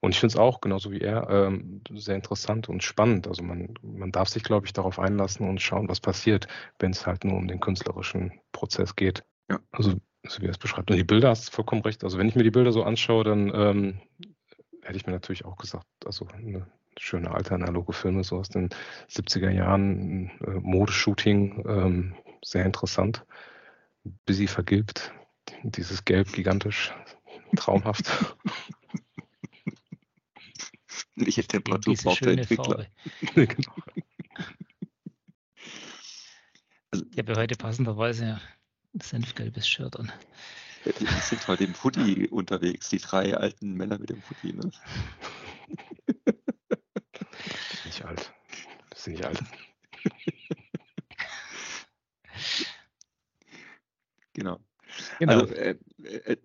Und 0.00 0.10
ich 0.12 0.20
finde 0.20 0.32
es 0.32 0.38
auch, 0.38 0.62
genauso 0.62 0.90
wie 0.92 1.00
er, 1.00 1.28
ähm, 1.28 1.82
sehr 1.90 2.16
interessant 2.16 2.70
und 2.70 2.82
spannend. 2.82 3.28
Also 3.28 3.42
man, 3.42 3.74
man 3.82 4.12
darf 4.12 4.28
sich, 4.28 4.42
glaube 4.42 4.66
ich, 4.66 4.72
darauf 4.72 4.98
einlassen 4.98 5.46
und 5.46 5.60
schauen, 5.60 5.88
was 5.88 6.00
passiert, 6.00 6.46
wenn 6.78 6.92
es 6.92 7.06
halt 7.06 7.24
nur 7.24 7.36
um 7.36 7.48
den 7.48 7.60
künstlerischen 7.60 8.32
Prozess 8.52 8.96
geht. 8.96 9.24
Ja. 9.50 9.60
Also, 9.72 9.94
so 10.26 10.40
wie 10.40 10.46
er 10.46 10.52
es 10.52 10.58
beschreibt. 10.58 10.90
Und 10.90 10.96
die 10.96 11.04
Bilder 11.04 11.28
hast 11.28 11.48
du 11.48 11.52
vollkommen 11.52 11.82
recht. 11.82 12.02
Also 12.02 12.18
wenn 12.18 12.28
ich 12.28 12.34
mir 12.34 12.44
die 12.44 12.50
Bilder 12.50 12.72
so 12.72 12.82
anschaue, 12.82 13.24
dann 13.24 13.52
ähm, 13.54 14.00
hätte 14.82 14.96
ich 14.96 15.06
mir 15.06 15.12
natürlich 15.12 15.44
auch 15.44 15.56
gesagt, 15.56 15.86
also 16.06 16.26
eine 16.34 16.66
schöne 16.98 17.30
alte 17.30 17.54
analoge 17.54 17.92
Filme 17.92 18.24
so 18.24 18.38
aus 18.38 18.48
den 18.48 18.70
70er 19.10 19.50
Jahren, 19.50 20.30
äh, 20.46 20.50
Modeshooting, 20.60 21.64
ähm, 21.66 22.14
sehr 22.42 22.64
interessant. 22.64 23.24
Busy 24.26 24.46
vergilbt, 24.46 25.12
dieses 25.70 26.04
Gelb 26.04 26.32
gigantisch. 26.32 26.92
Traumhaft. 27.56 28.10
Welche 31.16 31.44
Temperatur 31.44 31.94
braucht 31.94 32.24
der 32.24 32.32
Entwickler? 32.32 32.86
genau. 33.34 33.74
also, 36.90 37.04
ich 37.10 37.18
habe 37.18 37.32
ja 37.32 37.38
heute 37.38 37.56
passenderweise 37.56 38.40
ein 38.94 39.00
senfgelbes 39.00 39.68
Shirt 39.68 39.98
an. 39.98 40.12
Die 40.84 41.06
sind 41.06 41.48
heute 41.48 41.64
im 41.64 41.74
Hoodie 41.82 42.28
unterwegs, 42.28 42.90
die 42.90 42.98
drei 42.98 43.34
alten 43.34 43.72
Männer 43.74 43.98
mit 43.98 44.10
dem 44.10 44.22
Hoodie, 44.28 44.52
ne? 44.52 44.70
nicht 47.84 48.04
alt. 48.04 48.32
Das 48.90 49.04
sind 49.04 49.14
nicht 49.14 49.24
alt. 49.24 49.42
genau. 54.34 54.60
Genau. 55.18 55.40
Also, 55.40 55.54
äh, 55.54 55.76
äh, 56.02 56.36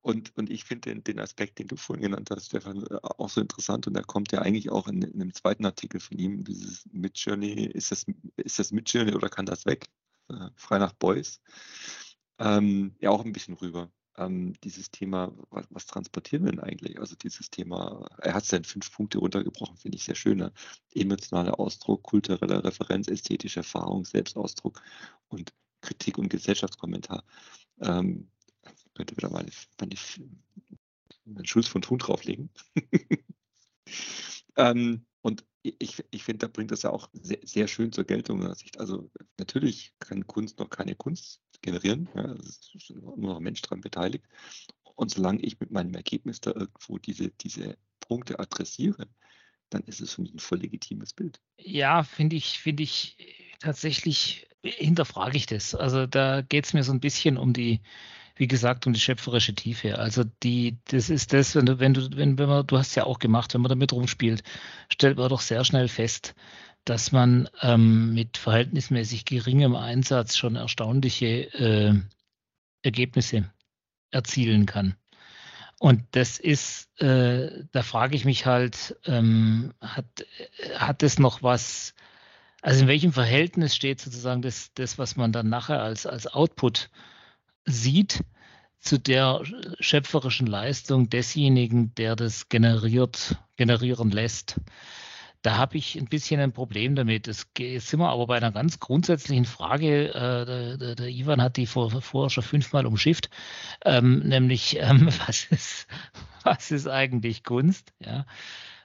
und, 0.00 0.36
und 0.36 0.50
ich 0.50 0.64
finde 0.64 0.90
den, 0.90 1.04
den 1.04 1.18
Aspekt, 1.20 1.58
den 1.58 1.66
du 1.66 1.76
vorhin 1.76 2.02
genannt 2.02 2.30
hast, 2.30 2.46
Stefan, 2.46 2.82
äh, 2.86 2.98
auch 3.02 3.28
so 3.28 3.40
interessant. 3.40 3.86
Und 3.86 3.94
da 3.94 4.02
kommt 4.02 4.32
ja 4.32 4.40
eigentlich 4.40 4.70
auch 4.70 4.88
in, 4.88 5.02
in 5.02 5.20
einem 5.20 5.34
zweiten 5.34 5.64
Artikel 5.66 6.00
von 6.00 6.18
ihm, 6.18 6.44
dieses 6.44 6.86
Midjourney, 6.92 7.66
ist 7.66 7.90
das, 7.90 8.06
ist 8.36 8.58
das 8.58 8.72
Midjourney 8.72 9.14
oder 9.14 9.28
kann 9.28 9.46
das 9.46 9.66
weg? 9.66 9.86
Äh, 10.28 10.48
frei 10.54 10.78
nach 10.78 10.92
Beuys. 10.94 11.40
Ähm, 12.38 12.94
ja, 13.00 13.10
auch 13.10 13.24
ein 13.24 13.32
bisschen 13.32 13.54
rüber. 13.54 13.90
ähm, 14.16 14.54
dieses 14.64 14.90
Thema, 14.90 15.32
was, 15.50 15.66
was, 15.70 15.86
transportieren 15.86 16.44
wir 16.44 16.52
denn 16.52 16.60
eigentlich? 16.60 16.98
Also 16.98 17.16
dieses 17.16 17.50
Thema, 17.50 18.06
er 18.18 18.34
hat 18.34 18.44
es 18.44 18.50
ja 18.50 18.58
in 18.58 18.64
fünf 18.64 18.92
Punkte 18.92 19.18
runtergebrochen, 19.18 19.76
finde 19.76 19.96
ich 19.96 20.04
sehr 20.04 20.14
schön. 20.14 20.38
Ne? 20.38 20.52
Emotionaler 20.94 21.58
Ausdruck, 21.58 22.02
kulturelle 22.02 22.64
Referenz, 22.64 23.08
ästhetische 23.08 23.60
Erfahrung, 23.60 24.04
Selbstausdruck 24.04 24.82
und 25.28 25.52
Kritik 25.80 26.18
und 26.18 26.28
Gesellschaftskommentar. 26.28 27.24
Ähm, 27.80 28.30
könnte 28.94 29.16
wieder 29.16 29.30
meine, 29.30 29.50
meine, 29.80 29.94
meinen 31.24 31.46
Schulz 31.46 31.68
von 31.68 31.82
Thun 31.82 31.98
drauflegen. 31.98 32.50
ähm, 34.56 35.06
und 35.20 35.44
ich, 35.62 36.04
ich 36.10 36.24
finde, 36.24 36.46
da 36.46 36.52
bringt 36.52 36.70
das 36.70 36.82
ja 36.82 36.90
auch 36.90 37.08
sehr, 37.12 37.40
sehr 37.42 37.68
schön 37.68 37.92
zur 37.92 38.04
Geltung. 38.04 38.42
Also 38.76 39.10
natürlich 39.38 39.94
kann 39.98 40.26
Kunst 40.26 40.58
noch 40.58 40.70
keine 40.70 40.94
Kunst 40.94 41.40
generieren. 41.60 42.08
Ja, 42.14 42.32
es 42.32 42.70
ist 42.74 42.90
nur 42.90 43.16
noch 43.16 43.36
ein 43.36 43.42
Mensch 43.42 43.62
daran 43.62 43.80
beteiligt. 43.80 44.24
Und 44.94 45.10
solange 45.10 45.40
ich 45.42 45.60
mit 45.60 45.70
meinem 45.70 45.94
Ergebnis 45.94 46.40
da 46.40 46.52
irgendwo 46.52 46.98
diese, 46.98 47.30
diese 47.30 47.76
Punkte 48.00 48.38
adressiere, 48.38 49.08
dann 49.70 49.82
ist 49.82 50.00
es 50.00 50.14
für 50.14 50.22
mich 50.22 50.34
ein 50.34 50.38
voll 50.38 50.58
legitimes 50.58 51.12
Bild. 51.12 51.40
Ja, 51.58 52.02
finde 52.02 52.36
ich, 52.36 52.58
finde 52.58 52.82
ich 52.82 53.16
tatsächlich, 53.60 54.47
hinterfrage 54.62 55.36
ich 55.36 55.46
das. 55.46 55.74
Also 55.74 56.06
da 56.06 56.42
geht 56.42 56.66
es 56.66 56.74
mir 56.74 56.82
so 56.84 56.92
ein 56.92 57.00
bisschen 57.00 57.36
um 57.36 57.52
die, 57.52 57.80
wie 58.36 58.46
gesagt, 58.46 58.86
um 58.86 58.92
die 58.92 59.00
schöpferische 59.00 59.54
Tiefe. 59.54 59.98
Also 59.98 60.24
die, 60.42 60.78
das 60.86 61.10
ist 61.10 61.32
das, 61.32 61.54
wenn 61.54 61.66
du, 61.66 61.78
wenn 61.78 61.94
du, 61.94 62.08
wenn, 62.16 62.38
wenn 62.38 62.48
man, 62.48 62.66
du 62.66 62.78
hast 62.78 62.94
ja 62.94 63.04
auch 63.04 63.18
gemacht, 63.18 63.54
wenn 63.54 63.60
man 63.60 63.68
damit 63.68 63.92
rumspielt, 63.92 64.42
stellt 64.90 65.18
man 65.18 65.28
doch 65.28 65.40
sehr 65.40 65.64
schnell 65.64 65.88
fest, 65.88 66.34
dass 66.84 67.12
man 67.12 67.48
ähm, 67.60 68.14
mit 68.14 68.38
verhältnismäßig 68.38 69.24
geringem 69.24 69.76
Einsatz 69.76 70.36
schon 70.36 70.56
erstaunliche 70.56 71.26
äh, 71.54 71.94
Ergebnisse 72.82 73.50
erzielen 74.10 74.66
kann. 74.66 74.96
Und 75.80 76.02
das 76.12 76.38
ist, 76.38 76.88
äh, 77.00 77.64
da 77.70 77.82
frage 77.82 78.16
ich 78.16 78.24
mich 78.24 78.46
halt, 78.46 78.96
ähm, 79.04 79.74
hat, 79.80 80.06
hat 80.76 81.02
das 81.02 81.18
noch 81.18 81.42
was, 81.42 81.94
also 82.62 82.82
in 82.82 82.88
welchem 82.88 83.12
Verhältnis 83.12 83.74
steht 83.74 84.00
sozusagen 84.00 84.42
das, 84.42 84.72
das 84.74 84.98
was 84.98 85.16
man 85.16 85.32
dann 85.32 85.48
nachher 85.48 85.82
als, 85.82 86.06
als 86.06 86.26
Output 86.26 86.90
sieht, 87.64 88.24
zu 88.80 88.98
der 88.98 89.42
schöpferischen 89.80 90.46
Leistung 90.46 91.10
desjenigen, 91.10 91.94
der 91.96 92.16
das 92.16 92.48
generiert, 92.48 93.36
generieren 93.56 94.10
lässt? 94.10 94.60
Da 95.42 95.56
habe 95.56 95.76
ich 95.78 95.96
ein 95.96 96.06
bisschen 96.06 96.40
ein 96.40 96.52
Problem 96.52 96.96
damit. 96.96 97.28
Es, 97.28 97.46
jetzt 97.56 97.88
sind 97.88 98.00
wir 98.00 98.08
aber 98.08 98.26
bei 98.26 98.36
einer 98.36 98.50
ganz 98.50 98.80
grundsätzlichen 98.80 99.44
Frage. 99.44 100.08
Äh, 100.08 100.44
der, 100.44 100.76
der, 100.76 100.94
der, 100.96 101.08
Ivan 101.08 101.40
hat 101.40 101.56
die 101.56 101.66
vor, 101.66 101.90
vorher 102.02 102.30
schon 102.30 102.42
fünfmal 102.42 102.86
umschifft, 102.86 103.30
ähm, 103.84 104.18
nämlich 104.20 104.78
ähm, 104.80 105.06
was, 105.26 105.44
ist, 105.44 105.86
was 106.42 106.72
ist 106.72 106.88
eigentlich 106.88 107.44
Kunst? 107.44 107.92
Ja. 108.00 108.26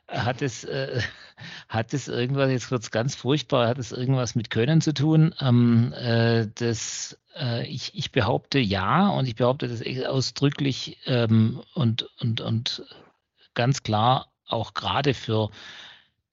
Hat 0.08 0.42
es, 0.42 0.64
äh, 0.64 1.02
hat 1.70 1.94
es 1.94 2.08
irgendwas, 2.08 2.52
jetzt 2.52 2.72
wird 2.72 2.84
es 2.84 2.92
ganz 2.92 3.16
furchtbar, 3.16 3.68
hat 3.68 3.78
es 3.78 3.92
irgendwas 3.92 4.36
mit 4.36 4.50
Können 4.50 4.82
zu 4.82 4.94
tun? 4.94 5.34
Ähm, 5.40 5.94
äh, 5.94 6.48
das, 6.56 7.18
äh, 7.36 7.66
ich, 7.68 7.96
ich 7.96 8.12
behaupte 8.12 8.60
ja 8.60 9.10
und 9.10 9.28
ich 9.28 9.36
behaupte 9.36 9.68
das 9.68 9.82
ausdrücklich 10.06 11.00
ähm, 11.06 11.62
und, 11.74 12.10
und, 12.20 12.42
und 12.42 12.84
ganz 13.54 13.84
klar 13.84 14.28
auch 14.48 14.74
gerade 14.74 15.14
für 15.14 15.50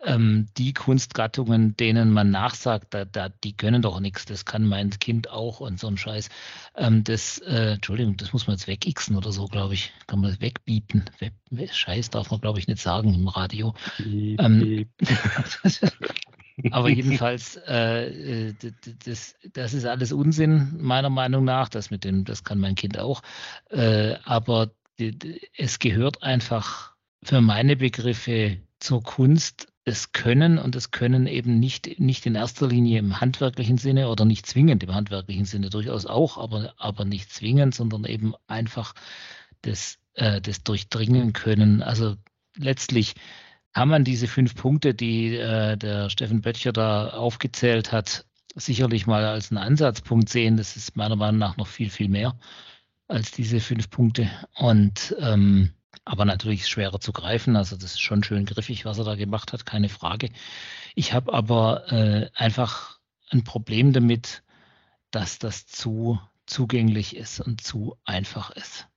ähm, 0.03 0.47
die 0.57 0.73
Kunstgattungen, 0.73 1.77
denen 1.77 2.11
man 2.11 2.31
nachsagt, 2.31 2.95
da, 2.95 3.05
da, 3.05 3.29
die 3.29 3.57
können 3.57 3.83
doch 3.83 4.01
nichts, 4.01 4.25
das 4.25 4.45
kann 4.45 4.67
mein 4.67 4.91
Kind 4.91 5.31
auch 5.31 5.61
und 5.61 5.79
so 5.79 5.89
ein 5.89 5.97
Scheiß. 5.97 6.29
Ähm, 6.77 7.05
das, 7.05 7.39
äh, 7.39 7.75
Entschuldigung, 7.75 8.17
das 8.17 8.33
muss 8.33 8.47
man 8.47 8.57
jetzt 8.57 8.67
wegixen 8.67 9.17
oder 9.17 9.33
so, 9.33 9.47
glaube 9.47 9.75
ich. 9.75 9.93
Kann 10.07 10.21
man 10.21 10.31
das 10.31 10.41
wegbieten. 10.41 11.05
Scheiß 11.71 12.11
darf 12.11 12.31
man, 12.31 12.41
glaube 12.41 12.59
ich, 12.59 12.67
nicht 12.67 12.81
sagen 12.81 13.15
im 13.15 13.29
Radio. 13.29 13.75
Ähm, 13.99 14.87
aber 16.71 16.89
jedenfalls, 16.89 17.57
äh, 17.69 18.49
äh 18.49 18.55
das, 19.05 19.35
das 19.53 19.75
ist 19.75 19.85
alles 19.85 20.13
Unsinn, 20.13 20.79
meiner 20.81 21.11
Meinung 21.11 21.45
nach. 21.45 21.69
Das 21.69 21.91
mit 21.91 22.05
dem, 22.05 22.25
das 22.25 22.45
kann 22.45 22.59
mein 22.59 22.75
Kind 22.75 22.99
auch. 22.99 23.23
Äh, 23.69 24.15
aber 24.25 24.71
es 25.57 25.79
gehört 25.79 26.23
einfach 26.23 26.95
für 27.23 27.41
meine 27.41 27.77
Begriffe 27.77 28.59
zur 28.79 29.03
Kunst 29.03 29.69
das 29.91 30.13
Können 30.13 30.59
und 30.59 30.77
das 30.77 30.93
Können 30.93 31.27
eben 31.27 31.59
nicht, 31.59 31.99
nicht 31.99 32.25
in 32.25 32.37
erster 32.37 32.69
Linie 32.69 33.01
im 33.01 33.21
handwerklichen 33.21 33.77
Sinne 33.77 34.09
oder 34.09 34.25
nicht 34.25 34.47
zwingend 34.47 34.85
im 34.85 34.95
handwerklichen 34.95 35.47
Sinne, 35.47 35.69
durchaus 35.69 36.07
auch, 36.07 36.39
aber, 36.39 36.75
aber 36.77 37.05
nicht 37.05 37.33
zwingend, 37.33 37.75
sondern 37.75 38.05
eben 38.05 38.35
einfach 38.47 38.95
das, 39.63 39.99
äh, 40.15 40.41
das 40.41 40.63
Durchdringen 40.63 41.33
können. 41.33 41.83
Also 41.83 42.15
letztlich 42.57 43.15
kann 43.73 43.89
man 43.89 44.05
diese 44.05 44.29
fünf 44.29 44.55
Punkte, 44.55 44.95
die 44.95 45.35
äh, 45.35 45.77
der 45.77 46.09
Steffen 46.09 46.41
Böttcher 46.41 46.73
da 46.73 47.09
aufgezählt 47.11 47.91
hat, 47.91 48.27
sicherlich 48.55 49.09
mal 49.09 49.25
als 49.25 49.51
einen 49.51 49.59
Ansatzpunkt 49.59 50.29
sehen. 50.29 50.57
Das 50.57 50.77
ist 50.77 50.97
meiner 50.97 51.17
Meinung 51.17 51.41
nach 51.41 51.57
noch 51.57 51.67
viel, 51.67 51.91
viel 51.91 52.09
mehr 52.09 52.39
als 53.09 53.33
diese 53.33 53.59
fünf 53.59 53.91
Punkte. 53.91 54.31
Und 54.55 55.17
ähm, 55.19 55.73
aber 56.11 56.25
natürlich 56.25 56.67
schwerer 56.67 56.99
zu 56.99 57.13
greifen. 57.13 57.55
Also 57.55 57.77
das 57.77 57.93
ist 57.93 58.01
schon 58.01 58.25
schön 58.25 58.45
griffig, 58.45 58.85
was 58.85 58.99
er 58.99 59.05
da 59.05 59.15
gemacht 59.15 59.53
hat, 59.53 59.65
keine 59.65 59.89
Frage. 59.89 60.31
Ich 60.97 61.13
habe 61.13 61.33
aber 61.33 61.93
äh, 61.93 62.31
einfach 62.35 62.99
ein 63.31 63.45
Problem 63.45 63.93
damit, 63.93 64.43
dass 65.13 65.39
das 65.39 65.69
zu 65.69 66.21
zugänglich 66.47 67.15
ist 67.15 67.39
und 67.39 67.61
zu 67.61 67.97
einfach 68.05 68.51
ist. 68.51 68.89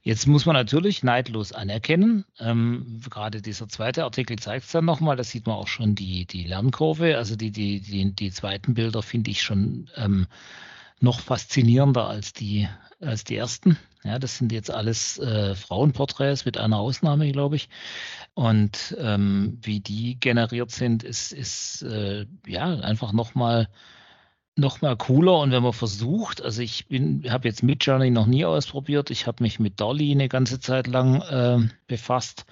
Jetzt 0.00 0.26
muss 0.26 0.46
man 0.46 0.54
natürlich 0.54 1.02
neidlos 1.02 1.52
anerkennen, 1.52 2.24
ähm, 2.38 3.02
gerade 3.10 3.42
dieser 3.42 3.68
zweite 3.68 4.04
Artikel 4.04 4.38
zeigt 4.38 4.64
es 4.64 4.72
dann 4.72 4.86
nochmal, 4.86 5.16
da 5.16 5.24
sieht 5.24 5.46
man 5.46 5.56
auch 5.56 5.68
schon 5.68 5.94
die, 5.94 6.24
die 6.24 6.44
Lernkurve, 6.44 7.18
also 7.18 7.36
die, 7.36 7.50
die, 7.50 7.80
die, 7.80 8.14
die 8.14 8.30
zweiten 8.30 8.72
Bilder 8.72 9.02
finde 9.02 9.30
ich 9.30 9.42
schon 9.42 9.90
ähm, 9.96 10.26
noch 10.98 11.20
faszinierender 11.20 12.06
als 12.06 12.32
die, 12.32 12.68
als 13.00 13.24
die 13.24 13.36
ersten. 13.36 13.76
Ja, 14.04 14.18
das 14.18 14.38
sind 14.38 14.52
jetzt 14.52 14.70
alles 14.70 15.18
äh, 15.18 15.54
Frauenporträts 15.54 16.44
mit 16.44 16.56
einer 16.56 16.78
Ausnahme, 16.78 17.30
glaube 17.32 17.56
ich. 17.56 17.68
Und 18.34 18.96
ähm, 18.98 19.58
wie 19.62 19.80
die 19.80 20.18
generiert 20.20 20.70
sind, 20.70 21.02
ist, 21.02 21.32
ist 21.32 21.82
äh, 21.82 22.26
ja 22.46 22.66
einfach 22.80 23.12
nochmal 23.12 23.68
noch 24.58 24.80
mal 24.80 24.96
cooler. 24.96 25.38
Und 25.38 25.52
wenn 25.52 25.62
man 25.62 25.72
versucht, 25.72 26.42
also 26.42 26.62
ich 26.62 26.86
habe 27.28 27.48
jetzt 27.48 27.62
Midjourney 27.62 28.10
noch 28.10 28.26
nie 28.26 28.44
ausprobiert, 28.44 29.10
ich 29.10 29.26
habe 29.26 29.42
mich 29.42 29.58
mit 29.58 29.80
Dolly 29.80 30.12
eine 30.12 30.28
ganze 30.28 30.60
Zeit 30.60 30.86
lang 30.86 31.22
äh, 31.22 31.68
befasst. 31.86 32.44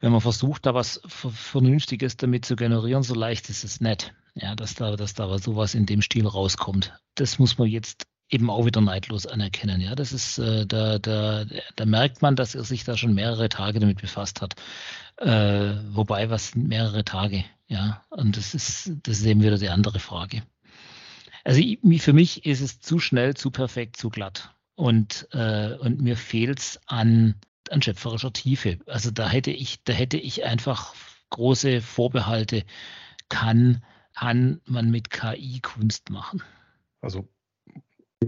Wenn 0.00 0.12
man 0.12 0.20
versucht, 0.20 0.66
da 0.66 0.74
was 0.74 1.00
Vernünftiges 1.06 2.16
damit 2.16 2.44
zu 2.44 2.56
generieren, 2.56 3.02
so 3.02 3.14
leicht 3.14 3.48
ist 3.48 3.64
es 3.64 3.80
nicht. 3.80 4.14
Ja, 4.34 4.54
dass 4.54 4.74
da, 4.74 4.96
dass 4.96 5.14
da 5.14 5.38
sowas 5.38 5.74
in 5.74 5.86
dem 5.86 6.02
Stil 6.02 6.26
rauskommt. 6.26 6.92
Das 7.14 7.38
muss 7.38 7.56
man 7.56 7.68
jetzt 7.68 8.06
eben 8.28 8.50
auch 8.50 8.64
wieder 8.66 8.80
neidlos 8.80 9.26
anerkennen. 9.26 9.80
Ja, 9.80 9.94
das 9.94 10.12
ist, 10.12 10.38
äh, 10.38 10.66
da, 10.66 10.98
da, 10.98 11.44
da 11.76 11.86
merkt 11.86 12.22
man, 12.22 12.36
dass 12.36 12.54
er 12.54 12.64
sich 12.64 12.84
da 12.84 12.96
schon 12.96 13.14
mehrere 13.14 13.48
Tage 13.48 13.80
damit 13.80 14.00
befasst 14.00 14.40
hat. 14.40 14.54
Äh, 15.18 15.74
wobei, 15.90 16.30
was 16.30 16.54
mehrere 16.54 17.04
Tage, 17.04 17.44
ja. 17.66 18.02
Und 18.10 18.36
das 18.36 18.54
ist, 18.54 18.92
das 19.02 19.18
ist 19.18 19.26
eben 19.26 19.42
wieder 19.42 19.58
die 19.58 19.68
andere 19.68 20.00
Frage. 20.00 20.42
Also 21.44 21.60
für 21.98 22.12
mich 22.14 22.46
ist 22.46 22.62
es 22.62 22.80
zu 22.80 22.98
schnell, 22.98 23.34
zu 23.34 23.50
perfekt, 23.50 23.96
zu 23.96 24.08
glatt. 24.08 24.54
Und, 24.76 25.28
äh, 25.32 25.74
und 25.76 26.00
mir 26.00 26.16
fehlt 26.16 26.58
es 26.58 26.80
an, 26.86 27.34
an 27.70 27.82
schöpferischer 27.82 28.32
Tiefe. 28.32 28.78
Also 28.86 29.10
da 29.10 29.28
hätte 29.28 29.50
ich, 29.50 29.84
da 29.84 29.92
hätte 29.92 30.16
ich 30.16 30.44
einfach 30.44 30.94
große 31.30 31.80
Vorbehalte. 31.82 32.64
Kann, 33.28 33.84
kann 34.14 34.60
man 34.64 34.90
mit 34.90 35.10
KI 35.10 35.60
Kunst 35.60 36.10
machen? 36.10 36.42
Also 37.00 37.28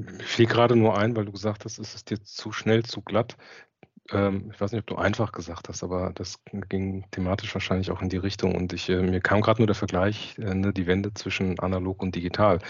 fiel 0.05 0.47
gerade 0.47 0.77
nur 0.77 0.99
ein, 0.99 1.17
weil 1.17 1.25
du 1.25 1.33
gesagt 1.33 1.65
hast, 1.65 1.79
es 1.79 1.95
ist 1.95 2.11
jetzt 2.11 2.37
zu 2.37 2.53
schnell, 2.53 2.85
zu 2.85 3.03
glatt. 3.03 3.37
Ähm, 4.13 4.51
ich 4.53 4.61
weiß 4.61 4.73
nicht, 4.73 4.81
ob 4.81 4.87
du 4.87 4.97
einfach 4.97 5.33
gesagt 5.33 5.69
hast, 5.69 5.83
aber 5.83 6.13
das 6.15 6.41
ging 6.69 7.05
thematisch 7.11 7.53
wahrscheinlich 7.55 7.91
auch 7.91 8.03
in 8.03 8.09
die 8.09 8.17
Richtung. 8.17 8.55
Und 8.55 8.73
ich, 8.73 8.89
äh, 8.89 9.03
mir 9.03 9.21
kam 9.21 9.41
gerade 9.41 9.61
nur 9.61 9.67
der 9.67 9.75
Vergleich, 9.77 10.39
äh, 10.39 10.55
ne, 10.55 10.73
die 10.73 10.87
Wende 10.87 11.13
zwischen 11.15 11.59
analog 11.61 12.03
und 12.03 12.15
digital. 12.15 12.61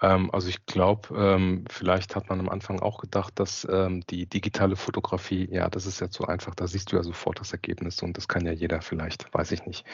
Ähm, 0.00 0.30
also 0.32 0.48
ich 0.48 0.66
glaube, 0.66 1.08
ähm, 1.16 1.64
vielleicht 1.70 2.16
hat 2.16 2.28
man 2.28 2.40
am 2.40 2.48
Anfang 2.48 2.80
auch 2.80 2.98
gedacht, 2.98 3.38
dass 3.38 3.66
ähm, 3.70 4.02
die 4.10 4.26
digitale 4.26 4.76
Fotografie, 4.76 5.48
ja, 5.50 5.70
das 5.70 5.86
ist 5.86 6.00
ja 6.00 6.10
zu 6.10 6.26
einfach, 6.26 6.54
da 6.54 6.66
siehst 6.66 6.92
du 6.92 6.96
ja 6.96 7.02
sofort 7.04 7.40
das 7.40 7.52
Ergebnis 7.52 8.02
und 8.02 8.16
das 8.16 8.28
kann 8.28 8.44
ja 8.44 8.52
jeder 8.52 8.82
vielleicht, 8.82 9.32
weiß 9.32 9.52
ich 9.52 9.64
nicht. 9.66 9.84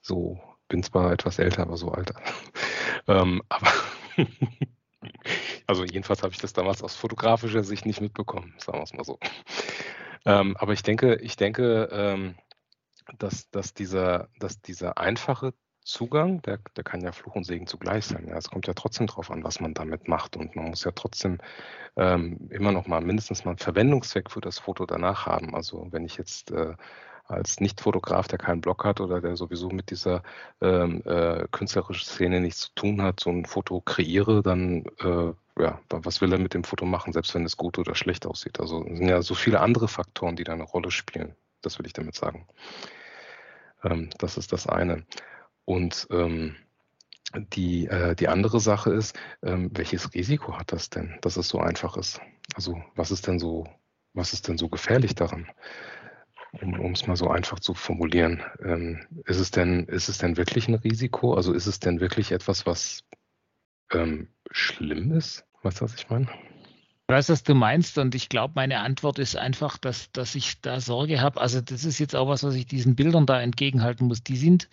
So 0.00 0.38
bin 0.68 0.82
zwar 0.82 1.12
etwas 1.12 1.38
älter, 1.38 1.62
aber 1.62 1.76
so 1.76 1.90
alter. 1.90 2.14
ähm, 3.08 3.42
aber 3.48 3.72
Also 5.66 5.84
jedenfalls 5.84 6.22
habe 6.22 6.32
ich 6.32 6.38
das 6.40 6.52
damals 6.52 6.82
aus 6.82 6.96
fotografischer 6.96 7.64
Sicht 7.64 7.86
nicht 7.86 8.00
mitbekommen, 8.00 8.54
sagen 8.58 8.78
wir 8.78 8.84
es 8.84 8.94
mal 8.94 9.04
so. 9.04 9.18
Ähm, 10.24 10.56
aber 10.58 10.72
ich 10.72 10.82
denke, 10.82 11.16
ich 11.16 11.36
denke, 11.36 11.88
ähm, 11.92 12.34
dass, 13.18 13.50
dass, 13.50 13.74
dieser, 13.74 14.28
dass 14.38 14.60
dieser 14.60 14.98
einfache 14.98 15.54
Zugang, 15.86 16.42
der, 16.42 16.58
der 16.76 16.82
kann 16.82 17.00
ja 17.00 17.12
Fluch 17.12 17.36
und 17.36 17.44
Segen 17.44 17.68
zugleich 17.68 18.04
sein. 18.06 18.26
Ja, 18.28 18.36
es 18.36 18.50
kommt 18.50 18.66
ja 18.66 18.74
trotzdem 18.74 19.06
darauf 19.06 19.30
an, 19.30 19.44
was 19.44 19.60
man 19.60 19.72
damit 19.72 20.08
macht. 20.08 20.36
Und 20.36 20.56
man 20.56 20.66
muss 20.70 20.82
ja 20.82 20.90
trotzdem 20.90 21.38
ähm, 21.96 22.48
immer 22.50 22.72
noch 22.72 22.88
mal 22.88 23.00
mindestens 23.00 23.44
mal 23.44 23.52
einen 23.52 23.58
Verwendungszweck 23.58 24.30
für 24.30 24.40
das 24.40 24.58
Foto 24.58 24.84
danach 24.84 25.26
haben. 25.26 25.54
Also 25.54 25.86
wenn 25.92 26.04
ich 26.04 26.16
jetzt 26.16 26.50
äh, 26.50 26.74
als 27.28 27.60
Nicht-Fotograf, 27.60 28.28
der 28.28 28.38
keinen 28.38 28.60
Blog 28.60 28.84
hat 28.84 29.00
oder 29.00 29.20
der 29.20 29.36
sowieso 29.36 29.68
mit 29.68 29.90
dieser 29.90 30.22
ähm, 30.60 31.02
äh, 31.04 31.46
künstlerischen 31.50 32.06
Szene 32.06 32.40
nichts 32.40 32.60
zu 32.60 32.74
tun 32.74 33.02
hat, 33.02 33.20
so 33.20 33.30
ein 33.30 33.46
Foto 33.46 33.80
kreiere, 33.80 34.42
dann 34.42 34.84
äh, 35.00 35.32
ja, 35.58 35.80
was 35.88 36.20
will 36.20 36.32
er 36.32 36.38
mit 36.38 36.54
dem 36.54 36.64
Foto 36.64 36.84
machen, 36.84 37.12
selbst 37.12 37.34
wenn 37.34 37.44
es 37.44 37.56
gut 37.56 37.78
oder 37.78 37.94
schlecht 37.94 38.26
aussieht. 38.26 38.60
Also 38.60 38.84
es 38.86 38.98
sind 38.98 39.08
ja 39.08 39.22
so 39.22 39.34
viele 39.34 39.60
andere 39.60 39.88
Faktoren, 39.88 40.36
die 40.36 40.44
da 40.44 40.52
eine 40.52 40.64
Rolle 40.64 40.90
spielen. 40.90 41.34
Das 41.62 41.78
will 41.78 41.86
ich 41.86 41.94
damit 41.94 42.14
sagen. 42.14 42.46
Ähm, 43.82 44.10
das 44.18 44.36
ist 44.36 44.52
das 44.52 44.66
eine. 44.66 45.04
Und 45.64 46.06
ähm, 46.10 46.56
die, 47.34 47.86
äh, 47.86 48.14
die 48.14 48.28
andere 48.28 48.60
Sache 48.60 48.92
ist, 48.92 49.18
ähm, 49.42 49.70
welches 49.74 50.14
Risiko 50.14 50.58
hat 50.58 50.72
das 50.72 50.90
denn, 50.90 51.18
dass 51.22 51.36
es 51.36 51.48
so 51.48 51.58
einfach 51.58 51.96
ist? 51.96 52.20
Also 52.54 52.80
was 52.94 53.10
ist 53.10 53.26
denn 53.26 53.38
so, 53.38 53.66
was 54.12 54.32
ist 54.32 54.48
denn 54.48 54.58
so 54.58 54.68
gefährlich 54.68 55.14
daran? 55.14 55.50
Um 56.60 56.92
es 56.92 57.06
mal 57.06 57.16
so 57.16 57.28
einfach 57.28 57.60
zu 57.60 57.74
formulieren. 57.74 58.42
Ähm, 58.62 59.00
ist, 59.24 59.38
es 59.38 59.50
denn, 59.50 59.84
ist 59.84 60.08
es 60.08 60.18
denn 60.18 60.36
wirklich 60.36 60.68
ein 60.68 60.74
Risiko? 60.74 61.34
Also 61.34 61.52
ist 61.52 61.66
es 61.66 61.80
denn 61.80 62.00
wirklich 62.00 62.32
etwas, 62.32 62.66
was 62.66 63.04
ähm, 63.92 64.28
schlimm 64.50 65.12
ist? 65.12 65.44
Weißt 65.62 65.80
du, 65.80 65.84
was 65.84 65.94
ich 65.94 66.08
meine? 66.08 66.28
Ich 67.08 67.14
weiß, 67.14 67.28
was 67.28 67.44
du 67.44 67.54
meinst 67.54 67.98
und 67.98 68.14
ich 68.14 68.28
glaube, 68.28 68.54
meine 68.56 68.80
Antwort 68.80 69.18
ist 69.18 69.36
einfach, 69.36 69.78
dass, 69.78 70.10
dass 70.10 70.34
ich 70.34 70.60
da 70.60 70.80
Sorge 70.80 71.20
habe. 71.20 71.40
Also 71.40 71.60
das 71.60 71.84
ist 71.84 71.98
jetzt 71.98 72.16
auch 72.16 72.28
was, 72.28 72.42
was 72.42 72.54
ich 72.54 72.66
diesen 72.66 72.96
Bildern 72.96 73.26
da 73.26 73.40
entgegenhalten 73.40 74.08
muss. 74.08 74.24
Die 74.24 74.36
sind 74.36 74.68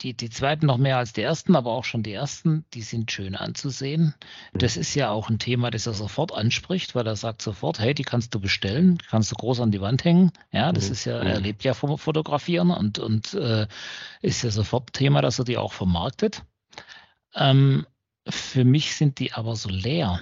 die, 0.00 0.14
die 0.14 0.30
zweiten 0.30 0.66
noch 0.66 0.76
mehr 0.76 0.98
als 0.98 1.12
die 1.12 1.22
ersten, 1.22 1.56
aber 1.56 1.72
auch 1.72 1.84
schon 1.84 2.02
die 2.02 2.12
ersten, 2.12 2.64
die 2.74 2.82
sind 2.82 3.10
schön 3.10 3.34
anzusehen. 3.34 4.14
Mhm. 4.52 4.58
Das 4.58 4.76
ist 4.76 4.94
ja 4.94 5.10
auch 5.10 5.28
ein 5.28 5.38
Thema, 5.38 5.70
das 5.70 5.86
er 5.86 5.94
sofort 5.94 6.32
anspricht, 6.32 6.94
weil 6.94 7.06
er 7.06 7.16
sagt 7.16 7.42
sofort, 7.42 7.78
hey, 7.78 7.94
die 7.94 8.04
kannst 8.04 8.34
du 8.34 8.40
bestellen, 8.40 8.98
kannst 9.10 9.32
du 9.32 9.36
groß 9.36 9.60
an 9.60 9.70
die 9.70 9.80
Wand 9.80 10.04
hängen. 10.04 10.32
Ja, 10.52 10.72
das 10.72 10.86
mhm. 10.86 10.92
ist 10.92 11.04
ja, 11.04 11.18
er 11.18 11.40
lebt 11.40 11.64
ja 11.64 11.74
vom 11.74 11.98
Fotografieren 11.98 12.70
und, 12.70 12.98
und 12.98 13.34
äh, 13.34 13.66
ist 14.22 14.42
ja 14.42 14.50
sofort 14.50 14.92
Thema, 14.92 15.22
dass 15.22 15.38
er 15.38 15.44
die 15.44 15.56
auch 15.56 15.72
vermarktet. 15.72 16.42
Ähm, 17.34 17.86
für 18.28 18.64
mich 18.64 18.94
sind 18.94 19.18
die 19.18 19.32
aber 19.32 19.56
so 19.56 19.68
leer. 19.68 20.20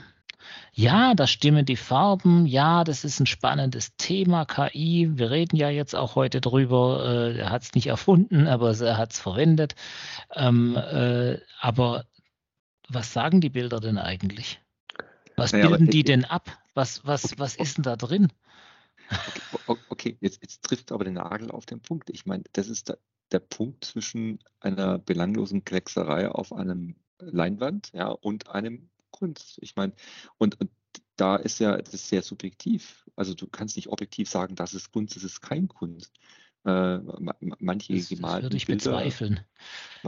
Ja, 0.72 1.14
da 1.14 1.26
stimmen 1.26 1.64
die 1.64 1.76
Farben. 1.76 2.46
Ja, 2.46 2.84
das 2.84 3.04
ist 3.04 3.18
ein 3.20 3.26
spannendes 3.26 3.96
Thema, 3.96 4.44
KI. 4.44 5.10
Wir 5.14 5.30
reden 5.30 5.56
ja 5.56 5.70
jetzt 5.70 5.94
auch 5.94 6.16
heute 6.16 6.40
drüber. 6.40 7.04
Äh, 7.04 7.38
er 7.38 7.50
hat 7.50 7.62
es 7.62 7.74
nicht 7.74 7.86
erfunden, 7.86 8.46
aber 8.46 8.78
er 8.78 8.98
hat 8.98 9.12
es 9.12 9.20
verwendet. 9.20 9.74
Ähm, 10.34 10.76
äh, 10.76 11.38
aber 11.60 12.04
was 12.88 13.12
sagen 13.12 13.40
die 13.40 13.48
Bilder 13.48 13.80
denn 13.80 13.98
eigentlich? 13.98 14.60
Was 15.36 15.52
naja, 15.52 15.68
bilden 15.68 15.88
die 15.88 16.04
denn 16.04 16.24
ab? 16.24 16.58
Was, 16.74 17.06
was, 17.06 17.24
okay, 17.24 17.34
was 17.38 17.56
ist 17.56 17.78
denn 17.78 17.84
da 17.84 17.96
drin? 17.96 18.28
Okay, 19.66 19.80
okay, 19.88 20.16
jetzt, 20.20 20.42
jetzt 20.42 20.62
trifft 20.62 20.92
aber 20.92 21.04
den 21.04 21.14
Nagel 21.14 21.50
auf 21.50 21.66
den 21.66 21.80
Punkt. 21.80 22.10
Ich 22.10 22.26
meine, 22.26 22.44
das 22.52 22.68
ist 22.68 22.88
der, 22.88 22.98
der 23.32 23.38
Punkt 23.40 23.84
zwischen 23.84 24.40
einer 24.60 24.98
belanglosen 24.98 25.64
Kleckserei 25.64 26.28
auf 26.28 26.52
einem 26.52 26.96
Leinwand 27.18 27.90
ja, 27.92 28.08
und 28.08 28.50
einem 28.50 28.90
Kunst. 29.18 29.58
Ich 29.60 29.76
meine, 29.76 29.92
und, 30.38 30.60
und 30.60 30.70
da 31.16 31.36
ist 31.36 31.58
ja 31.58 31.76
das 31.76 31.94
ist 31.94 32.08
sehr 32.08 32.22
subjektiv. 32.22 33.08
Also 33.16 33.34
du 33.34 33.46
kannst 33.46 33.76
nicht 33.76 33.88
objektiv 33.88 34.28
sagen, 34.28 34.54
das 34.54 34.74
ist 34.74 34.92
Kunst, 34.92 35.16
das 35.16 35.24
ist 35.24 35.40
kein 35.40 35.68
Kunst. 35.68 36.12
Äh, 36.64 36.98
manche 37.38 37.94
das, 37.94 38.08
gemalten 38.08 38.44
würde 38.44 38.56
ich 38.56 38.66
Bilder, 38.66 38.90
bezweifeln. 38.90 39.40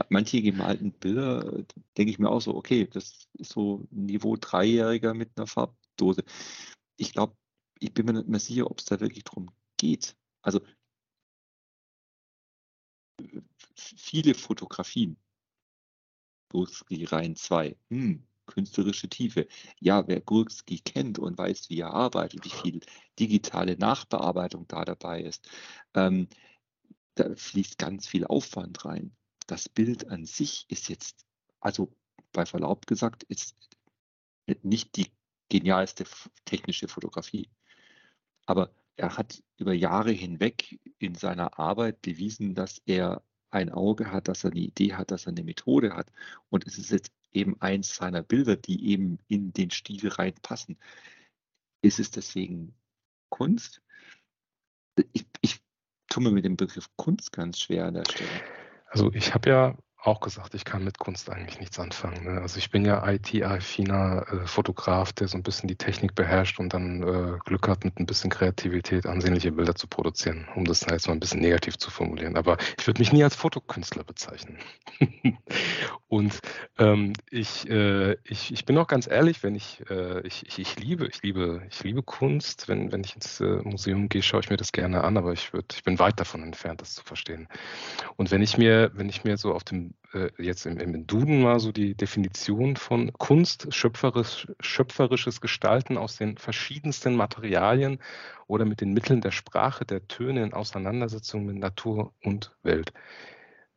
Manche 0.09 0.41
gemalten 0.41 0.91
Bilder, 0.91 1.63
denke 1.97 2.11
ich 2.11 2.19
mir 2.19 2.29
auch 2.29 2.41
so, 2.41 2.55
okay, 2.55 2.85
das 2.85 3.27
ist 3.33 3.51
so 3.51 3.87
Niveau 3.91 4.35
Dreijähriger 4.35 5.13
mit 5.13 5.31
einer 5.35 5.47
Farbdose. 5.47 6.23
Ich 6.97 7.13
glaube, 7.13 7.35
ich 7.79 7.93
bin 7.93 8.05
mir 8.05 8.13
nicht 8.13 8.27
mehr 8.27 8.39
sicher, 8.39 8.69
ob 8.69 8.79
es 8.79 8.85
da 8.85 8.99
wirklich 8.99 9.23
drum 9.23 9.49
geht. 9.77 10.17
Also 10.41 10.59
viele 13.75 14.35
Fotografien, 14.35 15.17
Gurski 16.49 17.05
Reihen 17.05 17.35
2, 17.35 17.77
hm, 17.89 18.27
künstlerische 18.49 19.09
Tiefe. 19.09 19.47
Ja, 19.79 20.07
wer 20.07 20.21
Gurski 20.21 20.79
kennt 20.79 21.19
und 21.19 21.37
weiß, 21.37 21.69
wie 21.69 21.79
er 21.79 21.93
arbeitet, 21.93 22.43
wie 22.43 22.49
viel 22.49 22.81
digitale 23.19 23.77
Nachbearbeitung 23.77 24.67
da 24.67 24.83
dabei 24.85 25.21
ist, 25.21 25.47
ähm, 25.93 26.27
da 27.15 27.35
fließt 27.35 27.77
ganz 27.77 28.07
viel 28.07 28.25
Aufwand 28.25 28.85
rein. 28.85 29.15
Das 29.47 29.69
Bild 29.69 30.09
an 30.09 30.25
sich 30.25 30.65
ist 30.69 30.89
jetzt, 30.89 31.25
also 31.59 31.93
bei 32.31 32.45
Verlaub 32.45 32.87
gesagt, 32.87 33.23
ist 33.23 33.55
nicht 34.63 34.95
die 34.95 35.07
genialste 35.49 36.05
technische 36.45 36.87
Fotografie. 36.87 37.49
Aber 38.45 38.71
er 38.95 39.17
hat 39.17 39.43
über 39.57 39.73
Jahre 39.73 40.11
hinweg 40.11 40.79
in 40.97 41.15
seiner 41.15 41.59
Arbeit 41.59 42.01
bewiesen, 42.01 42.55
dass 42.55 42.81
er 42.85 43.23
ein 43.51 43.71
Auge 43.71 44.11
hat, 44.11 44.27
dass 44.27 44.43
er 44.43 44.51
eine 44.51 44.59
Idee 44.59 44.93
hat, 44.93 45.11
dass 45.11 45.25
er 45.25 45.31
eine 45.31 45.43
Methode 45.43 45.95
hat. 45.95 46.11
Und 46.49 46.67
es 46.67 46.77
ist 46.77 46.91
jetzt 46.91 47.11
eben 47.33 47.59
eins 47.61 47.95
seiner 47.95 48.23
Bilder, 48.23 48.55
die 48.55 48.89
eben 48.91 49.19
in 49.27 49.53
den 49.53 49.71
Stil 49.71 50.07
reinpassen. 50.07 50.77
Ist 51.81 51.99
es 51.99 52.11
deswegen 52.11 52.75
Kunst? 53.29 53.81
Ich, 55.13 55.25
ich 55.41 55.61
tue 56.09 56.23
mir 56.23 56.31
mit 56.31 56.45
dem 56.45 56.57
Begriff 56.57 56.89
Kunst 56.97 57.31
ganz 57.31 57.59
schwer 57.59 57.85
an 57.85 57.93
der 57.93 58.05
Stelle. 58.09 58.29
Also 58.89 59.11
ich 59.13 59.33
habe 59.33 59.49
ja 59.49 59.77
auch 60.01 60.21
gesagt, 60.21 60.53
ich 60.53 60.63
kann 60.63 60.83
mit 60.83 60.97
Kunst 60.97 61.29
eigentlich 61.29 61.59
nichts 61.59 61.77
anfangen. 61.77 62.23
Ne? 62.23 62.41
Also 62.41 62.57
ich 62.57 62.71
bin 62.71 62.85
ja 62.85 63.05
IT-affiner 63.05 64.25
äh, 64.31 64.47
Fotograf, 64.47 65.11
der 65.11 65.27
so 65.27 65.37
ein 65.37 65.43
bisschen 65.43 65.67
die 65.67 65.75
Technik 65.75 66.15
beherrscht 66.15 66.59
und 66.59 66.73
dann 66.73 67.03
äh, 67.03 67.37
Glück 67.45 67.67
hat, 67.67 67.83
mit 67.83 67.99
ein 67.99 68.05
bisschen 68.05 68.29
Kreativität 68.29 69.05
ansehnliche 69.05 69.51
Bilder 69.51 69.75
zu 69.75 69.87
produzieren, 69.87 70.47
um 70.55 70.63
das 70.63 70.85
jetzt 70.89 71.07
mal 71.07 71.13
ein 71.13 71.19
bisschen 71.19 71.41
negativ 71.41 71.77
zu 71.77 71.91
formulieren. 71.91 72.37
Aber 72.37 72.57
ich 72.77 72.87
würde 72.87 73.01
mich 73.01 73.11
nie 73.11 73.23
als 73.23 73.35
Fotokünstler 73.35 74.03
bezeichnen. 74.05 74.57
und 76.09 76.39
ähm, 76.79 77.13
ich, 77.29 77.69
äh, 77.69 78.13
ich, 78.23 78.51
ich 78.51 78.65
bin 78.65 78.75
auch 78.79 78.87
ganz 78.87 79.07
ehrlich, 79.07 79.43
wenn 79.43 79.53
ich, 79.53 79.83
äh, 79.91 80.25
ich, 80.25 80.43
ich, 80.47 80.57
ich, 80.57 80.79
liebe, 80.79 81.07
ich 81.07 81.21
liebe, 81.21 81.61
ich 81.69 81.83
liebe 81.83 82.01
Kunst. 82.01 82.67
Wenn, 82.67 82.91
wenn 82.91 83.03
ich 83.03 83.13
ins 83.13 83.39
äh, 83.39 83.61
Museum 83.63 84.09
gehe, 84.09 84.23
schaue 84.23 84.39
ich 84.39 84.49
mir 84.49 84.57
das 84.57 84.71
gerne 84.71 85.03
an, 85.03 85.17
aber 85.17 85.33
ich, 85.33 85.53
würd, 85.53 85.71
ich 85.71 85.83
bin 85.83 85.99
weit 85.99 86.19
davon 86.19 86.41
entfernt, 86.41 86.81
das 86.81 86.95
zu 86.95 87.03
verstehen. 87.03 87.47
Und 88.15 88.31
wenn 88.31 88.41
ich 88.41 88.57
mir, 88.57 88.89
wenn 88.95 89.07
ich 89.07 89.23
mir 89.23 89.37
so 89.37 89.53
auf 89.53 89.63
dem 89.63 89.93
äh, 90.13 90.31
jetzt 90.39 90.65
im, 90.65 90.79
im, 90.79 91.05
Duden 91.05 91.43
mal 91.43 91.59
so 91.59 91.71
die 91.71 91.93
Definition 91.93 92.75
von 92.75 93.13
Kunst, 93.13 93.67
schöpferisch, 93.69 94.47
schöpferisches 94.59 95.41
Gestalten 95.41 95.95
aus 95.95 96.17
den 96.17 96.39
verschiedensten 96.39 97.15
Materialien 97.15 97.99
oder 98.47 98.65
mit 98.65 98.81
den 98.81 98.93
Mitteln 98.93 99.21
der 99.21 99.31
Sprache, 99.31 99.85
der 99.85 100.07
Töne 100.07 100.41
in 100.41 100.53
Auseinandersetzung 100.53 101.45
mit 101.45 101.57
Natur 101.57 102.13
und 102.23 102.55
Welt 102.63 102.93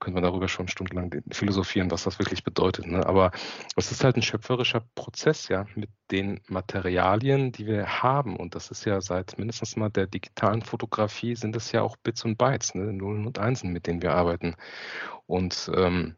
könnte 0.02 0.14
man 0.14 0.24
darüber 0.24 0.48
schon 0.48 0.66
stundenlang 0.66 1.22
philosophieren, 1.30 1.90
was 1.92 2.02
das 2.02 2.18
wirklich 2.18 2.42
bedeutet. 2.42 2.86
Ne? 2.86 3.06
Aber 3.06 3.30
es 3.76 3.92
ist 3.92 4.02
halt 4.02 4.16
ein 4.16 4.22
schöpferischer 4.22 4.84
Prozess, 4.96 5.48
ja, 5.48 5.64
mit 5.76 5.90
den 6.10 6.40
Materialien, 6.48 7.52
die 7.52 7.66
wir 7.66 8.02
haben. 8.02 8.36
Und 8.36 8.56
das 8.56 8.72
ist 8.72 8.84
ja 8.84 9.00
seit 9.00 9.38
mindestens 9.38 9.76
mal 9.76 9.90
der 9.90 10.08
digitalen 10.08 10.62
Fotografie 10.62 11.36
sind 11.36 11.54
es 11.54 11.70
ja 11.70 11.82
auch 11.82 11.96
Bits 11.96 12.24
und 12.24 12.36
Bytes, 12.36 12.74
ne? 12.74 12.92
Nullen 12.92 13.26
und 13.26 13.38
Einsen, 13.38 13.72
mit 13.72 13.86
denen 13.86 14.02
wir 14.02 14.12
arbeiten. 14.12 14.56
Und 15.26 15.70
ähm, 15.74 16.16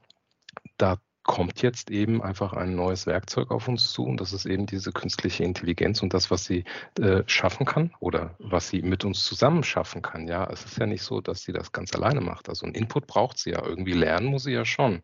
da 0.78 0.96
kommt 1.24 1.62
jetzt 1.62 1.90
eben 1.90 2.22
einfach 2.22 2.52
ein 2.52 2.76
neues 2.76 3.06
Werkzeug 3.06 3.50
auf 3.50 3.66
uns 3.66 3.90
zu 3.90 4.04
und 4.04 4.20
das 4.20 4.32
ist 4.34 4.44
eben 4.44 4.66
diese 4.66 4.92
künstliche 4.92 5.42
Intelligenz 5.42 6.02
und 6.02 6.12
das, 6.12 6.30
was 6.30 6.44
sie 6.44 6.64
äh, 7.00 7.22
schaffen 7.26 7.64
kann 7.64 7.92
oder 7.98 8.34
was 8.38 8.68
sie 8.68 8.82
mit 8.82 9.04
uns 9.04 9.24
zusammen 9.24 9.64
schaffen 9.64 10.02
kann. 10.02 10.28
Ja, 10.28 10.46
es 10.52 10.64
ist 10.66 10.78
ja 10.78 10.86
nicht 10.86 11.02
so, 11.02 11.22
dass 11.22 11.42
sie 11.42 11.52
das 11.52 11.72
ganz 11.72 11.94
alleine 11.94 12.20
macht. 12.20 12.50
Also 12.50 12.66
ein 12.66 12.74
Input 12.74 13.06
braucht 13.06 13.38
sie 13.38 13.50
ja. 13.50 13.64
Irgendwie 13.64 13.94
lernen 13.94 14.26
muss 14.26 14.44
sie 14.44 14.52
ja 14.52 14.66
schon. 14.66 15.02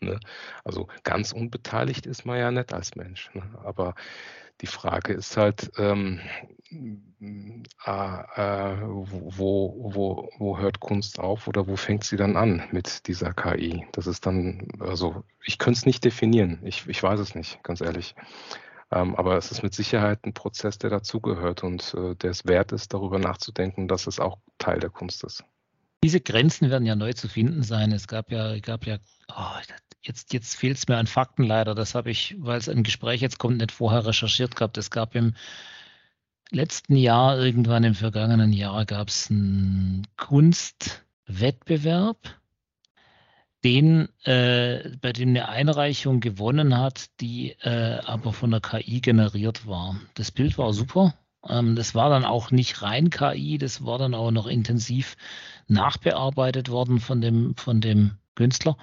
Ne? 0.00 0.18
Also 0.64 0.88
ganz 1.04 1.32
unbeteiligt 1.32 2.04
ist 2.04 2.26
man 2.26 2.38
ja 2.38 2.50
nicht 2.50 2.72
als 2.74 2.96
Mensch. 2.96 3.30
Ne? 3.34 3.42
Aber 3.64 3.94
die 4.60 4.66
Frage 4.66 5.12
ist 5.12 5.36
halt, 5.36 5.70
ähm, 5.78 6.20
äh, 6.70 7.90
äh, 7.90 8.76
wo, 8.82 9.92
wo, 9.94 10.30
wo 10.38 10.58
hört 10.58 10.80
Kunst 10.80 11.18
auf 11.18 11.48
oder 11.48 11.66
wo 11.66 11.76
fängt 11.76 12.04
sie 12.04 12.16
dann 12.16 12.36
an 12.36 12.62
mit 12.70 13.06
dieser 13.08 13.32
KI? 13.32 13.86
Das 13.92 14.06
ist 14.06 14.26
dann, 14.26 14.68
also 14.78 15.24
ich 15.44 15.58
könnte 15.58 15.78
es 15.78 15.86
nicht 15.86 16.04
definieren. 16.04 16.60
Ich, 16.62 16.86
ich 16.86 17.02
weiß 17.02 17.20
es 17.20 17.34
nicht, 17.34 17.62
ganz 17.62 17.80
ehrlich. 17.80 18.14
Ähm, 18.92 19.14
aber 19.16 19.36
es 19.36 19.50
ist 19.50 19.62
mit 19.62 19.74
Sicherheit 19.74 20.24
ein 20.24 20.34
Prozess, 20.34 20.78
der 20.78 20.90
dazugehört 20.90 21.62
und 21.62 21.94
äh, 21.94 22.14
der 22.16 22.30
es 22.30 22.46
wert 22.46 22.72
ist, 22.72 22.92
darüber 22.92 23.18
nachzudenken, 23.18 23.88
dass 23.88 24.06
es 24.06 24.18
auch 24.18 24.38
Teil 24.58 24.80
der 24.80 24.90
Kunst 24.90 25.22
ist. 25.24 25.44
Diese 26.02 26.20
Grenzen 26.20 26.70
werden 26.70 26.86
ja 26.86 26.96
neu 26.96 27.12
zu 27.12 27.28
finden 27.28 27.62
sein. 27.62 27.92
Es 27.92 28.08
gab 28.08 28.30
ja, 28.32 28.58
gab 28.60 28.86
ja, 28.86 28.98
oh, 29.28 29.58
jetzt, 30.02 30.32
jetzt 30.32 30.56
fehlt 30.56 30.76
es 30.76 30.88
mir 30.88 30.96
an 30.96 31.06
Fakten 31.06 31.44
leider. 31.44 31.74
Das 31.74 31.94
habe 31.94 32.10
ich, 32.10 32.34
weil 32.38 32.58
es 32.58 32.68
ein 32.68 32.82
Gespräch 32.82 33.20
jetzt 33.20 33.38
kommt, 33.38 33.58
nicht 33.58 33.72
vorher 33.72 34.06
recherchiert 34.06 34.56
gehabt. 34.56 34.78
Es 34.78 34.90
gab 34.90 35.14
im 35.14 35.34
letzten 36.50 36.96
Jahr, 36.96 37.38
irgendwann 37.38 37.84
im 37.84 37.94
vergangenen 37.94 38.52
Jahr, 38.52 38.84
gab 38.84 39.08
es 39.08 39.30
einen 39.30 40.06
Kunstwettbewerb 40.16 42.40
den, 43.64 44.08
äh, 44.24 44.90
bei 45.00 45.12
dem 45.12 45.30
eine 45.30 45.48
Einreichung 45.48 46.20
gewonnen 46.20 46.78
hat, 46.78 47.06
die 47.20 47.52
äh, 47.60 47.98
aber 48.04 48.32
von 48.32 48.50
der 48.50 48.60
KI 48.60 49.00
generiert 49.00 49.66
war. 49.66 50.00
Das 50.14 50.30
Bild 50.30 50.56
war 50.56 50.72
super. 50.72 51.14
Ähm, 51.46 51.76
das 51.76 51.94
war 51.94 52.10
dann 52.10 52.24
auch 52.24 52.50
nicht 52.50 52.82
rein 52.82 53.10
KI, 53.10 53.58
das 53.58 53.84
war 53.84 53.98
dann 53.98 54.14
auch 54.14 54.30
noch 54.30 54.46
intensiv 54.46 55.16
nachbearbeitet 55.68 56.70
worden 56.70 57.00
von 57.00 57.20
dem, 57.20 57.54
von 57.56 57.80
dem 57.80 58.19
Künstler 58.34 58.76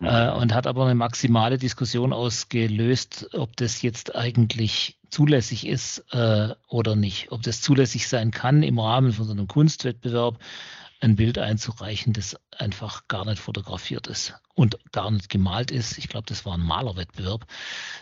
äh, 0.00 0.30
und 0.30 0.54
hat 0.54 0.66
aber 0.66 0.84
eine 0.84 0.94
maximale 0.94 1.58
Diskussion 1.58 2.12
ausgelöst, 2.12 3.30
ob 3.32 3.56
das 3.56 3.82
jetzt 3.82 4.14
eigentlich 4.14 4.98
zulässig 5.10 5.66
ist 5.66 6.04
äh, 6.12 6.54
oder 6.68 6.96
nicht, 6.96 7.32
ob 7.32 7.42
das 7.42 7.60
zulässig 7.60 8.08
sein 8.08 8.30
kann 8.30 8.62
im 8.62 8.78
Rahmen 8.78 9.12
von 9.12 9.24
so 9.24 9.32
einem 9.32 9.48
Kunstwettbewerb 9.48 10.38
ein 11.00 11.16
Bild 11.16 11.38
einzureichen, 11.38 12.12
das 12.12 12.36
einfach 12.56 13.06
gar 13.08 13.24
nicht 13.24 13.38
fotografiert 13.40 14.08
ist 14.08 14.34
und 14.54 14.78
gar 14.90 15.10
nicht 15.10 15.28
gemalt 15.28 15.70
ist. 15.70 15.96
Ich 15.96 16.08
glaube, 16.08 16.26
das 16.26 16.44
war 16.44 16.54
ein 16.54 16.64
Malerwettbewerb, 16.64 17.46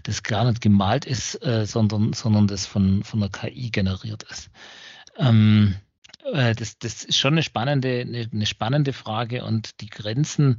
das 0.04 0.22
gar 0.22 0.44
nicht 0.46 0.62
gemalt 0.62 1.04
ist, 1.04 1.34
äh, 1.44 1.66
sondern, 1.66 2.14
sondern 2.14 2.46
das 2.46 2.66
von, 2.66 3.04
von 3.04 3.20
der 3.20 3.28
KI 3.28 3.70
generiert 3.70 4.22
ist. 4.24 4.50
Ähm, 5.18 5.74
äh, 5.74 5.85
das, 6.32 6.78
das 6.78 7.04
ist 7.04 7.16
schon 7.16 7.34
eine 7.34 7.42
spannende, 7.42 8.00
eine, 8.00 8.28
eine 8.32 8.46
spannende 8.46 8.92
Frage 8.92 9.44
und 9.44 9.80
die 9.80 9.88
Grenzen 9.88 10.56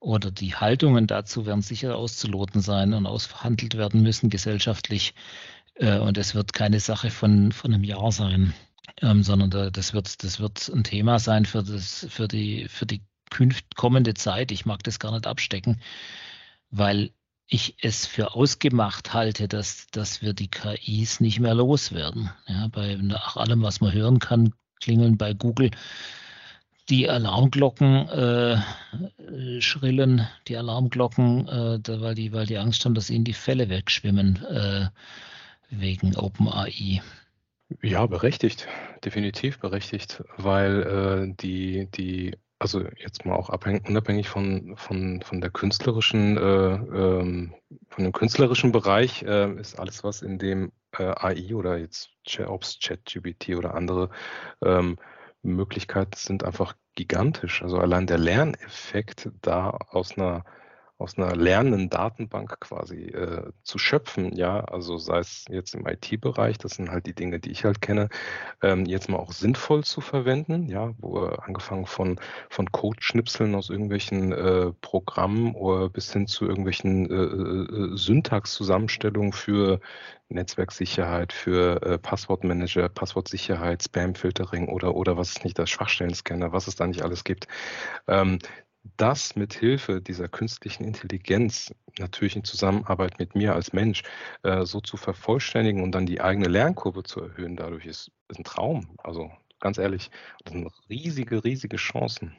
oder 0.00 0.30
die 0.30 0.54
Haltungen 0.54 1.06
dazu 1.06 1.46
werden 1.46 1.62
sicher 1.62 1.96
auszuloten 1.96 2.60
sein 2.60 2.92
und 2.92 3.06
ausverhandelt 3.06 3.76
werden 3.76 4.02
müssen 4.02 4.28
gesellschaftlich. 4.30 5.14
Äh, 5.76 5.98
und 5.98 6.18
es 6.18 6.34
wird 6.34 6.52
keine 6.52 6.80
Sache 6.80 7.10
von, 7.10 7.52
von 7.52 7.72
einem 7.72 7.84
Jahr 7.84 8.12
sein 8.12 8.54
ähm, 9.02 9.22
sondern 9.22 9.50
da, 9.50 9.70
das, 9.70 9.92
wird, 9.92 10.22
das 10.22 10.40
wird 10.40 10.68
ein 10.68 10.84
Thema 10.84 11.18
sein 11.18 11.46
für, 11.46 11.62
das, 11.62 12.06
für, 12.10 12.28
die, 12.28 12.68
für 12.68 12.86
die 12.86 13.02
kommende 13.74 14.14
Zeit. 14.14 14.52
Ich 14.52 14.66
mag 14.66 14.82
das 14.82 14.98
gar 14.98 15.12
nicht 15.12 15.26
abstecken, 15.26 15.80
weil 16.70 17.12
ich 17.46 17.76
es 17.82 18.06
für 18.06 18.34
ausgemacht 18.34 19.12
halte, 19.12 19.48
dass, 19.48 19.86
dass 19.90 20.22
wir 20.22 20.32
die 20.32 20.48
KIs 20.48 21.20
nicht 21.20 21.40
mehr 21.40 21.54
loswerden. 21.54 22.30
Ja, 22.46 22.68
bei 22.68 22.96
nach 22.96 23.36
allem, 23.36 23.62
was 23.62 23.80
man 23.80 23.92
hören 23.92 24.18
kann, 24.18 24.54
klingeln 24.84 25.16
bei 25.16 25.32
Google 25.32 25.70
die 26.88 27.08
Alarmglocken 27.08 28.08
äh, 28.08 29.60
schrillen, 29.60 30.28
die 30.48 30.56
Alarmglocken, 30.56 31.48
äh, 31.48 32.00
weil, 32.00 32.14
die, 32.14 32.32
weil 32.32 32.46
die 32.46 32.58
Angst 32.58 32.84
haben, 32.84 32.94
dass 32.94 33.10
ihnen 33.10 33.24
die 33.24 33.32
Fälle 33.32 33.68
wegschwimmen 33.68 34.44
äh, 34.44 34.88
wegen 35.70 36.14
OpenAI. 36.16 37.02
Ja, 37.82 38.06
berechtigt, 38.06 38.68
definitiv 39.04 39.58
berechtigt, 39.58 40.22
weil 40.36 40.82
äh, 40.82 41.34
die, 41.40 41.88
die, 41.94 42.36
also 42.58 42.82
jetzt 42.96 43.24
mal 43.24 43.34
auch 43.34 43.50
abhängig, 43.50 43.88
unabhängig 43.88 44.28
von, 44.28 44.76
von, 44.76 45.22
von 45.22 45.40
der 45.40 45.50
künstlerischen, 45.50 46.36
äh, 46.36 46.74
ähm, 46.74 47.54
von 47.88 48.04
dem 48.04 48.12
künstlerischen 48.12 48.72
Bereich, 48.72 49.22
äh, 49.22 49.52
ist 49.60 49.78
alles, 49.78 50.04
was 50.04 50.22
in 50.22 50.38
dem 50.38 50.72
äh, 50.92 51.04
AI 51.04 51.54
oder 51.54 51.76
jetzt 51.76 52.10
ob 52.46 52.62
es 52.62 52.78
ChatGPT 52.80 53.50
oder 53.50 53.74
andere 53.74 54.10
ähm, 54.62 54.98
Möglichkeiten 55.42 56.16
sind, 56.16 56.44
einfach 56.44 56.74
gigantisch. 56.94 57.62
Also 57.62 57.78
allein 57.78 58.06
der 58.06 58.18
Lerneffekt 58.18 59.30
da 59.42 59.70
aus 59.70 60.16
einer 60.16 60.44
aus 60.98 61.18
einer 61.18 61.34
lernenden 61.34 61.90
Datenbank 61.90 62.60
quasi 62.60 63.06
äh, 63.06 63.50
zu 63.64 63.78
schöpfen, 63.78 64.34
ja, 64.36 64.60
also 64.60 64.96
sei 64.96 65.18
es 65.18 65.44
jetzt 65.50 65.74
im 65.74 65.86
IT-Bereich, 65.86 66.56
das 66.58 66.72
sind 66.72 66.90
halt 66.90 67.06
die 67.06 67.14
Dinge, 67.14 67.40
die 67.40 67.50
ich 67.50 67.64
halt 67.64 67.80
kenne, 67.80 68.08
ähm, 68.62 68.86
jetzt 68.86 69.08
mal 69.08 69.18
auch 69.18 69.32
sinnvoll 69.32 69.82
zu 69.82 70.00
verwenden, 70.00 70.68
ja, 70.68 70.92
wo 70.98 71.26
äh, 71.26 71.36
angefangen 71.42 71.86
von, 71.86 72.20
von 72.48 72.70
Code-Schnipseln 72.70 73.56
aus 73.56 73.70
irgendwelchen 73.70 74.32
äh, 74.32 74.72
Programmen 74.82 75.54
oder 75.56 75.88
bis 75.88 76.12
hin 76.12 76.28
zu 76.28 76.46
irgendwelchen 76.46 77.10
äh, 77.10 77.14
äh, 77.14 77.94
äh 77.94 77.96
Syntax-Zusammenstellungen 77.96 79.32
für 79.32 79.80
Netzwerksicherheit, 80.28 81.32
für 81.32 81.98
Passwortmanager, 81.98 82.88
Passwortsicherheit, 82.88 83.82
Spam-Filtering 83.82 84.68
oder, 84.68 84.94
oder 84.96 85.16
was 85.16 85.30
es 85.30 85.44
nicht, 85.44 85.58
das 85.58 85.70
Schwachstellen-Scanner, 85.70 86.52
was 86.52 86.66
es 86.66 86.76
da 86.76 86.86
nicht 86.86 87.02
alles 87.02 87.24
gibt. 87.24 87.46
Ähm, 88.08 88.38
das 88.96 89.34
mit 89.34 89.54
Hilfe 89.54 90.00
dieser 90.00 90.28
künstlichen 90.28 90.84
Intelligenz 90.84 91.74
natürlich 91.98 92.36
in 92.36 92.44
Zusammenarbeit 92.44 93.18
mit 93.18 93.34
mir 93.34 93.54
als 93.54 93.72
Mensch 93.72 94.02
äh, 94.42 94.64
so 94.64 94.80
zu 94.80 94.96
vervollständigen 94.96 95.82
und 95.82 95.92
dann 95.92 96.06
die 96.06 96.20
eigene 96.20 96.48
Lernkurve 96.48 97.02
zu 97.02 97.22
erhöhen, 97.22 97.56
dadurch 97.56 97.86
ist, 97.86 98.10
ist 98.28 98.38
ein 98.38 98.44
Traum. 98.44 98.96
Also 98.98 99.30
ganz 99.60 99.78
ehrlich, 99.78 100.10
das 100.44 100.52
sind 100.52 100.70
riesige, 100.88 101.42
riesige 101.44 101.76
Chancen. 101.76 102.36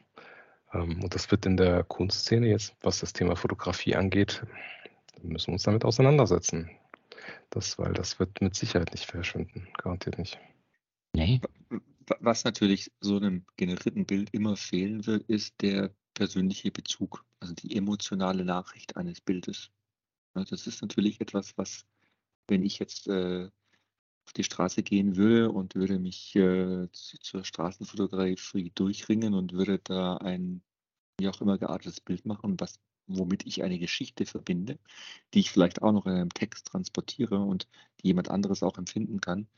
Ähm, 0.72 1.02
und 1.02 1.14
das 1.14 1.30
wird 1.30 1.46
in 1.46 1.56
der 1.56 1.84
Kunstszene 1.84 2.48
jetzt, 2.48 2.74
was 2.80 3.00
das 3.00 3.12
Thema 3.12 3.36
Fotografie 3.36 3.96
angeht, 3.96 4.42
müssen 5.22 5.48
wir 5.48 5.54
uns 5.54 5.64
damit 5.64 5.84
auseinandersetzen. 5.84 6.70
Das, 7.50 7.78
weil 7.78 7.92
das 7.92 8.18
wird 8.18 8.40
mit 8.40 8.54
Sicherheit 8.54 8.92
nicht 8.92 9.06
verschwinden, 9.06 9.68
garantiert 9.78 10.18
nicht. 10.18 10.38
Nee. 11.12 11.40
Was 12.20 12.44
natürlich 12.44 12.92
so 13.00 13.16
einem 13.16 13.44
generierten 13.56 14.06
Bild 14.06 14.32
immer 14.32 14.56
fehlen 14.56 15.06
wird, 15.06 15.28
ist 15.28 15.60
der 15.60 15.90
persönliche 16.16 16.72
Bezug, 16.72 17.24
also 17.38 17.54
die 17.54 17.76
emotionale 17.76 18.44
Nachricht 18.44 18.96
eines 18.96 19.20
Bildes. 19.20 19.70
Ja, 20.34 20.44
das 20.44 20.66
ist 20.66 20.82
natürlich 20.82 21.20
etwas, 21.20 21.56
was, 21.56 21.84
wenn 22.48 22.64
ich 22.64 22.78
jetzt 22.80 23.06
äh, 23.06 23.50
auf 24.26 24.32
die 24.32 24.44
Straße 24.44 24.82
gehen 24.82 25.16
würde 25.16 25.52
und 25.52 25.76
würde 25.76 25.98
mich 26.00 26.34
äh, 26.34 26.88
zur 26.92 27.44
Straßenfotografie 27.44 28.72
durchringen 28.74 29.34
und 29.34 29.52
würde 29.52 29.78
da 29.78 30.16
ein 30.16 30.62
wie 31.18 31.28
auch 31.28 31.40
immer 31.40 31.58
geartetes 31.58 32.00
Bild 32.00 32.26
machen, 32.26 32.58
was, 32.60 32.78
womit 33.06 33.46
ich 33.46 33.62
eine 33.62 33.78
Geschichte 33.78 34.26
verbinde, 34.26 34.78
die 35.32 35.40
ich 35.40 35.50
vielleicht 35.50 35.82
auch 35.82 35.92
noch 35.92 36.06
in 36.06 36.12
einem 36.12 36.34
Text 36.34 36.66
transportiere 36.66 37.38
und 37.38 37.68
die 38.00 38.08
jemand 38.08 38.30
anderes 38.30 38.62
auch 38.62 38.78
empfinden 38.78 39.20
kann, 39.20 39.48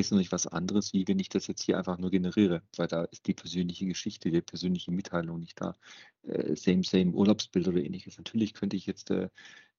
ist 0.00 0.10
natürlich 0.10 0.32
was 0.32 0.46
anderes, 0.46 0.92
wie 0.92 1.08
wenn 1.08 1.18
ich 1.18 1.28
das 1.28 1.46
jetzt 1.46 1.62
hier 1.62 1.78
einfach 1.78 1.98
nur 1.98 2.10
generiere, 2.10 2.62
weil 2.76 2.86
da 2.88 3.04
ist 3.04 3.26
die 3.26 3.34
persönliche 3.34 3.86
Geschichte, 3.86 4.30
die 4.30 4.42
persönliche 4.42 4.90
Mitteilung 4.92 5.40
nicht 5.40 5.60
da. 5.60 5.74
Äh, 6.22 6.56
same, 6.56 6.84
same 6.84 7.12
Urlaubsbild 7.12 7.68
oder 7.68 7.82
ähnliches. 7.82 8.18
Natürlich 8.18 8.54
könnte 8.54 8.76
ich 8.76 8.86
jetzt 8.86 9.10
äh, 9.10 9.28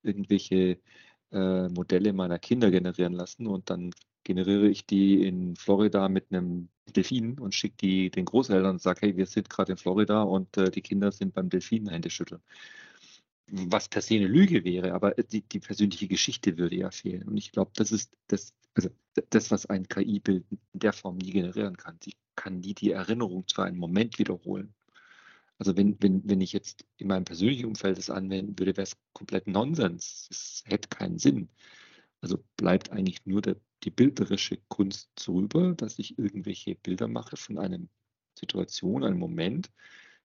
irgendwelche 0.03 0.79
äh, 1.31 1.69
Modelle 1.69 2.13
meiner 2.13 2.39
Kinder 2.39 2.71
generieren 2.71 3.13
lassen 3.13 3.47
und 3.47 3.69
dann 3.69 3.91
generiere 4.23 4.67
ich 4.67 4.85
die 4.85 5.23
in 5.25 5.55
Florida 5.55 6.09
mit 6.09 6.31
einem 6.31 6.69
Delfin 6.95 7.39
und 7.39 7.53
schicke 7.55 7.77
die 7.77 8.09
den 8.11 8.25
Großeltern 8.25 8.71
und 8.71 8.81
sage, 8.81 9.01
hey, 9.01 9.17
wir 9.17 9.25
sind 9.25 9.49
gerade 9.49 9.73
in 9.73 9.77
Florida 9.77 10.23
und 10.23 10.57
äh, 10.57 10.71
die 10.71 10.81
Kinder 10.81 11.11
sind 11.11 11.33
beim 11.33 11.49
Delfin 11.49 11.87
Hände 11.89 12.09
schütteln 12.09 12.41
was 13.49 13.87
per 13.89 14.01
se 14.01 14.15
eine 14.15 14.27
Lüge 14.27 14.63
wäre, 14.63 14.93
aber 14.93 15.11
die, 15.11 15.41
die 15.41 15.59
persönliche 15.59 16.07
Geschichte 16.07 16.57
würde 16.57 16.75
ja 16.75 16.91
fehlen. 16.91 17.27
Und 17.27 17.37
ich 17.37 17.51
glaube, 17.51 17.71
das 17.75 17.91
ist 17.91 18.15
das, 18.27 18.53
also 18.73 18.89
das, 19.29 19.51
was 19.51 19.65
ein 19.67 19.87
KI-Bild 19.87 20.45
in 20.51 20.59
der 20.73 20.93
Form 20.93 21.17
nie 21.17 21.31
generieren 21.31 21.77
kann. 21.77 21.97
Sie 22.03 22.15
kann 22.35 22.59
nie 22.59 22.73
die 22.73 22.91
Erinnerung 22.91 23.47
zu 23.47 23.61
einem 23.61 23.77
Moment 23.77 24.19
wiederholen. 24.19 24.73
Also 25.59 25.75
wenn, 25.75 25.97
wenn, 26.01 26.27
wenn 26.29 26.41
ich 26.41 26.53
jetzt 26.53 26.85
in 26.97 27.07
meinem 27.07 27.25
persönlichen 27.25 27.65
Umfeld 27.65 27.97
das 27.97 28.09
anwenden 28.09 28.59
würde, 28.59 28.77
wäre 28.77 28.83
es 28.83 28.97
komplett 29.13 29.47
Nonsens. 29.47 30.27
Es 30.29 30.63
hätte 30.65 30.89
keinen 30.89 31.17
Sinn. 31.17 31.49
Also 32.21 32.43
bleibt 32.57 32.91
eigentlich 32.91 33.25
nur 33.25 33.41
der, 33.41 33.57
die 33.83 33.91
bilderische 33.91 34.57
Kunst 34.67 35.09
zurüber, 35.15 35.73
dass 35.73 35.99
ich 35.99 36.19
irgendwelche 36.19 36.75
Bilder 36.75 37.07
mache 37.07 37.37
von 37.37 37.57
einer 37.57 37.79
Situation, 38.37 39.03
einem 39.03 39.19
Moment, 39.19 39.71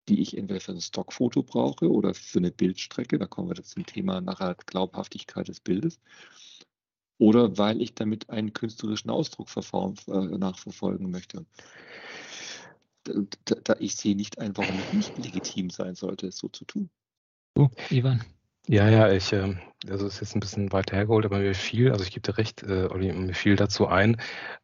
die 0.10 0.22
ich 0.22 0.38
entweder 0.38 0.60
für 0.60 0.72
ein 0.72 0.82
Stockfoto 0.82 1.44
brauche 1.44 1.90
oder 1.92 2.14
für 2.14 2.40
eine 2.40 2.52
Bildstrecke, 2.52 3.20
da 3.20 3.28
kommen 3.28 3.50
wir 3.50 3.64
zum 3.64 3.86
Thema 3.86 4.22
nachher 4.22 4.56
Glaubhaftigkeit 4.66 5.48
des 5.48 5.60
Bildes, 5.60 6.00
oder 7.20 7.58
weil 7.58 7.82
ich 7.82 7.94
damit 7.94 8.30
einen 8.30 8.54
künstlerischen 8.54 9.12
Ausdruck 9.12 9.48
äh, 9.56 10.38
nachverfolgen 10.38 11.12
möchte. 11.12 11.46
Da, 13.04 13.56
da, 13.64 13.76
ich 13.80 13.96
sehe 13.96 14.16
nicht 14.16 14.40
ein, 14.40 14.56
warum 14.58 14.76
es 14.76 14.94
nicht 14.94 15.18
legitim 15.18 15.70
sein 15.70 15.96
sollte, 15.96 16.28
es 16.28 16.38
so 16.38 16.50
zu 16.50 16.66
tun. 16.66 16.90
Oh, 17.56 17.70
Ivan. 17.90 18.24
Ja, 18.68 18.90
ja, 18.90 19.12
ich, 19.12 19.34
äh, 19.34 19.56
also 19.90 20.08
ist 20.08 20.20
jetzt 20.20 20.36
ein 20.36 20.40
bisschen 20.40 20.72
weiter 20.72 20.96
hergeholt, 20.96 21.26
aber 21.26 21.40
mir 21.40 21.56
fiel, 21.56 21.92
also 21.92 22.04
ich 22.04 22.12
gebe 22.12 22.22
dir 22.22 22.38
recht, 22.38 22.64
äh, 22.64 22.88
Olli, 22.90 23.12
mir 23.12 23.34
fiel 23.34 23.56
dazu 23.56 23.88
ein, 23.88 24.18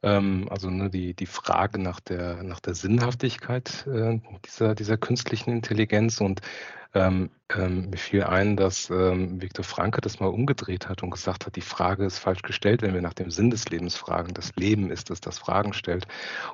ähm, 0.04 0.48
also 0.50 0.70
ne, 0.70 0.90
die, 0.90 1.14
die 1.14 1.26
Frage 1.26 1.80
nach 1.80 2.00
der, 2.00 2.44
nach 2.44 2.60
der 2.60 2.76
Sinnhaftigkeit 2.76 3.88
äh, 3.88 4.20
dieser, 4.46 4.76
dieser 4.76 4.98
künstlichen 4.98 5.52
Intelligenz 5.52 6.22
und 6.22 6.42
ähm, 6.94 7.30
ähm, 7.56 7.90
mir 7.90 7.98
fiel 7.98 8.24
ein, 8.24 8.58
dass 8.58 8.90
ähm, 8.90 9.42
Viktor 9.42 9.64
Franke 9.64 10.02
das 10.02 10.20
mal 10.20 10.28
umgedreht 10.28 10.90
hat 10.90 11.04
und 11.04 11.12
gesagt 11.12 11.46
hat, 11.46 11.56
die 11.56 11.62
Frage 11.62 12.06
ist 12.06 12.20
falsch 12.20 12.42
gestellt, 12.42 12.82
wenn 12.82 12.94
wir 12.94 13.02
nach 13.02 13.14
dem 13.14 13.32
Sinn 13.32 13.50
des 13.50 13.70
Lebens 13.70 13.96
fragen. 13.96 14.34
Das 14.34 14.56
Leben 14.56 14.90
ist 14.92 15.10
es, 15.12 15.22
das 15.22 15.38
Fragen 15.38 15.74
stellt. 15.74 16.08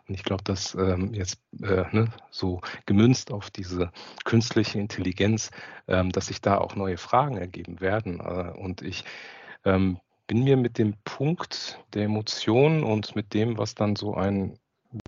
Und 0.07 0.13
ich 0.15 0.23
glaube, 0.23 0.43
dass 0.43 0.75
ähm, 0.75 1.13
jetzt 1.13 1.39
äh, 1.61 1.85
ne, 1.91 2.09
so 2.29 2.61
gemünzt 2.85 3.31
auf 3.31 3.49
diese 3.49 3.91
künstliche 4.23 4.79
Intelligenz, 4.79 5.49
ähm, 5.87 6.11
dass 6.11 6.27
sich 6.27 6.41
da 6.41 6.57
auch 6.57 6.75
neue 6.75 6.97
Fragen 6.97 7.37
ergeben 7.37 7.81
werden. 7.81 8.19
Äh, 8.19 8.52
und 8.55 8.81
ich 8.81 9.03
ähm, 9.65 9.99
bin 10.27 10.43
mir 10.43 10.57
mit 10.57 10.77
dem 10.77 10.95
Punkt 11.03 11.79
der 11.93 12.03
Emotionen 12.03 12.83
und 12.83 13.15
mit 13.15 13.33
dem, 13.33 13.57
was 13.57 13.75
dann 13.75 13.95
so 13.95 14.15
ein 14.15 14.57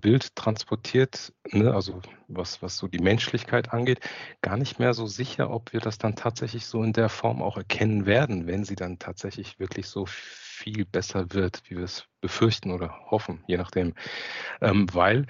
Bild 0.02 0.34
transportiert, 0.34 1.32
ne, 1.52 1.72
also 1.72 2.00
was, 2.28 2.60
was 2.60 2.76
so 2.76 2.88
die 2.88 2.98
Menschlichkeit 2.98 3.72
angeht, 3.72 4.00
gar 4.42 4.56
nicht 4.56 4.78
mehr 4.78 4.94
so 4.94 5.06
sicher, 5.06 5.50
ob 5.50 5.72
wir 5.72 5.80
das 5.80 5.98
dann 5.98 6.16
tatsächlich 6.16 6.66
so 6.66 6.82
in 6.82 6.92
der 6.92 7.08
Form 7.08 7.40
auch 7.40 7.56
erkennen 7.56 8.04
werden, 8.04 8.46
wenn 8.46 8.64
sie 8.64 8.74
dann 8.74 8.98
tatsächlich 8.98 9.60
wirklich 9.60 9.86
so 9.86 10.04
viel 10.06 10.84
besser 10.84 11.32
wird, 11.32 11.62
wie 11.68 11.76
wir 11.76 11.84
es 11.84 12.06
befürchten 12.20 12.72
oder 12.72 12.98
hoffen, 13.10 13.44
je 13.46 13.56
nachdem. 13.56 13.94
Ähm, 14.60 14.86
weil 14.92 15.26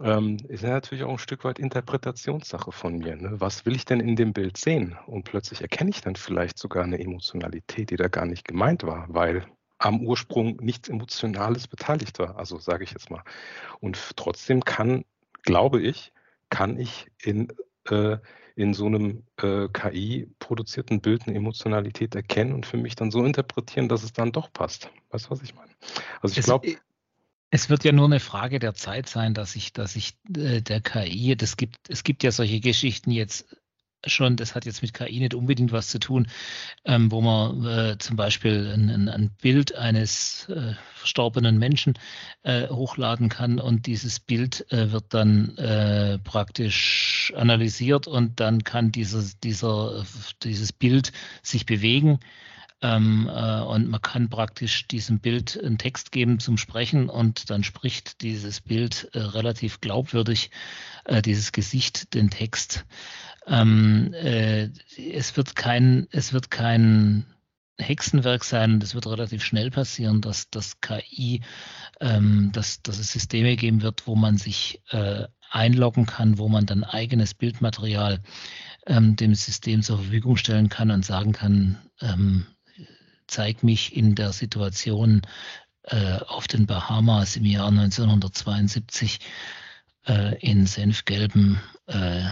ähm, 0.00 0.38
ist 0.48 0.62
ja 0.62 0.70
natürlich 0.70 1.04
auch 1.04 1.10
ein 1.10 1.18
Stück 1.18 1.44
weit 1.44 1.58
Interpretationssache 1.58 2.72
von 2.72 2.98
mir. 2.98 3.16
Ne? 3.16 3.40
Was 3.40 3.66
will 3.66 3.76
ich 3.76 3.84
denn 3.84 4.00
in 4.00 4.16
dem 4.16 4.32
Bild 4.32 4.56
sehen? 4.56 4.96
Und 5.06 5.24
plötzlich 5.24 5.60
erkenne 5.60 5.90
ich 5.90 6.00
dann 6.00 6.16
vielleicht 6.16 6.58
sogar 6.58 6.84
eine 6.84 6.98
Emotionalität, 6.98 7.90
die 7.90 7.96
da 7.96 8.08
gar 8.08 8.26
nicht 8.26 8.46
gemeint 8.46 8.84
war, 8.84 9.06
weil 9.08 9.46
am 9.78 10.00
Ursprung 10.00 10.56
nichts 10.60 10.88
Emotionales 10.88 11.66
beteiligt 11.66 12.18
war. 12.18 12.36
Also 12.36 12.58
sage 12.58 12.84
ich 12.84 12.92
jetzt 12.92 13.10
mal. 13.10 13.22
Und 13.80 14.16
trotzdem 14.16 14.64
kann, 14.64 15.04
glaube 15.42 15.80
ich, 15.80 16.12
kann 16.50 16.78
ich 16.78 17.08
in, 17.22 17.48
äh, 17.88 18.18
in 18.54 18.74
so 18.74 18.86
einem 18.86 19.24
äh, 19.40 19.68
KI-produzierten 19.72 21.00
Bild 21.00 21.26
eine 21.26 21.36
Emotionalität 21.36 22.14
erkennen 22.14 22.52
und 22.52 22.66
für 22.66 22.76
mich 22.76 22.94
dann 22.94 23.10
so 23.10 23.24
interpretieren, 23.24 23.88
dass 23.88 24.04
es 24.04 24.12
dann 24.12 24.32
doch 24.32 24.52
passt. 24.52 24.90
Weißt 25.10 25.26
du, 25.26 25.30
was 25.30 25.42
ich 25.42 25.54
meine? 25.54 25.70
Also 26.20 26.38
ich 26.38 26.44
glaube. 26.44 26.76
Es 27.54 27.68
wird 27.68 27.84
ja 27.84 27.92
nur 27.92 28.06
eine 28.06 28.18
Frage 28.18 28.58
der 28.58 28.72
Zeit 28.72 29.10
sein, 29.10 29.34
dass 29.34 29.56
ich, 29.56 29.74
dass 29.74 29.94
ich 29.94 30.14
äh, 30.34 30.62
der 30.62 30.80
KI, 30.80 31.36
das 31.36 31.58
gibt, 31.58 31.90
es 31.90 32.02
gibt 32.02 32.22
ja 32.22 32.32
solche 32.32 32.60
Geschichten 32.60 33.10
jetzt 33.10 33.44
schon, 34.06 34.36
das 34.36 34.54
hat 34.54 34.64
jetzt 34.64 34.80
mit 34.80 34.94
KI 34.94 35.18
nicht 35.18 35.34
unbedingt 35.34 35.70
was 35.70 35.88
zu 35.88 35.98
tun, 35.98 36.28
ähm, 36.86 37.12
wo 37.12 37.20
man 37.20 37.66
äh, 37.66 37.98
zum 37.98 38.16
Beispiel 38.16 38.72
ein, 38.72 39.06
ein, 39.06 39.30
Bild 39.42 39.74
eines 39.74 40.48
äh, 40.48 40.72
verstorbenen 40.94 41.58
Menschen 41.58 41.92
äh, 42.42 42.68
hochladen 42.68 43.28
kann 43.28 43.60
und 43.60 43.84
dieses 43.84 44.18
Bild 44.18 44.64
äh, 44.72 44.90
wird 44.90 45.12
dann 45.12 45.54
äh, 45.58 46.18
praktisch 46.20 47.34
analysiert 47.36 48.06
und 48.06 48.40
dann 48.40 48.64
kann 48.64 48.92
dieses, 48.92 49.38
dieser, 49.40 50.06
dieses 50.42 50.72
Bild 50.72 51.12
sich 51.42 51.66
bewegen. 51.66 52.18
Ähm, 52.82 53.30
äh, 53.32 53.60
und 53.62 53.88
man 53.88 54.02
kann 54.02 54.28
praktisch 54.28 54.86
diesem 54.88 55.20
Bild 55.20 55.58
einen 55.62 55.78
Text 55.78 56.12
geben 56.12 56.40
zum 56.40 56.58
Sprechen 56.58 57.08
und 57.08 57.48
dann 57.48 57.64
spricht 57.64 58.22
dieses 58.22 58.60
Bild 58.60 59.08
relativ 59.14 59.80
glaubwürdig, 59.80 60.50
dieses 61.24 61.50
Gesicht, 61.50 62.14
den 62.14 62.30
Text. 62.30 62.84
Ähm, 63.46 64.14
äh, 64.14 64.70
es 64.96 65.36
wird 65.36 65.56
kein, 65.56 66.06
es 66.10 66.32
wird 66.32 66.50
kein 66.50 67.26
Hexenwerk 67.78 68.44
sein 68.44 68.80
es 68.80 68.94
wird 68.94 69.06
relativ 69.06 69.42
schnell 69.42 69.70
passieren, 69.70 70.20
dass 70.20 70.50
das 70.50 70.80
KI, 70.80 71.40
ähm, 72.00 72.50
dass, 72.52 72.82
dass 72.82 72.98
es 72.98 73.12
Systeme 73.12 73.56
geben 73.56 73.82
wird, 73.82 74.06
wo 74.06 74.14
man 74.14 74.36
sich 74.36 74.82
äh, 74.90 75.26
einloggen 75.50 76.06
kann, 76.06 76.38
wo 76.38 76.48
man 76.48 76.66
dann 76.66 76.84
eigenes 76.84 77.34
Bildmaterial 77.34 78.20
ähm, 78.86 79.16
dem 79.16 79.34
System 79.34 79.82
zur 79.82 79.98
Verfügung 79.98 80.36
stellen 80.36 80.68
kann 80.68 80.90
und 80.90 81.04
sagen 81.04 81.32
kann, 81.32 81.78
zeig 83.32 83.62
mich 83.62 83.96
in 83.96 84.14
der 84.14 84.32
Situation 84.32 85.22
äh, 85.84 86.18
auf 86.26 86.46
den 86.46 86.66
Bahamas 86.66 87.36
im 87.36 87.44
Jahr 87.44 87.68
1972 87.68 89.18
äh, 90.06 90.38
in 90.38 90.66
senfgelben 90.66 91.60
äh, 91.86 92.22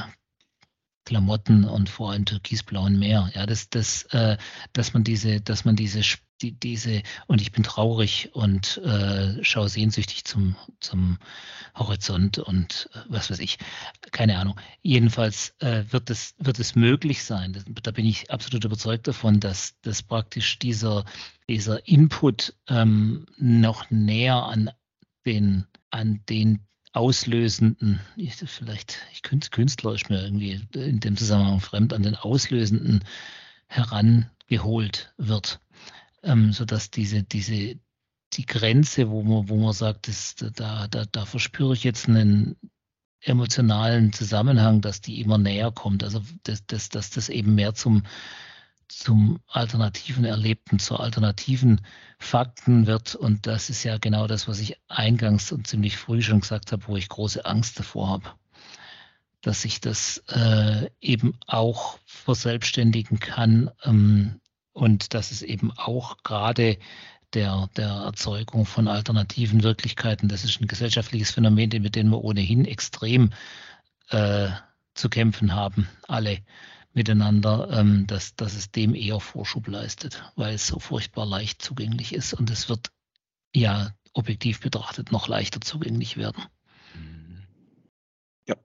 Klamotten 1.04 1.64
und 1.64 1.88
vor 1.88 2.12
einem 2.12 2.24
türkisblauen 2.24 2.98
Meer. 2.98 3.30
Ja, 3.34 3.46
das, 3.46 3.70
das, 3.70 4.04
äh, 4.12 4.36
dass 4.72 4.92
man 4.94 5.04
diese, 5.04 5.40
dass 5.40 5.64
man 5.64 5.76
diese, 5.76 6.02
die, 6.42 6.52
diese, 6.52 7.02
und 7.26 7.40
ich 7.40 7.52
bin 7.52 7.64
traurig 7.64 8.30
und 8.32 8.78
äh, 8.78 9.42
schaue 9.42 9.68
sehnsüchtig 9.68 10.24
zum, 10.24 10.56
zum 10.80 11.18
Horizont 11.74 12.38
und 12.38 12.88
äh, 12.94 12.98
was 13.08 13.30
weiß 13.30 13.38
ich, 13.40 13.58
keine 14.12 14.38
Ahnung. 14.38 14.60
Jedenfalls 14.82 15.54
äh, 15.60 15.84
wird 15.90 16.10
es, 16.10 16.34
wird 16.38 16.58
es 16.58 16.74
möglich 16.74 17.24
sein, 17.24 17.52
das, 17.52 17.64
da 17.82 17.90
bin 17.90 18.06
ich 18.06 18.30
absolut 18.30 18.64
überzeugt 18.64 19.08
davon, 19.08 19.40
dass, 19.40 19.80
dass 19.82 20.02
praktisch 20.02 20.58
dieser, 20.58 21.04
dieser 21.48 21.86
Input 21.88 22.54
ähm, 22.68 23.26
noch 23.36 23.90
näher 23.90 24.44
an 24.44 24.70
den, 25.24 25.66
an 25.90 26.20
den 26.28 26.60
auslösenden, 26.92 28.00
ich, 28.16 28.34
vielleicht, 28.34 28.98
ich 29.12 29.22
Künstler 29.22 29.94
ist 29.94 30.10
mir 30.10 30.22
irgendwie 30.22 30.60
in 30.74 31.00
dem 31.00 31.16
Zusammenhang 31.16 31.60
fremd, 31.60 31.92
an 31.92 32.02
den 32.02 32.16
auslösenden 32.16 33.04
herangeholt 33.68 35.12
wird, 35.16 35.60
ähm, 36.22 36.52
sodass 36.52 36.90
diese, 36.90 37.22
diese, 37.22 37.78
die 38.32 38.46
Grenze, 38.46 39.10
wo 39.10 39.22
man, 39.22 39.48
wo 39.48 39.56
man 39.56 39.72
sagt, 39.72 40.08
das, 40.08 40.34
da, 40.34 40.88
da, 40.88 41.04
da 41.04 41.26
verspüre 41.26 41.74
ich 41.74 41.84
jetzt 41.84 42.08
einen 42.08 42.56
emotionalen 43.22 44.12
Zusammenhang, 44.12 44.80
dass 44.80 45.00
die 45.00 45.20
immer 45.20 45.38
näher 45.38 45.70
kommt. 45.70 46.02
Also 46.02 46.22
dass, 46.42 46.66
dass, 46.66 46.88
dass 46.88 47.10
das 47.10 47.28
eben 47.28 47.54
mehr 47.54 47.74
zum, 47.74 48.02
zum 48.92 49.40
alternativen 49.46 50.24
Erlebten, 50.24 50.78
zu 50.78 50.96
alternativen 50.96 51.80
Fakten 52.18 52.86
wird. 52.86 53.14
Und 53.14 53.46
das 53.46 53.70
ist 53.70 53.84
ja 53.84 53.98
genau 53.98 54.26
das, 54.26 54.48
was 54.48 54.60
ich 54.60 54.76
eingangs 54.88 55.52
und 55.52 55.66
ziemlich 55.66 55.96
früh 55.96 56.22
schon 56.22 56.40
gesagt 56.40 56.72
habe, 56.72 56.86
wo 56.86 56.96
ich 56.96 57.08
große 57.08 57.44
Angst 57.44 57.78
davor 57.78 58.08
habe. 58.08 58.30
Dass 59.42 59.64
ich 59.64 59.80
das 59.80 60.22
äh, 60.28 60.90
eben 61.00 61.34
auch 61.46 61.98
verselbstständigen 62.04 63.20
kann 63.20 63.70
ähm, 63.84 64.40
und 64.72 65.14
dass 65.14 65.30
es 65.30 65.42
eben 65.42 65.72
auch 65.72 66.22
gerade 66.22 66.78
der, 67.32 67.68
der 67.76 67.88
Erzeugung 67.88 68.66
von 68.66 68.88
alternativen 68.88 69.62
Wirklichkeiten, 69.62 70.28
das 70.28 70.44
ist 70.44 70.60
ein 70.60 70.66
gesellschaftliches 70.66 71.30
Phänomen, 71.30 71.70
mit 71.80 71.94
dem 71.94 72.10
wir 72.10 72.22
ohnehin 72.22 72.64
extrem 72.64 73.30
äh, 74.10 74.48
zu 74.94 75.08
kämpfen 75.08 75.54
haben, 75.54 75.88
alle 76.08 76.38
miteinander, 76.92 77.68
ähm, 77.72 78.06
dass, 78.06 78.34
dass 78.34 78.54
es 78.54 78.70
dem 78.70 78.94
eher 78.94 79.20
Vorschub 79.20 79.68
leistet, 79.68 80.22
weil 80.36 80.54
es 80.54 80.66
so 80.66 80.78
furchtbar 80.78 81.26
leicht 81.26 81.62
zugänglich 81.62 82.14
ist 82.14 82.34
und 82.34 82.50
es 82.50 82.68
wird 82.68 82.90
ja 83.54 83.94
objektiv 84.12 84.60
betrachtet 84.60 85.12
noch 85.12 85.28
leichter 85.28 85.60
zugänglich 85.60 86.16
werden. 86.16 86.42
Ja. 88.48 88.56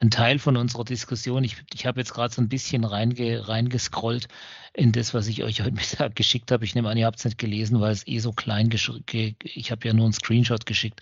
Ein 0.00 0.10
Teil 0.10 0.40
von 0.40 0.56
unserer 0.56 0.84
Diskussion, 0.84 1.44
ich, 1.44 1.56
ich 1.72 1.86
habe 1.86 2.00
jetzt 2.00 2.12
gerade 2.12 2.34
so 2.34 2.42
ein 2.42 2.48
bisschen 2.48 2.82
reinge, 2.82 3.46
reingescrollt 3.46 4.26
in 4.74 4.90
das, 4.90 5.14
was 5.14 5.28
ich 5.28 5.44
euch 5.44 5.60
heute 5.60 5.72
Mittag 5.74 6.16
geschickt 6.16 6.50
habe. 6.50 6.64
Ich 6.64 6.74
nehme 6.74 6.88
an, 6.88 6.98
ihr 6.98 7.06
habt 7.06 7.20
es 7.20 7.24
nicht 7.24 7.38
gelesen, 7.38 7.80
weil 7.80 7.92
es 7.92 8.06
eh 8.08 8.18
so 8.18 8.32
klein 8.32 8.70
geschickt 8.70 9.14
Ich 9.14 9.70
habe 9.70 9.86
ja 9.86 9.94
nur 9.94 10.06
einen 10.06 10.12
Screenshot 10.12 10.66
geschickt, 10.66 11.00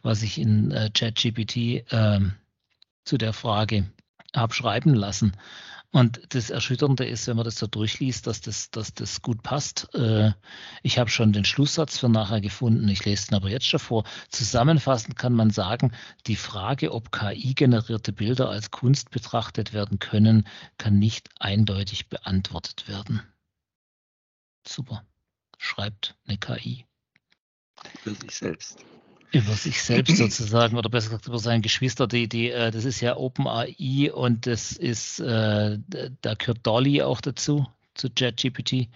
was 0.00 0.22
ich 0.22 0.38
in 0.38 0.70
äh, 0.70 0.90
ChatGPT 0.90 1.56
äh, 1.92 2.20
zu 3.04 3.18
der 3.18 3.34
Frage 3.34 3.92
abschreiben 4.32 4.94
lassen. 4.94 5.32
Und 5.92 6.22
das 6.34 6.48
Erschütternde 6.48 7.04
ist, 7.04 7.26
wenn 7.26 7.36
man 7.36 7.44
das 7.44 7.58
so 7.58 7.66
durchliest, 7.66 8.26
dass 8.26 8.40
das, 8.40 8.70
dass 8.70 8.94
das 8.94 9.20
gut 9.20 9.42
passt. 9.42 9.94
Äh, 9.94 10.32
ich 10.82 10.98
habe 10.98 11.10
schon 11.10 11.34
den 11.34 11.44
Schlusssatz 11.44 11.98
für 11.98 12.08
nachher 12.08 12.40
gefunden, 12.40 12.88
ich 12.88 13.04
lese 13.04 13.30
ihn 13.30 13.34
aber 13.34 13.50
jetzt 13.50 13.66
schon 13.66 13.78
vor. 13.78 14.04
Zusammenfassend 14.30 15.18
kann 15.18 15.34
man 15.34 15.50
sagen, 15.50 15.92
die 16.26 16.36
Frage, 16.36 16.92
ob 16.92 17.12
KI-generierte 17.12 18.14
Bilder 18.14 18.48
als 18.48 18.70
Kunst 18.70 19.10
betrachtet 19.10 19.74
werden 19.74 19.98
können, 19.98 20.48
kann 20.78 20.98
nicht 20.98 21.28
eindeutig 21.38 22.08
beantwortet 22.08 22.88
werden. 22.88 23.20
Super. 24.66 25.04
Schreibt 25.58 26.16
eine 26.26 26.38
KI. 26.38 26.86
Für 28.02 28.14
sich 28.14 28.34
selbst 28.34 28.82
über 29.32 29.54
sich 29.54 29.82
selbst 29.82 30.16
sozusagen 30.18 30.76
oder 30.76 30.88
besser 30.88 31.10
gesagt 31.10 31.26
über 31.26 31.38
seine 31.38 31.62
Geschwister. 31.62 32.06
Die, 32.06 32.28
die, 32.28 32.50
äh, 32.50 32.70
das 32.70 32.84
ist 32.84 33.00
ja 33.00 33.16
OpenAI 33.16 34.12
und 34.12 34.46
das 34.46 34.72
ist, 34.72 35.20
äh, 35.20 35.78
da 36.20 36.34
gehört 36.34 36.66
Dolly 36.66 37.02
auch 37.02 37.20
dazu, 37.20 37.66
zu 37.94 38.10
ChatGPT. 38.10 38.88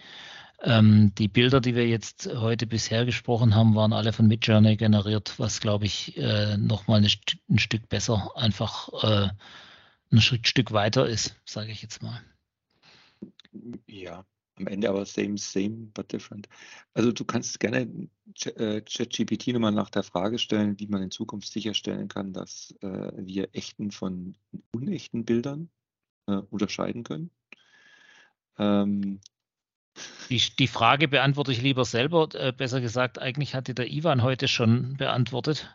Ähm, 0.62 1.12
die 1.16 1.28
Bilder, 1.28 1.60
die 1.60 1.74
wir 1.74 1.86
jetzt 1.86 2.28
heute 2.34 2.66
bisher 2.66 3.04
gesprochen 3.04 3.54
haben, 3.54 3.74
waren 3.74 3.92
alle 3.92 4.12
von 4.12 4.26
Midjourney 4.26 4.76
generiert, 4.76 5.34
was 5.38 5.60
glaube 5.60 5.84
ich 5.84 6.16
äh, 6.16 6.56
nochmal 6.56 7.02
ein, 7.02 7.10
ein 7.50 7.58
Stück 7.58 7.88
besser, 7.88 8.30
einfach 8.34 8.88
äh, 9.02 9.28
ein 10.12 10.20
Stück 10.20 10.72
weiter 10.72 11.06
ist, 11.06 11.34
sage 11.44 11.72
ich 11.72 11.82
jetzt 11.82 12.02
mal. 12.02 12.20
Ja, 13.86 14.24
am 14.58 14.66
Ende 14.66 14.88
aber 14.88 15.04
same, 15.04 15.38
same, 15.38 15.88
but 15.94 16.12
different. 16.12 16.48
Also 16.94 17.12
du 17.12 17.24
kannst 17.24 17.60
gerne 17.60 18.08
äh, 18.44 18.80
ChatGPT 18.80 19.48
nochmal 19.48 19.72
nach 19.72 19.90
der 19.90 20.02
Frage 20.02 20.38
stellen, 20.38 20.78
wie 20.78 20.86
man 20.86 21.02
in 21.02 21.10
Zukunft 21.10 21.52
sicherstellen 21.52 22.08
kann, 22.08 22.32
dass 22.32 22.74
äh, 22.80 23.12
wir 23.16 23.48
echten 23.52 23.90
von 23.90 24.36
unechten 24.72 25.24
Bildern 25.24 25.70
äh, 26.26 26.36
unterscheiden 26.50 27.04
können. 27.04 27.30
Ähm, 28.58 29.20
die, 30.28 30.42
die, 30.58 30.66
Frage 30.66 31.08
beantworte 31.08 31.52
ich 31.52 31.62
lieber 31.62 31.84
selber. 31.84 32.28
Äh, 32.34 32.52
besser 32.52 32.80
gesagt, 32.80 33.20
eigentlich 33.20 33.54
hatte 33.54 33.74
der 33.74 33.90
Ivan 33.90 34.22
heute 34.22 34.48
schon 34.48 34.96
beantwortet. 34.96 35.74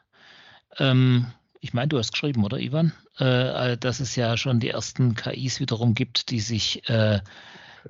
Ähm, 0.78 1.28
ich 1.60 1.74
meine, 1.74 1.90
du 1.90 1.98
hast 1.98 2.12
geschrieben, 2.12 2.44
oder 2.44 2.60
Ivan? 2.60 2.94
Äh, 3.18 3.78
dass 3.78 4.00
es 4.00 4.16
ja 4.16 4.36
schon 4.38 4.60
die 4.60 4.70
ersten 4.70 5.16
KIs 5.16 5.60
wiederum 5.60 5.94
gibt, 5.94 6.32
die 6.32 6.40
sich 6.40 6.88
äh, 6.90 7.22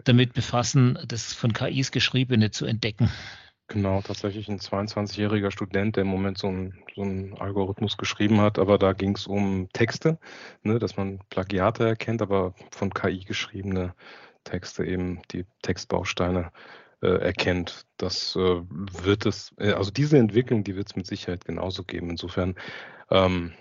damit 0.04 0.34
befassen, 0.34 0.98
das 1.08 1.34
von 1.34 1.54
KIs 1.54 1.92
Geschriebene 1.92 2.52
zu 2.52 2.66
entdecken. 2.66 3.10
Genau, 3.68 4.02
tatsächlich 4.02 4.50
ein 4.50 4.60
22-jähriger 4.60 5.50
Student, 5.50 5.96
der 5.96 6.02
im 6.02 6.10
Moment 6.10 6.38
so 6.38 6.48
einen 6.48 6.74
so 6.94 7.04
Algorithmus 7.40 7.96
geschrieben 7.96 8.42
hat, 8.42 8.60
aber 8.60 8.78
da 8.78 8.92
ging 8.92 9.16
es 9.16 9.28
um 9.28 9.70
Texte, 9.72 10.20
ne, 10.62 10.78
dass 10.78 10.98
man 10.98 11.22
Plagiate 11.30 11.88
erkennt, 11.88 12.22
aber 12.22 12.54
von 12.72 12.94
KI 12.94 13.20
geschriebene 13.20 13.94
Texte 14.44 14.84
eben 14.84 15.22
die 15.32 15.46
Textbausteine 15.62 16.52
äh, 17.02 17.08
erkennt. 17.08 17.86
Das 17.96 18.36
äh, 18.36 18.62
wird 18.70 19.26
es, 19.26 19.54
äh, 19.58 19.72
also 19.72 19.90
diese 19.90 20.18
Entwicklung, 20.18 20.66
die 20.66 20.76
wird 20.76 20.90
es 20.90 20.96
mit 20.98 21.08
Sicherheit 21.08 21.46
genauso 21.46 21.84
geben. 21.84 22.10
Insofern 22.10 22.56
ähm, 23.10 23.54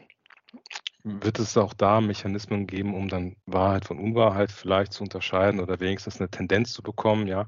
wird 1.05 1.39
es 1.39 1.57
auch 1.57 1.75
da 1.75 2.01
Mechanismen 2.01 2.67
geben, 2.67 2.95
um 2.95 3.09
dann 3.09 3.37
Wahrheit 3.47 3.85
von 3.85 3.99
Unwahrheit 3.99 4.51
vielleicht 4.51 4.93
zu 4.93 5.03
unterscheiden 5.03 5.61
oder 5.61 5.81
wenigstens 5.81 6.21
eine 6.21 6.31
Tendenz 6.31 6.73
zu 6.73 6.83
bekommen, 6.83 7.27
ja. 7.27 7.47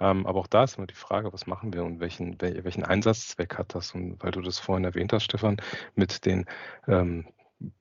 Ähm, 0.00 0.26
aber 0.26 0.40
auch 0.40 0.46
da 0.46 0.64
ist 0.64 0.78
immer 0.78 0.86
die 0.86 0.94
Frage, 0.94 1.32
was 1.32 1.46
machen 1.46 1.72
wir 1.72 1.84
und 1.84 2.00
welchen, 2.00 2.40
welchen 2.40 2.84
Einsatzzweck 2.84 3.58
hat 3.58 3.74
das? 3.74 3.94
Und 3.94 4.22
weil 4.22 4.30
du 4.30 4.40
das 4.40 4.58
vorhin 4.58 4.84
erwähnt 4.84 5.12
hast, 5.12 5.24
Stefan, 5.24 5.58
mit 5.94 6.24
den 6.24 6.46
ähm, 6.88 7.26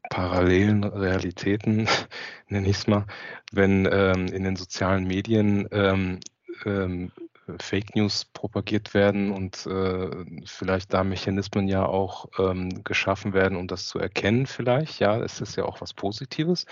parallelen 0.09 0.83
Realitäten, 0.83 1.87
nenne 2.47 2.67
ich 2.67 2.77
es 2.77 2.87
mal, 2.87 3.05
wenn 3.51 3.87
ähm, 3.91 4.27
in 4.27 4.43
den 4.43 4.55
sozialen 4.57 5.05
Medien 5.05 5.67
ähm, 5.71 6.19
ähm, 6.65 7.11
Fake 7.59 7.95
News 7.95 8.25
propagiert 8.25 8.93
werden 8.93 9.31
und 9.31 9.65
äh, 9.65 10.09
vielleicht 10.45 10.93
da 10.93 11.03
Mechanismen 11.03 11.67
ja 11.67 11.85
auch 11.85 12.27
ähm, 12.37 12.83
geschaffen 12.83 13.33
werden, 13.33 13.57
um 13.57 13.67
das 13.67 13.87
zu 13.87 13.99
erkennen 13.99 14.45
vielleicht. 14.45 14.99
Ja, 14.99 15.17
es 15.19 15.41
ist 15.41 15.55
ja 15.55 15.65
auch 15.65 15.81
was 15.81 15.93
Positives. 15.93 16.65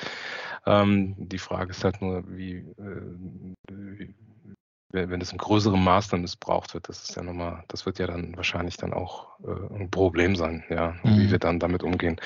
Ähm, 0.66 1.16
die 1.18 1.40
Frage 1.40 1.72
ist 1.72 1.84
halt 1.84 2.02
nur, 2.02 2.24
wie, 2.28 2.58
äh, 2.58 3.02
wie 3.72 4.14
wenn 4.90 5.22
es 5.22 5.32
in 5.32 5.38
größerem 5.38 5.84
Maß 5.84 6.10
dann 6.10 6.22
missbraucht 6.22 6.74
wird, 6.74 6.88
das 6.90 7.04
ist 7.04 7.16
ja 7.16 7.24
nochmal, 7.24 7.64
das 7.68 7.86
wird 7.86 8.00
ja 8.00 8.08
dann 8.08 8.36
wahrscheinlich 8.38 8.78
dann 8.78 8.94
auch 8.94 9.28
äh, 9.44 9.76
ein 9.76 9.92
Problem 9.92 10.36
sein, 10.36 10.64
ja, 10.70 10.96
mhm. 11.04 11.20
wie 11.20 11.32
wir 11.32 11.40
dann 11.40 11.60
damit 11.60 11.84
umgehen. 11.84 12.20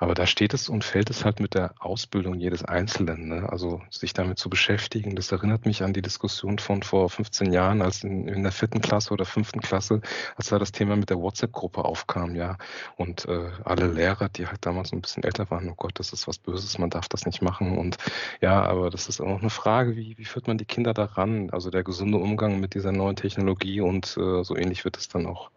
Aber 0.00 0.14
da 0.14 0.26
steht 0.26 0.54
es 0.54 0.68
und 0.68 0.84
fällt 0.84 1.10
es 1.10 1.24
halt 1.24 1.40
mit 1.40 1.54
der 1.54 1.74
Ausbildung 1.80 2.38
jedes 2.38 2.64
Einzelnen. 2.64 3.28
Ne? 3.28 3.48
Also 3.50 3.82
sich 3.90 4.12
damit 4.12 4.38
zu 4.38 4.48
beschäftigen, 4.48 5.16
das 5.16 5.32
erinnert 5.32 5.66
mich 5.66 5.82
an 5.82 5.92
die 5.92 6.02
Diskussion 6.02 6.60
von 6.60 6.84
vor 6.84 7.10
15 7.10 7.52
Jahren, 7.52 7.82
als 7.82 8.04
in, 8.04 8.28
in 8.28 8.44
der 8.44 8.52
vierten 8.52 8.80
Klasse 8.80 9.12
oder 9.12 9.24
fünften 9.24 9.60
Klasse, 9.60 10.00
als 10.36 10.50
da 10.50 10.58
das 10.60 10.70
Thema 10.70 10.94
mit 10.94 11.10
der 11.10 11.18
WhatsApp-Gruppe 11.18 11.84
aufkam, 11.84 12.36
ja. 12.36 12.58
Und 12.96 13.26
äh, 13.26 13.50
alle 13.64 13.88
Lehrer, 13.88 14.28
die 14.28 14.46
halt 14.46 14.64
damals 14.64 14.92
ein 14.92 15.00
bisschen 15.00 15.24
älter 15.24 15.50
waren, 15.50 15.68
oh 15.68 15.74
Gott, 15.76 15.98
das 15.98 16.12
ist 16.12 16.28
was 16.28 16.38
Böses, 16.38 16.78
man 16.78 16.90
darf 16.90 17.08
das 17.08 17.26
nicht 17.26 17.42
machen. 17.42 17.76
Und 17.76 17.96
ja, 18.40 18.62
aber 18.62 18.90
das 18.90 19.08
ist 19.08 19.20
auch 19.20 19.40
eine 19.40 19.50
Frage, 19.50 19.96
wie, 19.96 20.16
wie 20.16 20.24
führt 20.24 20.46
man 20.46 20.58
die 20.58 20.64
Kinder 20.64 20.94
daran? 20.94 21.50
Also 21.50 21.70
der 21.70 21.82
gesunde 21.98 22.18
Umgang 22.18 22.60
mit 22.60 22.74
dieser 22.74 22.92
neuen 22.92 23.16
Technologie 23.16 23.80
und 23.80 24.16
äh, 24.16 24.44
so 24.44 24.56
ähnlich 24.56 24.84
wird 24.84 24.96
es 24.96 25.08
dann 25.08 25.26
auch 25.26 25.50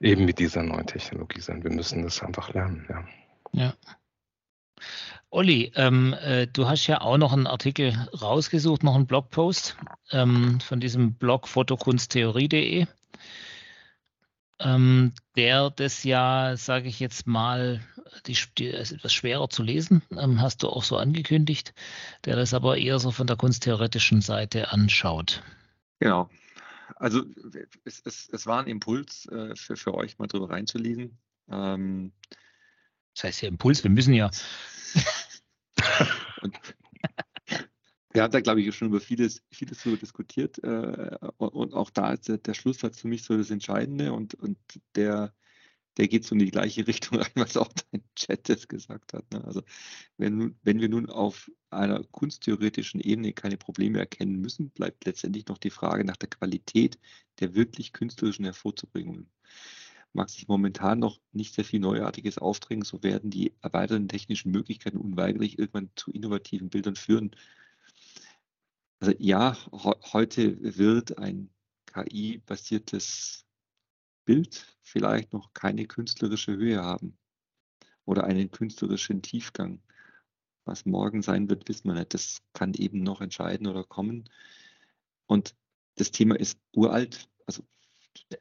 eben 0.00 0.24
mit 0.24 0.38
dieser 0.38 0.62
neuen 0.62 0.86
Technologie 0.86 1.40
sein. 1.40 1.64
Wir 1.64 1.72
müssen 1.72 2.04
das 2.04 2.22
einfach 2.22 2.54
lernen, 2.54 2.86
ja. 2.88 3.04
Ja. 3.52 3.74
Olli, 5.28 5.72
ähm, 5.74 6.14
äh, 6.22 6.46
du 6.46 6.68
hast 6.68 6.86
ja 6.86 7.00
auch 7.00 7.18
noch 7.18 7.32
einen 7.32 7.48
Artikel 7.48 7.92
rausgesucht, 8.22 8.84
noch 8.84 8.94
einen 8.94 9.08
Blogpost 9.08 9.76
ähm, 10.12 10.60
von 10.60 10.78
diesem 10.78 11.14
Blog 11.14 11.48
fotokunsttheorie.de, 11.48 12.86
ähm, 14.60 15.12
der 15.34 15.70
das 15.70 16.04
ja, 16.04 16.56
sage 16.56 16.86
ich 16.86 17.00
jetzt 17.00 17.26
mal, 17.26 17.80
die, 18.26 18.36
die, 18.58 18.66
ist 18.66 18.92
etwas 18.92 19.12
schwerer 19.12 19.48
zu 19.48 19.62
lesen, 19.62 20.02
ähm, 20.10 20.40
hast 20.40 20.62
du 20.62 20.68
auch 20.68 20.84
so 20.84 20.96
angekündigt, 20.96 21.74
der 22.24 22.36
das 22.36 22.54
aber 22.54 22.76
eher 22.76 22.98
so 22.98 23.10
von 23.10 23.26
der 23.26 23.36
kunsttheoretischen 23.36 24.20
Seite 24.20 24.72
anschaut. 24.72 25.42
Genau. 26.00 26.30
Also 26.96 27.24
es, 27.84 28.00
es, 28.04 28.28
es 28.30 28.46
war 28.46 28.60
ein 28.60 28.68
Impuls 28.68 29.26
äh, 29.26 29.56
für, 29.56 29.76
für 29.76 29.94
euch, 29.94 30.18
mal 30.18 30.28
drüber 30.28 30.50
reinzulesen. 30.50 31.18
Ähm, 31.50 32.12
das 33.14 33.24
heißt 33.24 33.42
ja 33.42 33.48
Impuls, 33.48 33.82
wir 33.82 33.90
müssen 33.90 34.14
ja. 34.14 34.30
wir 38.12 38.22
haben 38.22 38.30
da, 38.30 38.40
glaube 38.40 38.60
ich, 38.60 38.74
schon 38.74 38.88
über 38.88 39.00
vieles, 39.00 39.42
vieles 39.50 39.82
darüber 39.82 39.98
diskutiert. 39.98 40.62
Äh, 40.62 41.18
und 41.38 41.74
auch 41.74 41.90
da 41.90 42.12
ist 42.12 42.28
der, 42.28 42.38
der 42.38 42.54
Schlusssatz 42.54 43.00
für 43.00 43.08
mich 43.08 43.24
so 43.24 43.36
das 43.36 43.50
Entscheidende 43.50 44.12
und, 44.12 44.34
und 44.34 44.58
der, 44.94 45.34
der 45.96 46.08
geht 46.08 46.24
so 46.24 46.34
in 46.34 46.40
die 46.40 46.50
gleiche 46.50 46.86
Richtung 46.86 47.20
ein, 47.20 47.30
was 47.34 47.56
auch 47.56 47.72
dein 47.90 48.02
Chat 48.14 48.48
das 48.48 48.68
gesagt 48.68 49.12
hat. 49.14 49.30
Ne? 49.32 49.44
Also 49.44 49.62
wenn, 50.18 50.56
wenn 50.62 50.80
wir 50.80 50.88
nun 50.88 51.08
auf 51.08 51.50
einer 51.70 52.02
kunsttheoretischen 52.04 53.00
Ebene 53.00 53.32
keine 53.32 53.56
Probleme 53.56 53.98
erkennen 53.98 54.40
müssen, 54.40 54.70
bleibt 54.70 55.04
letztendlich 55.04 55.46
noch 55.46 55.58
die 55.58 55.70
Frage 55.70 56.04
nach 56.04 56.16
der 56.16 56.30
Qualität 56.30 56.98
der 57.40 57.54
wirklich 57.54 57.92
künstlerischen 57.92 58.44
Hervorzubringungen 58.44 59.30
mag 60.16 60.30
sich 60.30 60.48
momentan 60.48 60.98
noch 60.98 61.20
nicht 61.32 61.54
sehr 61.54 61.64
viel 61.64 61.78
Neuartiges 61.78 62.38
aufdrängen, 62.38 62.84
so 62.84 63.02
werden 63.04 63.30
die 63.30 63.52
erweiterten 63.60 64.08
technischen 64.08 64.50
Möglichkeiten 64.50 64.96
unweigerlich 64.96 65.58
irgendwann 65.58 65.90
zu 65.94 66.10
innovativen 66.10 66.70
Bildern 66.70 66.96
führen. 66.96 67.30
Also 68.98 69.14
ja, 69.18 69.56
heute 70.12 70.56
wird 70.78 71.18
ein 71.18 71.50
KI-basiertes 71.86 73.45
Bild 74.26 74.76
vielleicht 74.82 75.32
noch 75.32 75.54
keine 75.54 75.86
künstlerische 75.86 76.52
Höhe 76.52 76.82
haben 76.82 77.16
oder 78.04 78.24
einen 78.24 78.50
künstlerischen 78.50 79.22
Tiefgang. 79.22 79.80
Was 80.66 80.84
morgen 80.84 81.22
sein 81.22 81.48
wird, 81.48 81.68
wissen 81.68 81.88
wir 81.88 81.94
nicht. 81.94 82.12
Das 82.12 82.42
kann 82.52 82.74
eben 82.74 83.02
noch 83.02 83.22
entscheiden 83.22 83.66
oder 83.66 83.84
kommen. 83.84 84.28
Und 85.26 85.54
das 85.94 86.10
Thema 86.10 86.38
ist 86.38 86.58
uralt. 86.72 87.28
Also 87.46 87.62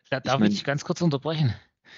da 0.10 0.20
darf 0.20 0.36
ich, 0.36 0.40
mein, 0.40 0.52
ich 0.52 0.64
ganz 0.64 0.84
kurz 0.84 1.02
unterbrechen. 1.02 1.54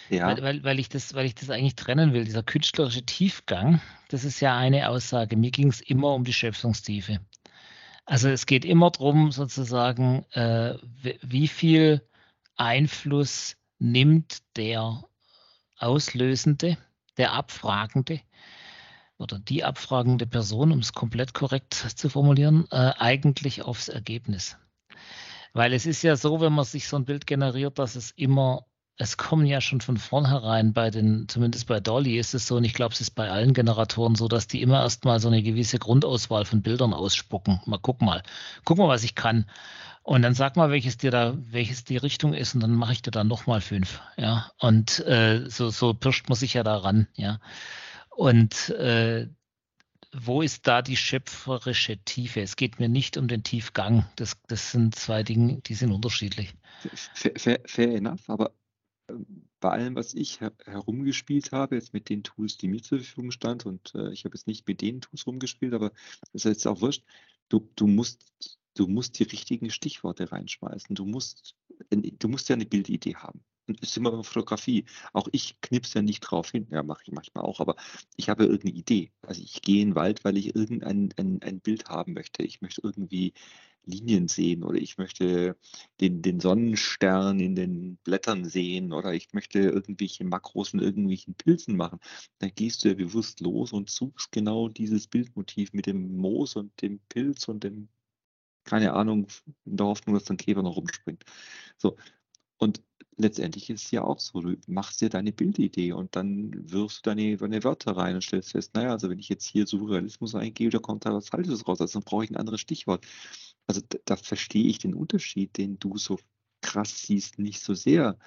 Ja. 0.09 0.27
Weil, 0.27 0.43
weil, 0.43 0.63
weil, 0.63 0.79
ich 0.79 0.89
das, 0.89 1.13
weil 1.13 1.25
ich 1.25 1.35
das 1.35 1.49
eigentlich 1.49 1.75
trennen 1.75 2.13
will. 2.13 2.25
Dieser 2.25 2.43
künstlerische 2.43 3.03
Tiefgang, 3.03 3.81
das 4.09 4.25
ist 4.25 4.41
ja 4.41 4.55
eine 4.57 4.89
Aussage. 4.89 5.38
Mir 5.38 5.51
ging 5.51 5.69
es 5.69 5.81
immer 5.81 6.13
um 6.13 6.23
die 6.23 6.33
Schöpfungstiefe. 6.33 7.19
Also 8.05 8.29
es 8.29 8.45
geht 8.45 8.63
immer 8.63 8.91
darum, 8.91 9.31
sozusagen, 9.31 10.23
äh, 10.31 10.75
wie 11.21 11.47
viel 11.47 12.01
Einfluss 12.55 13.57
nimmt 13.80 14.39
der 14.55 15.03
Auslösende, 15.78 16.78
der 17.17 17.34
Abfragende 17.34 18.21
oder 19.17 19.39
die 19.39 19.63
abfragende 19.63 20.28
Person, 20.28 20.71
um 20.71 20.80
es 20.80 20.93
komplett 20.93 21.34
korrekt 21.34 21.73
zu 21.73 22.09
formulieren, 22.09 22.67
äh, 22.71 22.93
eigentlich 22.97 23.63
aufs 23.63 23.89
Ergebnis. 23.89 24.57
Weil 25.53 25.73
es 25.73 25.86
ist 25.86 26.03
ja 26.03 26.15
so, 26.15 26.39
wenn 26.39 26.53
man 26.53 26.65
sich 26.65 26.88
so 26.88 26.97
ein 26.97 27.05
Bild 27.05 27.25
generiert, 27.25 27.80
dass 27.80 27.95
es 27.95 28.11
immer, 28.11 28.65
es 28.97 29.17
kommen 29.17 29.45
ja 29.45 29.59
schon 29.59 29.82
von 29.82 29.97
vornherein 29.97 30.73
bei 30.73 30.91
den, 30.91 31.28
zumindest 31.28 31.67
bei 31.67 31.80
Dolly 31.80 32.19
ist 32.19 32.36
es 32.36 32.47
so, 32.47 32.57
und 32.57 32.63
ich 32.63 32.73
glaube, 32.73 32.93
es 32.93 33.01
ist 33.01 33.11
bei 33.11 33.30
allen 33.30 33.53
Generatoren 33.53 34.15
so, 34.15 34.28
dass 34.28 34.47
die 34.47 34.61
immer 34.61 34.82
erstmal 34.82 35.19
so 35.19 35.30
eine 35.30 35.41
gewisse 35.41 35.80
Grundauswahl 35.80 36.45
von 36.45 36.61
Bildern 36.61 36.93
ausspucken. 36.93 37.59
Mal 37.65 37.80
guck 37.82 38.01
mal, 38.01 38.21
guck 38.65 38.78
mal, 38.78 38.88
was 38.88 39.03
ich 39.03 39.15
kann. 39.15 39.49
Und 40.08 40.22
dann 40.22 40.34
sag 40.34 40.55
mal, 40.55 40.70
welches 40.70 40.95
dir 40.95 41.12
da, 41.12 41.38
welches 41.38 41.84
die 41.84 41.97
Richtung 41.97 42.34
ist, 42.34 42.55
und 42.55 42.62
dann 42.62 42.74
mache 42.74 42.93
ich 42.93 43.01
dir 43.01 43.12
da 43.12 43.26
nochmal 43.26 43.60
fünf. 43.60 43.99
Ja. 44.16 44.49
Und 44.58 45.05
äh, 45.05 45.49
so, 45.49 45.70
so 45.70 45.93
pirscht 45.93 46.30
man 46.30 46.38
sich 46.38 46.53
ja 46.53 46.64
da 46.64 46.78
ran, 46.78 47.10
ja. 47.16 47.41
Und 48.16 48.70
äh, 48.70 49.28
wo 50.14 50.41
ist 50.41 50.66
da 50.66 50.82
die 50.82 50.95
schöpferische 50.95 51.97
Tiefe? 52.05 52.39
Es 52.39 52.55
geht 52.55 52.80
mir 52.80 52.88
nicht 52.88 53.18
um 53.18 53.28
den 53.28 53.43
Tiefgang. 53.43 54.05
Das, 54.16 54.38
das 54.47 54.72
sind 54.72 54.95
zwei 54.95 55.24
Dinge, 55.24 55.58
die 55.58 55.74
sind 55.74 55.91
unterschiedlich. 55.91 56.53
Fair, 57.14 57.34
fair, 57.36 57.60
fair 57.66 57.93
enough, 57.93 58.30
aber 58.30 58.53
ähm, 59.10 59.49
bei 59.60 59.72
allem, 59.72 59.95
was 59.95 60.14
ich 60.14 60.39
her 60.39 60.53
herumgespielt 60.64 61.51
habe, 61.51 61.76
jetzt 61.76 61.93
mit 61.93 62.08
den 62.08 62.24
Tools, 62.24 62.58
die 62.58 62.70
mir 62.70 62.82
zur 62.82 62.99
Verfügung 62.99 63.32
stand, 63.32 63.66
und 63.66 63.93
äh, 63.93 64.14
ich 64.14 64.24
habe 64.24 64.36
jetzt 64.36 64.47
nicht 64.47 64.70
mit 64.70 64.80
den 64.80 65.01
Tools 65.01 65.28
rumgespielt, 65.28 65.74
aber 65.74 65.91
das 66.32 66.45
ist 66.45 66.45
jetzt 66.45 66.66
auch 66.66 66.80
wurscht, 66.80 67.03
du, 67.49 67.70
du, 67.76 67.88
musst, 67.88 68.58
du 68.80 68.88
musst 68.88 69.19
die 69.19 69.23
richtigen 69.23 69.69
Stichworte 69.69 70.32
reinschmeißen. 70.32 70.95
Du 70.95 71.05
musst, 71.05 71.55
du 71.89 72.28
musst 72.28 72.49
ja 72.49 72.55
eine 72.55 72.65
Bildidee 72.65 73.15
haben 73.15 73.43
ist 73.82 73.97
immer 73.97 74.23
Fotografie. 74.23 74.86
Auch 75.13 75.28
ich 75.32 75.59
knipse 75.61 75.99
ja 75.99 76.01
nicht 76.01 76.21
drauf 76.21 76.51
hin. 76.51 76.67
Ja, 76.71 76.84
mache 76.84 77.03
ich 77.05 77.11
manchmal 77.11 77.43
auch, 77.43 77.59
aber 77.59 77.75
ich 78.15 78.30
habe 78.30 78.45
irgendeine 78.45 78.75
Idee. 78.75 79.11
Also 79.21 79.41
ich 79.41 79.61
gehe 79.61 79.82
in 79.82 79.89
den 79.89 79.95
Wald, 79.95 80.23
weil 80.23 80.38
ich 80.38 80.55
irgendein 80.55 81.13
ein, 81.17 81.41
ein 81.41 81.59
Bild 81.59 81.89
haben 81.89 82.13
möchte. 82.13 82.43
Ich 82.43 82.61
möchte 82.61 82.82
irgendwie 82.84 83.34
Linien 83.84 84.28
sehen 84.28 84.63
oder 84.63 84.78
ich 84.78 84.97
möchte 84.97 85.57
den, 86.01 86.21
den 86.21 86.39
Sonnenstern 86.39 87.39
in 87.39 87.55
den 87.55 87.97
Blättern 88.03 88.45
sehen 88.45 88.91
oder 88.91 89.13
ich 89.13 89.34
möchte 89.34 89.59
irgendwelche 89.59 90.25
Makros 90.25 90.73
in 90.73 90.80
irgendwelchen 90.80 91.36
Pilzen 91.36 91.78
machen. 91.78 91.99
Dann 92.39 92.51
gehst 92.53 92.84
du 92.84 92.89
ja 92.89 92.95
bewusst 92.95 93.39
los 93.39 93.71
und 93.71 93.89
suchst 93.89 94.32
genau 94.32 94.67
dieses 94.67 95.07
Bildmotiv 95.07 95.71
mit 95.73 95.86
dem 95.86 96.17
Moos 96.17 96.55
und 96.55 96.82
dem 96.82 96.99
Pilz 97.07 97.47
und 97.47 97.63
dem, 97.63 97.88
keine 98.68 98.93
Ahnung, 98.93 99.28
in 99.65 99.78
der 99.78 99.88
Hoffnung, 99.88 100.15
dass 100.15 100.30
ein 100.30 100.38
Käfer 100.38 100.61
noch 100.61 100.78
rumspringt. 100.78 101.24
So. 101.78 101.97
Und 102.57 102.82
letztendlich 103.18 103.70
ist 103.70 103.86
es 103.86 103.91
ja 103.91 104.03
auch 104.03 104.20
so, 104.20 104.41
du 104.41 104.55
machst 104.68 105.01
dir 105.01 105.09
deine 105.09 105.32
Bildidee 105.34 105.93
und 105.93 106.15
dann 106.15 106.51
wirfst 106.72 107.05
du 107.05 107.09
deine, 107.09 107.38
deine 107.38 107.63
Wörter 107.63 107.97
rein 107.97 108.15
und 108.15 108.24
stellst 108.24 108.51
fest, 108.51 108.76
naja, 108.76 108.91
also 108.91 109.09
wenn 109.09 109.20
ich 109.20 109.30
jetzt 109.30 109.45
hier 109.45 109.68
Surrealismus 109.68 110.36
eingebe, 110.36 110.72
da 110.72 110.80
kommt 110.80 111.05
da 111.05 111.13
was 111.13 111.30
Falsches 111.30 111.68
raus, 111.68 111.82
also 111.82 111.99
dann 111.99 112.05
brauche 112.05 112.26
ich 112.26 112.30
ein 112.32 112.38
anderes 112.38 112.61
Stichwort. 112.61 113.05
Also 113.68 113.82
da, 113.89 113.97
da 114.05 114.15
verstehe 114.15 114.68
ich 114.68 114.80
den 114.80 114.93
Unterschied, 114.93 115.57
den 115.57 115.80
du 115.80 115.97
so 115.97 116.20
krass 116.61 117.03
siehst, 117.03 117.39
nicht 117.39 117.61
so 117.61 117.74
sehr. 117.74 118.18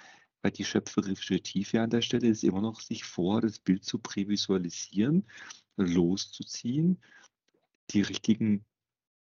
Weil 0.42 0.52
die 0.52 0.64
schöpferische 0.64 1.40
Tiefe 1.42 1.82
an 1.82 1.90
der 1.90 2.02
Stelle 2.02 2.28
ist 2.28 2.44
immer 2.44 2.62
noch, 2.62 2.80
sich 2.80 3.04
vor 3.04 3.42
das 3.42 3.58
Bild 3.58 3.84
zu 3.84 3.98
prävisualisieren, 3.98 5.26
loszuziehen, 5.76 6.98
die 7.90 8.02
richtigen 8.02 8.64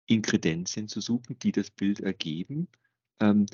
Inkredenzien 0.07 0.87
zu 0.87 1.01
suchen, 1.01 1.37
die 1.39 1.51
das 1.51 1.69
Bild 1.69 1.99
ergeben. 1.99 2.67
Ähm, 3.19 3.45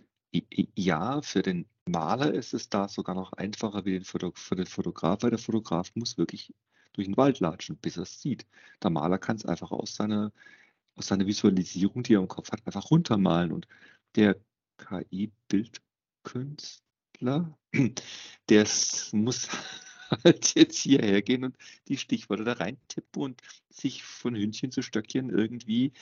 ja, 0.76 1.22
für 1.22 1.41
den 1.41 1.68
Maler 1.86 2.34
ist 2.34 2.54
es 2.54 2.70
da 2.70 2.88
sogar 2.88 3.16
noch 3.16 3.34
einfacher 3.34 3.86
wie 3.86 3.99
für 4.01 4.20
den 4.20 4.66
Fotograf, 4.66 5.24
weil 5.24 5.32
der 5.32 5.39
Fotograf 5.39 5.91
muss 5.95 6.18
wirklich 6.18 6.54
durch 6.93 7.08
den 7.08 7.18
Wald 7.18 7.39
latschen, 7.39 7.78
bis 7.78 7.97
er 7.97 8.04
es 8.04 8.22
sieht. 8.22 8.45
Der 8.82 8.89
Maler 8.89 9.18
kann 9.18 9.36
es 9.36 9.45
einfach 9.45 9.72
aus 9.72 9.95
seiner, 9.95 10.32
aus 10.95 11.08
seiner 11.08 11.26
Visualisierung, 11.26 12.04
die 12.04 12.16
er 12.16 12.22
im 12.22 12.28
Kopf 12.28 12.51
hat, 12.51 12.66
einfach 12.66 12.91
runtermalen. 12.91 13.51
Und 13.51 13.68
der 14.16 14.38
KI-Bildkünstler, 14.78 17.58
der 18.49 18.68
muss 19.12 19.49
halt 20.24 20.56
jetzt 20.56 20.78
hierher 20.78 21.22
gehen 21.22 21.43
und 21.43 21.58
die 21.88 21.97
Stichworte 21.97 22.43
da 22.43 22.54
reintippen 22.54 23.22
und 23.22 23.41
sich 23.70 24.04
von 24.04 24.36
Hündchen 24.36 24.72
zu 24.72 24.82
Stöckchen 24.82 25.30
irgendwie 25.30 25.93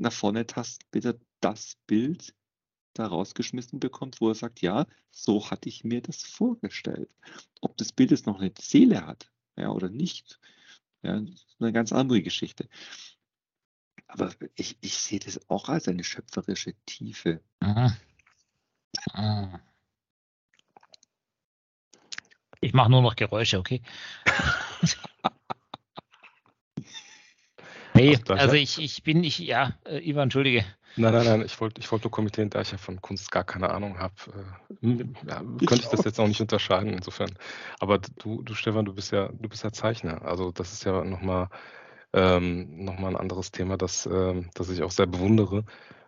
nach 0.00 0.12
vorne 0.12 0.46
tasten, 0.46 0.84
bis 0.90 1.04
er 1.04 1.18
das 1.40 1.76
Bild 1.86 2.34
da 2.94 3.06
rausgeschmissen 3.06 3.78
bekommt, 3.78 4.20
wo 4.20 4.28
er 4.28 4.34
sagt, 4.34 4.60
ja, 4.62 4.86
so 5.10 5.50
hatte 5.50 5.68
ich 5.68 5.84
mir 5.84 6.02
das 6.02 6.22
vorgestellt. 6.22 7.14
Ob 7.60 7.76
das 7.76 7.92
Bild 7.92 8.10
jetzt 8.10 8.26
noch 8.26 8.40
eine 8.40 8.52
Seele 8.58 9.06
hat 9.06 9.30
ja, 9.56 9.70
oder 9.70 9.88
nicht, 9.88 10.40
ja, 11.02 11.20
das 11.20 11.30
ist 11.30 11.56
eine 11.60 11.72
ganz 11.72 11.92
andere 11.92 12.22
Geschichte. 12.22 12.68
Aber 14.06 14.34
ich, 14.56 14.76
ich 14.80 14.98
sehe 14.98 15.20
das 15.20 15.48
auch 15.48 15.68
als 15.68 15.86
eine 15.86 16.02
schöpferische 16.02 16.74
Tiefe. 16.84 17.40
Aha. 17.60 17.96
Ah. 19.12 19.60
Ich 22.60 22.72
mache 22.72 22.90
nur 22.90 23.02
noch 23.02 23.16
Geräusche, 23.16 23.58
okay? 23.58 23.82
nee, 28.00 28.18
also 28.28 28.54
ich, 28.54 28.80
ich 28.80 29.02
bin, 29.02 29.22
ich, 29.24 29.38
ja, 29.38 29.74
äh, 29.84 29.98
Ivan, 29.98 30.24
entschuldige. 30.24 30.64
Nein, 30.96 31.12
nein, 31.12 31.24
nein, 31.24 31.42
ich 31.42 31.60
wollte 31.60 31.80
ich 31.80 31.90
wollt 31.92 32.02
nur 32.02 32.10
kommentieren, 32.10 32.50
da 32.50 32.60
ich 32.60 32.72
ja 32.72 32.78
von 32.78 33.00
Kunst 33.00 33.30
gar 33.30 33.44
keine 33.44 33.70
Ahnung 33.70 33.98
habe, 33.98 34.14
äh, 34.82 35.04
ja, 35.28 35.36
könnte 35.40 35.76
ich 35.76 35.88
das 35.88 36.04
jetzt 36.04 36.18
auch 36.18 36.26
nicht 36.26 36.40
unterscheiden 36.40 36.92
insofern. 36.92 37.30
Aber 37.78 37.98
du, 38.18 38.42
du 38.42 38.54
Stefan, 38.54 38.84
du 38.84 38.92
bist 38.92 39.12
ja, 39.12 39.28
du 39.28 39.48
bist 39.48 39.62
ja 39.62 39.72
Zeichner. 39.72 40.22
Also 40.22 40.50
das 40.50 40.72
ist 40.72 40.84
ja 40.84 41.04
nochmal 41.04 41.48
ähm, 42.12 42.84
noch 42.84 42.98
ein 42.98 43.16
anderes 43.16 43.52
Thema, 43.52 43.76
das, 43.76 44.06
ähm, 44.06 44.50
das 44.54 44.68
ich 44.68 44.82
auch 44.82 44.90
sehr 44.90 45.06
bewundere. 45.06 45.64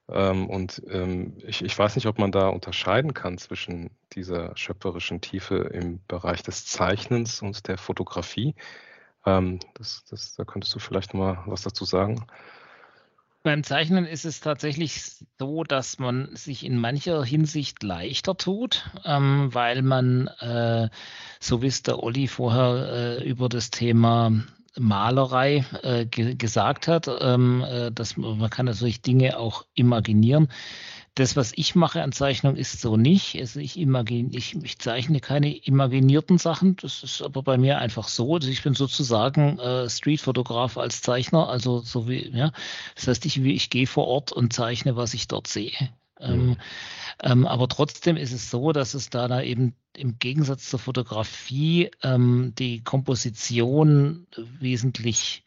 Ähm, 0.09 0.49
und 0.51 0.83
ähm, 0.91 1.39
ich, 1.39 1.63
ich 1.63 1.79
weiß 1.79 1.95
nicht, 1.95 2.07
ob 2.07 2.19
man 2.19 2.33
da 2.33 2.49
unterscheiden 2.49 3.15
kann 3.15 3.39
zwischen 3.39 3.91
dieser 4.15 4.57
schöpferischen 4.57 5.21
Tiefe 5.21 5.57
im 5.57 6.01
Bereich 6.09 6.43
des 6.43 6.67
Zeichnens 6.67 7.41
und 7.41 7.69
der 7.69 7.79
Fotografie. 7.79 8.55
Ähm, 9.27 9.61
das, 9.75 10.05
das, 10.11 10.35
da 10.35 10.45
könntest 10.45 10.75
du 10.75 10.79
vielleicht 10.79 11.15
mal 11.15 11.43
was 11.47 11.63
dazu 11.63 11.85
sagen. 11.85 12.27
Beim 13.45 13.65
Zeichnen 13.65 14.07
ist 14.07 14.25
es 14.25 14.41
tatsächlich 14.41 15.03
so, 15.39 15.65
dass 15.65 15.99
man 15.99 16.35
sich 16.37 16.65
in 16.65 16.79
mancher 16.79 17.25
Hinsicht 17.25 17.83
leichter 17.83 18.37
tut, 18.37 18.89
ähm, 19.05 19.53
weil 19.53 19.83
man, 19.83 20.29
äh, 20.39 20.89
so 21.41 21.61
wie 21.61 21.67
es 21.67 21.83
der 21.83 22.01
Olli 22.01 22.29
vorher 22.29 23.19
äh, 23.19 23.29
über 23.29 23.49
das 23.49 23.73
Thema 23.73 24.31
Malerei 24.79 25.65
äh, 25.83 26.07
ge 26.07 26.37
gesagt 26.37 26.87
hat, 26.87 27.11
ähm, 27.21 27.65
äh, 27.69 27.91
dass 27.91 28.17
man, 28.17 28.39
man 28.39 28.49
kann 28.49 28.67
natürlich 28.67 29.03
Dinge 29.03 29.39
auch 29.39 29.67
imaginieren. 29.75 30.49
Das, 31.15 31.37
was 31.37 31.53
ich 31.55 31.75
mache 31.75 32.03
an 32.03 32.13
Zeichnung, 32.13 32.57
ist 32.57 32.81
so 32.81 32.97
nicht. 32.97 33.39
Also 33.39 33.61
ich, 33.61 33.79
imagine, 33.79 34.31
ich, 34.33 34.57
ich 34.63 34.79
zeichne 34.79 35.21
keine 35.21 35.55
imaginierten 35.55 36.39
Sachen. 36.39 36.77
Das 36.77 37.03
ist 37.03 37.21
aber 37.21 37.43
bei 37.43 37.59
mir 37.59 37.79
einfach 37.79 38.09
so. 38.09 38.37
Also 38.37 38.49
ich 38.49 38.63
bin 38.63 38.73
sozusagen 38.75 39.59
äh, 39.59 39.91
Streetfotograf 39.91 40.79
als 40.79 41.03
Zeichner. 41.03 41.49
Also 41.51 41.81
so 41.81 42.09
wie, 42.09 42.31
ja. 42.31 42.53
Das 42.95 43.09
heißt, 43.09 43.27
ich, 43.27 43.39
ich 43.39 43.69
gehe 43.69 43.87
vor 43.87 44.07
Ort 44.07 44.33
und 44.33 44.55
zeichne, 44.55 44.97
was 44.97 45.13
ich 45.13 45.29
dort 45.29 45.49
sehe. 45.49 45.73
Ähm, 46.19 46.47
mhm. 46.47 46.57
ähm, 47.23 47.47
aber 47.47 47.69
trotzdem 47.69 48.17
ist 48.17 48.33
es 48.33 48.51
so, 48.51 48.73
dass 48.73 48.95
es 48.95 49.11
da, 49.11 49.29
da 49.29 49.43
eben 49.43 49.75
im 49.95 50.19
Gegensatz 50.19 50.71
zur 50.71 50.79
Fotografie 50.79 51.91
ähm, 52.03 52.55
die 52.59 52.83
Komposition 52.83 54.27
wesentlich 54.37 55.45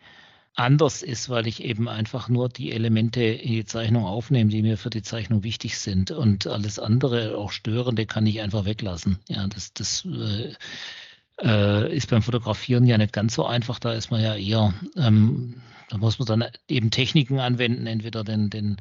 anders 0.55 1.01
ist, 1.01 1.29
weil 1.29 1.47
ich 1.47 1.63
eben 1.63 1.87
einfach 1.89 2.29
nur 2.29 2.49
die 2.49 2.71
Elemente 2.71 3.21
in 3.23 3.51
die 3.51 3.65
Zeichnung 3.65 4.05
aufnehme, 4.05 4.49
die 4.49 4.61
mir 4.61 4.77
für 4.77 4.89
die 4.89 5.01
Zeichnung 5.01 5.43
wichtig 5.43 5.77
sind. 5.77 6.11
Und 6.11 6.47
alles 6.47 6.79
andere, 6.79 7.37
auch 7.37 7.51
störende, 7.51 8.05
kann 8.05 8.25
ich 8.25 8.41
einfach 8.41 8.65
weglassen. 8.65 9.19
Ja, 9.27 9.47
das, 9.47 9.73
das 9.73 10.05
äh, 10.05 10.53
äh, 11.41 11.95
ist 11.95 12.09
beim 12.09 12.21
Fotografieren 12.21 12.85
ja 12.85 12.97
nicht 12.97 13.13
ganz 13.13 13.35
so 13.35 13.45
einfach. 13.45 13.79
Da 13.79 13.93
ist 13.93 14.11
man 14.11 14.21
ja 14.21 14.35
eher, 14.35 14.73
ähm, 14.95 15.61
da 15.89 15.97
muss 15.97 16.19
man 16.19 16.25
dann 16.25 16.45
eben 16.69 16.89
Techniken 16.89 17.39
anwenden, 17.39 17.85
entweder 17.85 18.23
den, 18.23 18.49
den, 18.49 18.77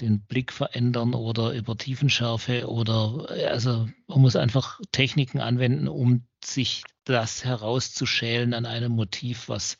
den 0.00 0.20
Blick 0.20 0.52
verändern 0.52 1.14
oder 1.14 1.52
über 1.52 1.76
Tiefenschärfe 1.76 2.68
oder 2.68 3.28
also 3.50 3.88
man 4.06 4.20
muss 4.20 4.36
einfach 4.36 4.80
Techniken 4.92 5.40
anwenden, 5.40 5.88
um 5.88 6.24
sich 6.42 6.84
das 7.04 7.44
herauszuschälen 7.44 8.54
an 8.54 8.64
einem 8.64 8.92
Motiv, 8.92 9.48
was 9.48 9.76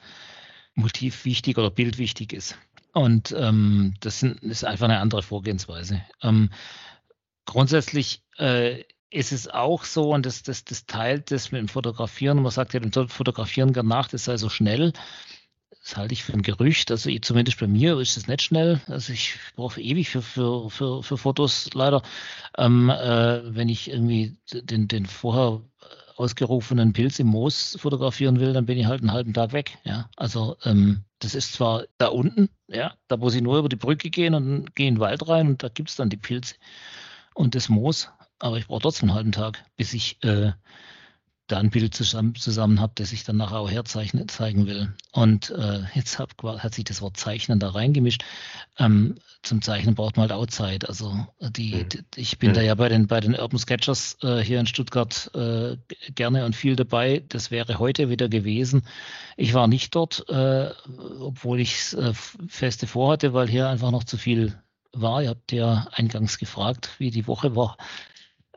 Motiv 0.81 1.25
wichtig 1.25 1.59
oder 1.59 1.71
Bild 1.71 1.99
wichtig 1.99 2.33
ist. 2.33 2.57
Und 2.93 3.35
ähm, 3.39 3.95
das 4.01 4.23
ist 4.23 4.65
einfach 4.65 4.87
eine 4.87 4.99
andere 4.99 5.23
Vorgehensweise. 5.23 6.03
Ähm, 6.23 6.51
grundsätzlich 7.47 8.23
äh, 8.39 8.83
ist 9.11 9.33
es 9.33 9.49
auch 9.49 9.85
so, 9.85 10.13
und 10.13 10.27
das, 10.27 10.43
das, 10.43 10.65
das 10.65 10.87
teilt 10.87 11.31
das 11.31 11.53
mit 11.53 11.61
dem 11.61 11.69
Fotografieren. 11.69 12.43
Man 12.43 12.51
sagt 12.51 12.75
ja, 12.75 12.81
dem 12.81 13.09
Fotografieren 13.09 13.73
gar 13.73 13.85
nach, 13.85 14.09
das 14.09 14.25
sei 14.25 14.37
so 14.37 14.49
schnell. 14.49 14.93
Das 15.83 15.97
halte 15.97 16.13
ich 16.13 16.23
für 16.23 16.35
ein 16.35 16.43
Gerücht. 16.43 16.91
Also 16.91 17.11
zumindest 17.21 17.59
bei 17.59 17.67
mir 17.67 17.99
ist 17.99 18.17
es 18.17 18.27
nicht 18.27 18.43
schnell. 18.43 18.81
Also 18.87 19.13
ich 19.13 19.37
brauche 19.57 19.81
ewig 19.81 20.11
für, 20.11 20.23
für, 20.23 20.69
für, 20.71 21.03
für 21.03 21.17
Fotos 21.17 21.71
leider. 21.75 22.03
Ähm, 22.59 22.91
äh, 22.91 23.55
wenn 23.55 23.69
ich 23.69 23.91
irgendwie 23.91 24.37
den, 24.53 24.89
den 24.89 25.07
vorher 25.07 25.63
ausgerufenen 26.21 26.93
Pilz 26.93 27.19
im 27.19 27.29
Moos 27.29 27.79
fotografieren 27.81 28.41
will, 28.41 28.53
dann 28.53 28.67
bin 28.67 28.77
ich 28.77 28.87
halt 28.87 29.01
einen 29.01 29.13
halben 29.13 29.33
Tag 29.33 29.53
weg. 29.55 29.79
Ja, 29.85 30.11
also 30.17 30.57
ähm, 30.65 31.05
das 31.19 31.35
ist 31.35 31.55
zwar 31.55 31.85
da 31.97 32.09
unten, 32.09 32.51
ja, 32.69 32.93
da 33.09 33.17
muss 33.17 33.35
ich 33.35 33.41
nur 33.41 33.59
über 33.59 33.71
die 33.71 33.77
Brücke 33.77 34.11
gehen 34.11 34.35
und 34.35 34.77
gehe 34.77 34.89
in 34.89 34.97
den 34.97 35.01
Wald 35.01 35.27
rein 35.29 35.49
und 35.49 35.63
da 35.63 35.69
gibt 35.69 35.89
es 35.89 35.97
dann 35.97 36.11
die 36.11 36.19
Pilze 36.19 36.57
und 37.35 37.55
das 37.55 37.71
Moos, 37.71 38.11
aber 38.39 38.59
ich 38.59 38.67
brauche 38.67 38.83
trotzdem 38.83 39.09
einen 39.09 39.17
halben 39.17 39.33
Tag, 39.33 39.65
bis 39.77 39.95
ich 39.95 40.23
äh, 40.23 40.53
da 41.51 41.59
ein 41.59 41.71
Bild 41.71 41.95
zusammen, 41.95 42.35
zusammen 42.35 42.81
habe, 42.81 42.93
das 42.97 43.13
ich 43.13 43.25
dann 43.25 43.37
nachher 43.37 43.59
auch 43.59 43.71
herzeichnen 43.71 44.29
zeigen 44.29 44.67
will. 44.67 44.93
Und 45.13 45.51
äh, 45.51 45.83
jetzt 45.95 46.19
hab, 46.19 46.43
hat 46.43 46.75
sich 46.75 46.85
das 46.85 47.03
Wort 47.03 47.17
Zeichnen 47.17 47.59
da 47.59 47.71
reingemischt. 47.71 48.25
Ähm, 48.79 49.17
zum 49.43 49.63
Zeichnen 49.63 49.95
braucht 49.95 50.17
man 50.17 50.29
halt 50.29 50.33
auch 50.33 50.47
Zeit. 50.47 50.89
Also 50.89 51.27
die, 51.41 51.75
mhm. 51.75 51.89
die 51.89 52.21
ich 52.21 52.39
bin 52.39 52.51
mhm. 52.51 52.55
da 52.55 52.61
ja 52.63 52.75
bei 52.75 52.89
den 52.89 53.07
bei 53.07 53.21
den 53.21 53.35
Urban 53.35 53.59
Sketchers 53.59 54.19
äh, 54.23 54.39
hier 54.39 54.61
in 54.61 54.67
Stuttgart 54.67 55.31
äh, 55.35 55.77
gerne 56.15 56.45
und 56.45 56.55
viel 56.55 56.77
dabei. 56.77 57.23
Das 57.29 57.51
wäre 57.51 57.79
heute 57.79 58.11
wieder 58.11 58.29
gewesen. 58.29 58.83
Ich 59.37 59.55
war 59.55 59.67
nicht 59.67 59.95
dort, 59.95 60.29
äh, 60.29 60.71
obwohl 61.21 61.61
ich 61.61 61.75
es 61.75 61.95
äh, 61.95 62.13
feste 62.49 62.87
vorhatte, 62.87 63.33
weil 63.33 63.49
hier 63.49 63.69
einfach 63.69 63.91
noch 63.91 64.05
zu 64.05 64.19
viel 64.19 64.55
war. 64.93 65.23
Ihr 65.23 65.31
habt 65.31 65.53
ja 65.53 65.87
eingangs 65.93 66.39
gefragt, 66.39 66.91
wie 66.99 67.11
die 67.11 67.27
Woche 67.27 67.57
war. 67.57 67.77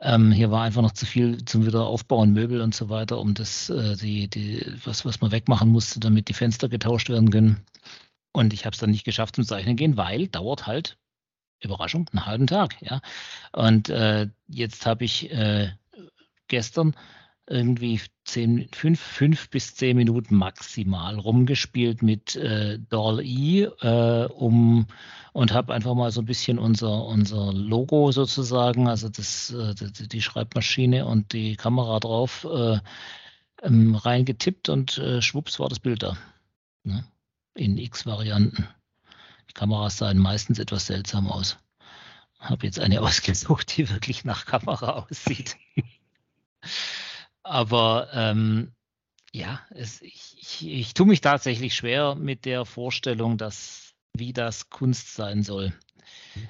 Ähm, 0.04 0.30
hier 0.32 0.50
war 0.50 0.62
einfach 0.62 0.82
noch 0.82 0.92
zu 0.92 1.06
viel 1.06 1.44
zum 1.46 1.64
Wiederaufbauen, 1.64 2.32
Möbel 2.32 2.60
und 2.60 2.74
so 2.74 2.90
weiter, 2.90 3.18
um 3.18 3.32
das, 3.32 3.70
äh, 3.70 3.96
die, 3.96 4.28
die, 4.28 4.64
was, 4.84 5.06
was 5.06 5.22
man 5.22 5.32
wegmachen 5.32 5.70
musste, 5.70 5.98
damit 5.98 6.28
die 6.28 6.34
Fenster 6.34 6.68
getauscht 6.68 7.08
werden 7.08 7.30
können. 7.30 7.64
Und 8.32 8.52
ich 8.52 8.66
habe 8.66 8.74
es 8.74 8.80
dann 8.80 8.90
nicht 8.90 9.04
geschafft 9.04 9.36
zum 9.36 9.44
Zeichnen 9.44 9.76
gehen, 9.76 9.96
weil 9.96 10.28
dauert 10.28 10.66
halt, 10.66 10.98
Überraschung, 11.62 12.06
einen 12.12 12.26
halben 12.26 12.46
Tag. 12.46 12.76
Ja. 12.82 13.00
Und 13.52 13.88
äh, 13.88 14.28
jetzt 14.46 14.84
habe 14.84 15.04
ich 15.04 15.30
äh, 15.32 15.72
gestern 16.48 16.94
irgendwie 17.48 18.00
zehn, 18.24 18.68
fünf, 18.72 19.00
fünf 19.00 19.50
bis 19.50 19.74
zehn 19.74 19.96
Minuten 19.96 20.34
maximal 20.36 21.18
rumgespielt 21.18 22.02
mit 22.02 22.36
äh, 22.36 22.78
Doll-E 22.88 23.64
äh, 23.64 24.26
um, 24.26 24.86
und 25.32 25.52
habe 25.52 25.74
einfach 25.74 25.94
mal 25.94 26.10
so 26.10 26.22
ein 26.22 26.26
bisschen 26.26 26.58
unser, 26.58 27.04
unser 27.04 27.52
Logo 27.52 28.12
sozusagen, 28.12 28.88
also 28.88 29.08
das, 29.08 29.50
äh, 29.50 29.74
die, 30.06 30.22
Schreibmaschine 30.22 31.06
und 31.06 31.32
die 31.32 31.56
Kamera 31.56 32.00
drauf 32.00 32.46
äh, 32.50 32.78
ähm, 33.62 33.94
reingetippt 33.94 34.68
und 34.68 34.98
äh, 34.98 35.20
schwupps 35.20 35.60
war 35.60 35.68
das 35.68 35.80
Bild 35.80 36.02
da. 36.02 36.16
Ne? 36.82 37.04
In 37.54 37.78
X-Varianten. 37.78 38.68
Die 39.48 39.54
Kameras 39.54 39.98
sahen 39.98 40.18
meistens 40.18 40.58
etwas 40.58 40.86
seltsam 40.86 41.28
aus. 41.28 41.58
Habe 42.38 42.66
jetzt 42.66 42.80
eine 42.80 43.00
ausgesucht, 43.02 43.76
die 43.76 43.90
wirklich 43.90 44.24
nach 44.24 44.46
Kamera 44.46 45.06
aussieht. 45.08 45.56
Aber 47.44 48.08
ähm, 48.12 48.72
ja, 49.32 49.60
es, 49.70 50.02
ich, 50.02 50.36
ich, 50.38 50.66
ich 50.66 50.94
tue 50.94 51.06
mich 51.06 51.20
tatsächlich 51.20 51.74
schwer 51.74 52.14
mit 52.14 52.44
der 52.44 52.64
Vorstellung, 52.64 53.36
dass 53.38 53.94
wie 54.16 54.32
das 54.32 54.70
Kunst 54.70 55.14
sein 55.14 55.42
soll. 55.42 55.72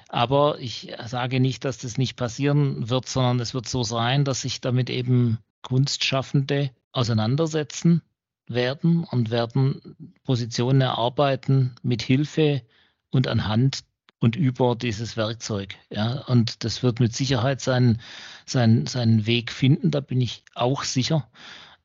Aber 0.07 0.59
ich 0.59 0.93
sage 1.05 1.39
nicht, 1.39 1.65
dass 1.65 1.79
das 1.79 1.97
nicht 1.97 2.15
passieren 2.15 2.89
wird, 2.89 3.07
sondern 3.07 3.39
es 3.39 3.53
wird 3.53 3.67
so 3.67 3.83
sein, 3.83 4.23
dass 4.23 4.41
sich 4.41 4.61
damit 4.61 4.89
eben 4.89 5.39
Kunstschaffende 5.61 6.71
auseinandersetzen 6.91 8.01
werden 8.47 9.03
und 9.03 9.31
werden 9.31 10.13
Positionen 10.23 10.81
erarbeiten 10.81 11.75
mit 11.81 12.03
Hilfe 12.03 12.61
und 13.09 13.27
anhand 13.27 13.83
und 14.25 14.35
über 14.35 14.75
dieses 14.75 15.17
Werkzeug. 15.17 15.75
Ja, 15.91 16.23
und 16.25 16.63
das 16.63 16.81
wird 16.81 16.99
mit 16.99 17.15
Sicherheit 17.15 17.61
seinen, 17.61 18.01
seinen, 18.47 18.87
seinen 18.87 19.27
Weg 19.27 19.51
finden, 19.51 19.91
da 19.91 19.99
bin 19.99 20.19
ich 20.19 20.43
auch 20.55 20.83
sicher. 20.83 21.29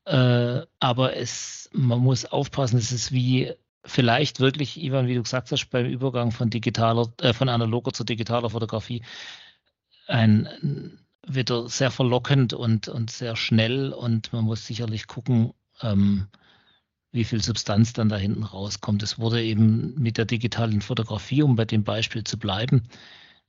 Äh, 0.07 0.63
aber 0.79 1.17
es, 1.19 1.69
man 1.75 1.99
muss 1.99 2.25
aufpassen, 2.25 2.79
es 2.79 2.93
ist 2.93 3.13
wie 3.13 3.53
vielleicht 3.85 4.41
wirklich, 4.41 4.83
Ivan, 4.83 5.07
wie 5.07 5.17
du 5.17 5.23
gesagt 5.23 5.53
hast, 5.53 5.67
beim 5.69 5.85
Übergang 5.85 6.33
von 6.33 6.49
digitaler, 6.49 7.13
äh, 7.21 7.35
von 7.35 7.51
analoger 7.51 7.93
zu 7.93 8.05
digitaler 8.05 8.49
Fotografie 8.49 9.03
ein 10.09 10.99
wieder 11.27 11.69
sehr 11.69 11.91
verlockend 11.91 12.55
und, 12.55 12.89
und 12.89 13.11
sehr 13.11 13.37
schnell 13.37 13.93
und 13.93 14.33
man 14.33 14.45
muss 14.45 14.67
sicherlich 14.67 15.09
gucken, 15.09 15.53
ähm, 15.83 16.29
wie 17.13 17.25
viel 17.25 17.43
Substanz 17.43 17.93
dann 17.93 18.09
da 18.09 18.17
hinten 18.17 18.45
rauskommt. 18.45 19.03
Es 19.03 19.19
wurde 19.19 19.43
eben 19.43 19.95
mit 20.01 20.17
der 20.19 20.25
digitalen 20.25 20.81
Fotografie, 20.81 21.43
um 21.43 21.57
bei 21.57 21.65
dem 21.65 21.85
Beispiel 21.85 22.25
zu 22.25 22.39
bleiben, 22.39 22.85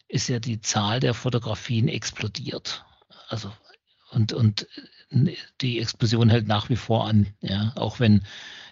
ist 0.08 0.28
ja 0.28 0.40
die 0.40 0.62
Zahl 0.62 1.00
der 1.00 1.14
Fotografien 1.14 1.88
explodiert. 1.88 2.86
Also 3.30 3.52
und, 4.12 4.34
und 4.34 4.68
die 5.12 5.80
Explosion 5.80 6.30
hält 6.30 6.48
nach 6.48 6.70
wie 6.70 6.76
vor 6.76 7.08
an, 7.08 7.28
ja, 7.42 7.74
auch 7.76 8.00
wenn 8.00 8.22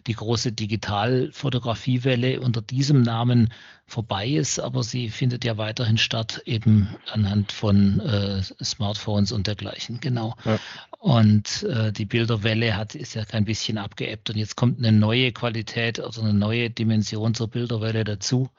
die 0.07 0.13
große 0.13 0.53
Digitalfotografiewelle 0.53 2.39
unter 2.39 2.61
diesem 2.61 3.01
Namen 3.01 3.51
vorbei 3.85 4.27
ist, 4.29 4.59
aber 4.59 4.83
sie 4.83 5.09
findet 5.09 5.43
ja 5.43 5.57
weiterhin 5.57 5.97
statt, 5.97 6.41
eben 6.45 6.95
anhand 7.11 7.51
von 7.51 7.99
äh, 7.99 8.41
Smartphones 8.63 9.31
und 9.31 9.47
dergleichen, 9.47 9.99
genau. 9.99 10.35
Ja. 10.45 10.59
Und 10.99 11.63
äh, 11.63 11.91
die 11.91 12.05
Bilderwelle 12.05 12.75
hat, 12.75 12.95
ist 12.95 13.15
ja 13.15 13.25
kein 13.25 13.45
bisschen 13.45 13.77
abgeebbt 13.77 14.29
und 14.29 14.37
jetzt 14.37 14.55
kommt 14.55 14.79
eine 14.79 14.91
neue 14.91 15.31
Qualität, 15.31 15.99
also 15.99 16.21
eine 16.21 16.33
neue 16.33 16.69
Dimension 16.69 17.33
zur 17.33 17.49
Bilderwelle 17.49 18.03
dazu, 18.03 18.49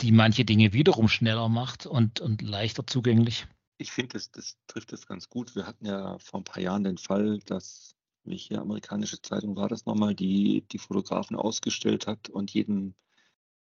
die 0.00 0.12
manche 0.12 0.44
Dinge 0.44 0.72
wiederum 0.72 1.08
schneller 1.08 1.48
macht 1.48 1.86
und, 1.86 2.20
und 2.20 2.40
leichter 2.40 2.86
zugänglich. 2.86 3.46
Ich 3.76 3.92
finde, 3.92 4.14
das, 4.14 4.30
das 4.30 4.56
trifft 4.66 4.92
es 4.92 5.06
ganz 5.06 5.28
gut. 5.28 5.56
Wir 5.56 5.66
hatten 5.66 5.86
ja 5.86 6.18
vor 6.18 6.40
ein 6.40 6.44
paar 6.44 6.62
Jahren 6.62 6.84
den 6.84 6.98
Fall, 6.98 7.38
dass 7.46 7.94
welche 8.24 8.60
amerikanische 8.60 9.20
Zeitung 9.20 9.56
war 9.56 9.68
das 9.68 9.84
nochmal, 9.86 10.14
die 10.14 10.64
die 10.72 10.78
Fotografen 10.78 11.36
ausgestellt 11.36 12.06
hat 12.06 12.30
und 12.30 12.52
jedem 12.52 12.94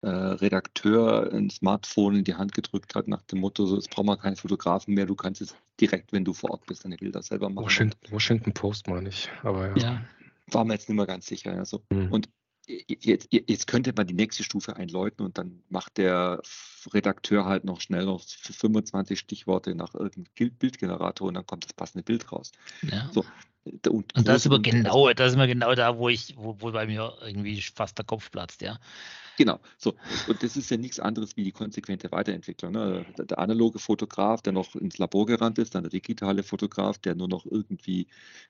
äh, 0.02 0.10
Redakteur 0.10 1.32
ein 1.34 1.50
Smartphone 1.50 2.18
in 2.18 2.24
die 2.24 2.36
Hand 2.36 2.54
gedrückt 2.54 2.96
hat, 2.96 3.08
nach 3.08 3.22
dem 3.24 3.40
Motto, 3.40 3.66
so, 3.66 3.76
jetzt 3.76 3.90
brauchen 3.90 4.08
wir 4.08 4.18
keinen 4.18 4.36
Fotografen 4.36 4.94
mehr, 4.94 5.06
du 5.06 5.16
kannst 5.16 5.42
es 5.42 5.56
direkt, 5.80 6.12
wenn 6.14 6.26
du 6.26 6.34
vor 6.34 6.52
Ort 6.52 6.66
bist, 6.66 6.86
deine 6.86 6.98
Bilder 6.98 7.22
selber 7.22 7.50
machen. 7.50 7.66
Washington, 7.66 8.12
Washington 8.12 8.54
Post 8.54 8.88
meine 8.88 9.10
ich, 9.10 9.30
aber 9.44 9.78
ja. 9.78 9.78
ja. 9.78 10.06
War 10.52 10.66
mir 10.66 10.74
jetzt 10.74 10.90
nicht 10.90 10.96
mehr 10.96 11.06
ganz 11.06 11.28
sicher. 11.28 11.56
Ja, 11.56 11.64
so. 11.64 11.84
Mhm. 11.92 12.12
Und 12.12 12.30
jetzt, 12.70 13.28
jetzt 13.32 13.68
könnte 13.68 13.94
man 13.96 14.08
die 14.08 14.14
nächste 14.14 14.44
Stufe 14.44 14.76
einläuten 14.76 15.26
und 15.26 15.38
dann 15.38 15.64
macht 15.70 15.98
der 15.98 16.42
Redakteur 16.94 17.46
halt 17.46 17.64
noch 17.64 17.82
schnell 17.82 18.06
noch 18.06 18.24
25 18.24 19.20
Stichworte 19.20 19.76
nach 19.76 19.96
irgendeinem 19.96 20.52
Bildgenerator 20.58 21.28
und 21.28 21.34
dann 21.34 21.46
kommt 21.46 21.66
das 21.66 21.74
passende 21.74 22.04
Bild 22.04 22.32
raus. 22.32 22.52
Ja. 22.84 23.10
So, 23.12 23.26
und, 23.88 24.16
und 24.16 24.28
das 24.28 24.42
ist 24.42 24.48
aber 24.48 24.62
genau, 24.62 25.12
das 25.14 25.30
ist 25.30 25.34
immer 25.36 25.48
genau 25.48 25.74
da, 25.76 25.98
wo 25.98 26.10
ich, 26.10 26.36
wo, 26.38 26.56
wo 26.60 26.72
bei 26.72 26.86
mir 26.86 27.14
irgendwie 27.22 27.62
fast 27.62 27.98
der 27.98 28.06
Kopf 28.06 28.32
platzt, 28.32 28.62
ja. 28.62 28.80
Genau, 29.40 29.58
so. 29.78 29.96
Und 30.28 30.44
das 30.44 30.58
ist 30.58 30.70
ja 30.70 30.76
nichts 30.76 31.00
anderes 31.00 31.38
wie 31.38 31.46
die 31.46 31.54
konsequente 31.54 32.12
Weiterentwicklung. 32.12 32.74
Ne? 32.74 33.06
Der, 33.18 33.26
der, 33.26 33.40
analoge 33.40 33.80
Fotograf, 33.80 34.42
der 34.42 34.52
noch 34.52 34.76
ins 34.76 34.98
Labor 34.98 35.26
gerannt 35.26 35.58
ist, 35.60 35.76
dann 35.76 35.84
der 35.84 35.92
digitale 35.92 36.44
Fotograf, 36.44 36.98
der 36.98 37.16
nur 37.16 37.30
noch 37.30 37.46
irgendwie 37.46 38.08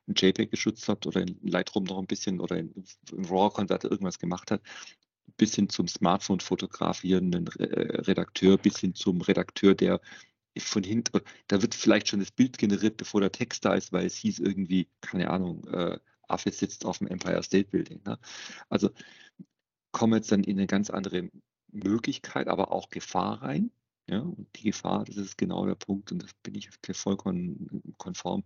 ein 0.07 0.15
JPEG 0.17 0.49
geschützt 0.49 0.89
hat 0.89 1.05
oder 1.05 1.21
in 1.21 1.37
Lightroom 1.43 1.83
noch 1.83 1.99
ein 1.99 2.07
bisschen 2.07 2.39
oder 2.39 2.57
in, 2.57 2.73
im 3.11 3.25
RAW-Konvert 3.25 3.83
irgendwas 3.83 4.17
gemacht 4.17 4.49
hat, 4.49 4.63
bis 5.37 5.53
hin 5.53 5.69
zum 5.69 5.87
Smartphone-fotografierenden 5.87 7.47
Redakteur, 7.49 8.57
bis 8.57 8.79
hin 8.79 8.95
zum 8.95 9.21
Redakteur, 9.21 9.75
der 9.75 10.01
von 10.59 10.83
hinten, 10.83 11.21
da 11.47 11.61
wird 11.61 11.75
vielleicht 11.75 12.09
schon 12.09 12.19
das 12.19 12.31
Bild 12.31 12.57
generiert, 12.57 12.97
bevor 12.97 13.21
der 13.21 13.31
Text 13.31 13.65
da 13.65 13.73
ist, 13.73 13.91
weil 13.91 14.05
es 14.05 14.15
hieß 14.15 14.39
irgendwie, 14.39 14.87
keine 15.01 15.29
Ahnung, 15.29 15.67
äh, 15.67 15.99
Affe 16.27 16.51
sitzt 16.51 16.85
auf 16.85 16.99
dem 16.99 17.07
Empire 17.07 17.41
State 17.43 17.69
Building. 17.69 18.01
Ne? 18.05 18.19
Also 18.69 18.91
kommen 19.91 20.13
jetzt 20.13 20.31
dann 20.31 20.43
in 20.43 20.57
eine 20.57 20.67
ganz 20.67 20.89
andere 20.89 21.29
Möglichkeit, 21.71 22.47
aber 22.47 22.71
auch 22.71 22.89
Gefahr 22.89 23.41
rein. 23.41 23.71
Ja, 24.07 24.21
und 24.21 24.47
die 24.55 24.63
Gefahr, 24.63 25.05
das 25.05 25.17
ist 25.17 25.37
genau 25.37 25.65
der 25.67 25.75
Punkt, 25.75 26.11
und 26.11 26.23
das 26.23 26.33
bin 26.41 26.55
ich 26.55 26.69
vollkommen 26.93 27.93
konform. 27.97 28.43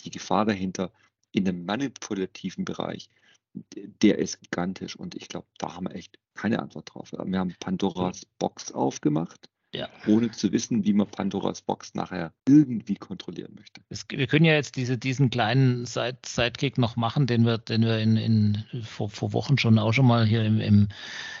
Die 0.00 0.10
Gefahr 0.10 0.44
dahinter 0.44 0.92
in 1.32 1.48
einem 1.48 1.64
manipulativen 1.64 2.66
Bereich, 2.66 3.08
der 3.54 4.18
ist 4.18 4.42
gigantisch. 4.42 4.94
Und 4.96 5.14
ich 5.14 5.28
glaube, 5.28 5.46
da 5.58 5.74
haben 5.74 5.88
wir 5.88 5.94
echt 5.94 6.18
keine 6.34 6.58
Antwort 6.58 6.92
drauf. 6.92 7.12
Wir 7.12 7.38
haben 7.38 7.54
Pandoras 7.58 8.26
Box 8.38 8.72
aufgemacht 8.72 9.48
ja. 9.76 9.88
ohne 10.06 10.30
zu 10.30 10.52
wissen, 10.52 10.84
wie 10.84 10.92
man 10.92 11.06
Pandoras 11.06 11.62
Box 11.62 11.94
nachher 11.94 12.32
irgendwie 12.48 12.94
kontrollieren 12.94 13.54
möchte. 13.54 13.80
Es, 13.88 14.06
wir 14.08 14.26
können 14.26 14.44
ja 14.44 14.54
jetzt 14.54 14.76
diese, 14.76 14.98
diesen 14.98 15.30
kleinen 15.30 15.86
Side 15.86 16.18
Sidekick 16.24 16.78
noch 16.78 16.96
machen, 16.96 17.26
den 17.26 17.44
wir, 17.44 17.58
den 17.58 17.82
wir 17.82 17.98
in, 17.98 18.16
in, 18.16 18.64
vor, 18.82 19.10
vor 19.10 19.32
Wochen 19.32 19.58
schon 19.58 19.78
auch 19.78 19.92
schon 19.92 20.06
mal 20.06 20.26
hier 20.26 20.44
im, 20.44 20.60
im, 20.60 20.88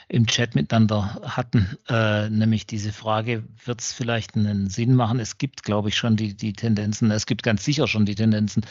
im 0.08 0.26
Chat 0.26 0.54
miteinander 0.54 1.20
hatten, 1.24 1.76
äh, 1.88 2.30
nämlich 2.30 2.66
diese 2.66 2.92
Frage, 2.92 3.42
wird 3.64 3.80
es 3.80 3.92
vielleicht 3.92 4.36
einen 4.36 4.70
Sinn 4.70 4.94
machen? 4.94 5.18
Es 5.18 5.36
gibt, 5.38 5.64
glaube 5.64 5.88
ich, 5.88 5.96
schon 5.96 6.16
die, 6.16 6.36
die 6.36 6.52
Tendenzen, 6.52 7.10
es 7.10 7.26
gibt 7.26 7.42
ganz 7.42 7.64
sicher 7.64 7.88
schon 7.88 8.06
die 8.06 8.14
Tendenzen. 8.14 8.64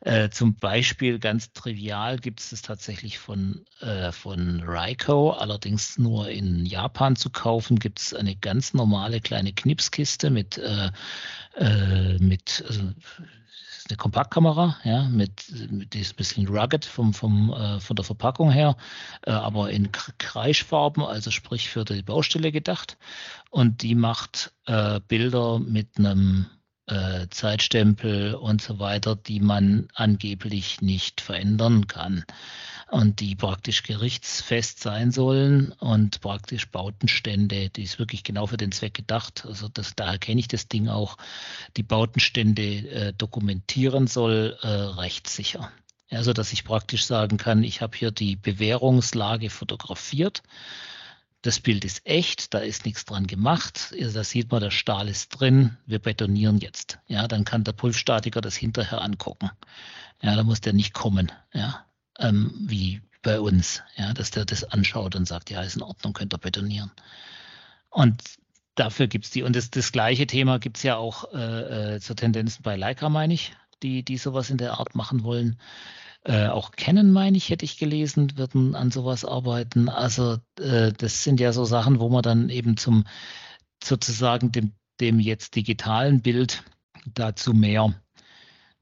Äh, 0.00 0.30
zum 0.30 0.54
Beispiel 0.54 1.18
ganz 1.18 1.52
trivial 1.52 2.18
gibt 2.18 2.40
es 2.40 2.50
das 2.50 2.62
tatsächlich 2.62 3.18
von, 3.18 3.66
äh, 3.80 4.12
von 4.12 4.62
Raiko, 4.64 5.32
allerdings 5.32 5.98
nur 5.98 6.30
in 6.30 6.64
Japan 6.64 7.16
zu 7.16 7.28
kaufen, 7.28 7.78
gibt 7.78 8.00
es 8.00 8.14
eine 8.14 8.34
ganz 8.34 8.72
normale 8.72 9.20
kleine 9.20 9.52
Knipskiste 9.52 10.30
mit, 10.30 10.56
äh, 10.56 10.90
äh, 11.56 12.18
mit 12.18 12.64
also, 12.66 12.92
eine 13.90 13.96
Kompaktkamera, 13.96 14.76
ja, 14.84 15.08
mit, 15.08 15.52
mit 15.70 15.94
die 15.94 16.00
ist 16.00 16.12
ein 16.12 16.16
bisschen 16.16 16.48
rugged 16.48 16.84
vom, 16.84 17.14
vom, 17.14 17.52
äh, 17.52 17.80
von 17.80 17.96
der 17.96 18.04
Verpackung 18.04 18.50
her, 18.50 18.76
äh, 19.22 19.30
aber 19.30 19.70
in 19.70 19.90
Kreischfarben, 19.92 21.02
also 21.02 21.30
sprich 21.30 21.68
für 21.68 21.84
die 21.84 22.02
Baustelle 22.02 22.52
gedacht. 22.52 22.98
Und 23.50 23.82
die 23.82 23.94
macht 23.94 24.52
äh, 24.66 25.00
Bilder 25.08 25.58
mit 25.58 25.98
einem 25.98 26.46
äh, 26.88 27.28
Zeitstempel 27.30 28.34
und 28.34 28.62
so 28.62 28.78
weiter, 28.78 29.16
die 29.16 29.40
man 29.40 29.88
angeblich 29.94 30.80
nicht 30.80 31.20
verändern 31.20 31.86
kann 31.86 32.24
und 32.90 33.20
die 33.20 33.34
praktisch 33.34 33.82
gerichtsfest 33.82 34.80
sein 34.80 35.12
sollen 35.12 35.72
und 35.72 36.20
praktisch 36.20 36.68
Bautenstände, 36.70 37.68
die 37.68 37.82
ist 37.82 37.98
wirklich 37.98 38.24
genau 38.24 38.46
für 38.46 38.56
den 38.56 38.72
Zweck 38.72 38.94
gedacht. 38.94 39.44
Also 39.46 39.68
das, 39.68 39.94
daher 39.94 40.18
kenne 40.18 40.40
ich 40.40 40.48
das 40.48 40.68
Ding 40.68 40.88
auch, 40.88 41.16
die 41.76 41.82
Bautenstände 41.82 42.62
äh, 42.62 43.12
dokumentieren 43.12 44.06
soll, 44.06 44.56
äh, 44.62 44.68
rechtssicher. 44.68 45.70
Also 46.10 46.32
dass 46.32 46.52
ich 46.52 46.64
praktisch 46.64 47.04
sagen 47.04 47.36
kann, 47.36 47.62
ich 47.62 47.82
habe 47.82 47.96
hier 47.96 48.10
die 48.10 48.36
Bewährungslage 48.36 49.50
fotografiert. 49.50 50.42
Das 51.42 51.60
Bild 51.60 51.84
ist 51.84 52.04
echt, 52.04 52.52
da 52.52 52.58
ist 52.58 52.84
nichts 52.84 53.04
dran 53.04 53.26
gemacht. 53.26 53.94
Da 53.98 54.24
sieht 54.24 54.50
man, 54.50 54.60
der 54.60 54.72
Stahl 54.72 55.08
ist 55.08 55.28
drin. 55.28 55.76
Wir 55.86 56.00
betonieren 56.00 56.58
jetzt. 56.58 56.98
Ja, 57.06 57.28
dann 57.28 57.44
kann 57.44 57.62
der 57.64 57.72
Prüfstatiker 57.72 58.40
das 58.40 58.56
hinterher 58.56 59.02
angucken. 59.02 59.50
Ja, 60.20 60.34
da 60.34 60.42
muss 60.42 60.60
der 60.60 60.72
nicht 60.72 60.94
kommen. 60.94 61.30
Ja, 61.52 61.86
ähm, 62.18 62.52
wie 62.66 63.02
bei 63.22 63.40
uns, 63.40 63.82
ja, 63.96 64.12
dass 64.14 64.30
der 64.30 64.44
das 64.44 64.64
anschaut 64.64 65.14
und 65.14 65.26
sagt, 65.26 65.50
ja, 65.50 65.62
ist 65.62 65.76
in 65.76 65.82
Ordnung, 65.82 66.12
könnt 66.12 66.34
ihr 66.34 66.38
betonieren. 66.38 66.90
Und 67.90 68.22
dafür 68.74 69.06
gibt 69.06 69.26
es 69.26 69.30
die, 69.30 69.42
und 69.42 69.54
das, 69.54 69.70
das 69.70 69.92
gleiche 69.92 70.26
Thema 70.26 70.58
gibt 70.58 70.78
es 70.78 70.82
ja 70.82 70.96
auch 70.96 71.32
äh, 71.32 71.96
äh, 71.96 72.00
zur 72.00 72.16
Tendenzen 72.16 72.62
bei 72.62 72.76
Leica, 72.76 73.08
meine 73.08 73.34
ich, 73.34 73.54
die, 73.82 74.02
die 74.02 74.18
sowas 74.18 74.50
in 74.50 74.58
der 74.58 74.78
Art 74.78 74.94
machen 74.94 75.22
wollen. 75.22 75.58
Äh, 76.24 76.48
auch 76.48 76.72
Canon, 76.72 77.10
meine 77.10 77.36
ich, 77.36 77.50
hätte 77.50 77.64
ich 77.64 77.78
gelesen, 77.78 78.36
würden 78.36 78.74
an 78.74 78.90
sowas 78.90 79.24
arbeiten. 79.24 79.88
Also 79.88 80.38
äh, 80.58 80.92
das 80.92 81.24
sind 81.24 81.40
ja 81.40 81.52
so 81.52 81.64
Sachen, 81.64 82.00
wo 82.00 82.08
man 82.08 82.22
dann 82.22 82.48
eben 82.48 82.76
zum 82.76 83.04
sozusagen 83.82 84.52
dem, 84.52 84.72
dem 85.00 85.20
jetzt 85.20 85.54
digitalen 85.54 86.20
Bild 86.20 86.64
dazu 87.06 87.54
mehr 87.54 87.94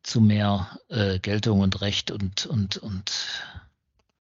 zu 0.06 0.20
mehr 0.20 0.78
äh, 0.88 1.18
Geltung 1.18 1.60
und 1.60 1.80
Recht 1.80 2.12
und, 2.12 2.46
und, 2.46 2.76
und 2.76 3.12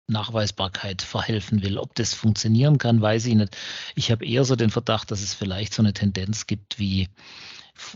Nachweisbarkeit 0.08 1.02
verhelfen 1.02 1.64
will. 1.64 1.78
Ob 1.80 1.96
das 1.96 2.14
funktionieren 2.14 2.78
kann, 2.78 3.02
weiß 3.02 3.26
ich 3.26 3.36
nicht. 3.36 3.58
Ich 3.96 4.12
habe 4.12 4.26
eher 4.26 4.46
so 4.46 4.56
den 4.56 4.70
Verdacht, 4.70 5.10
dass 5.10 5.22
es 5.22 5.34
vielleicht 5.34 5.74
so 5.74 5.82
eine 5.82 5.94
Tendenz 5.94 6.46
gibt, 6.46 6.78
wie 6.78 7.10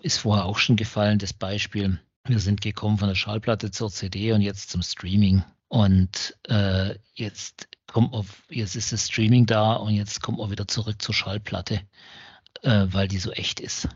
ist 0.01 0.18
vorher 0.18 0.45
auch 0.45 0.57
schon 0.57 0.78
gefallen, 0.78 1.20
das 1.20 1.34
Beispiel, 1.34 1.99
wir 2.26 2.40
sind 2.40 2.62
gekommen 2.62 2.98
von 2.98 3.08
der 3.08 3.16
Schallplatte 3.16 3.72
zur 3.72 3.90
CD 3.90 4.32
und 4.34 4.42
jetzt 4.42 4.70
zum 4.70 4.82
Streaming. 4.82 5.44
Und 5.68 6.38
äh, 6.48 6.96
jetzt 7.14 7.68
kommt 7.88 8.12
man, 8.12 8.26
jetzt 8.50 8.76
ist 8.76 8.92
das 8.92 9.08
Streaming 9.08 9.46
da 9.46 9.74
und 9.74 9.94
jetzt 9.94 10.22
kommt 10.22 10.38
man 10.38 10.52
wieder 10.52 10.68
zurück 10.68 11.02
zur 11.02 11.14
Schallplatte. 11.16 11.82
äh, 12.66 12.88
weil 12.92 13.08
die 13.08 13.20
so 13.20 13.32
echt 13.32 13.60
ist. 13.60 13.88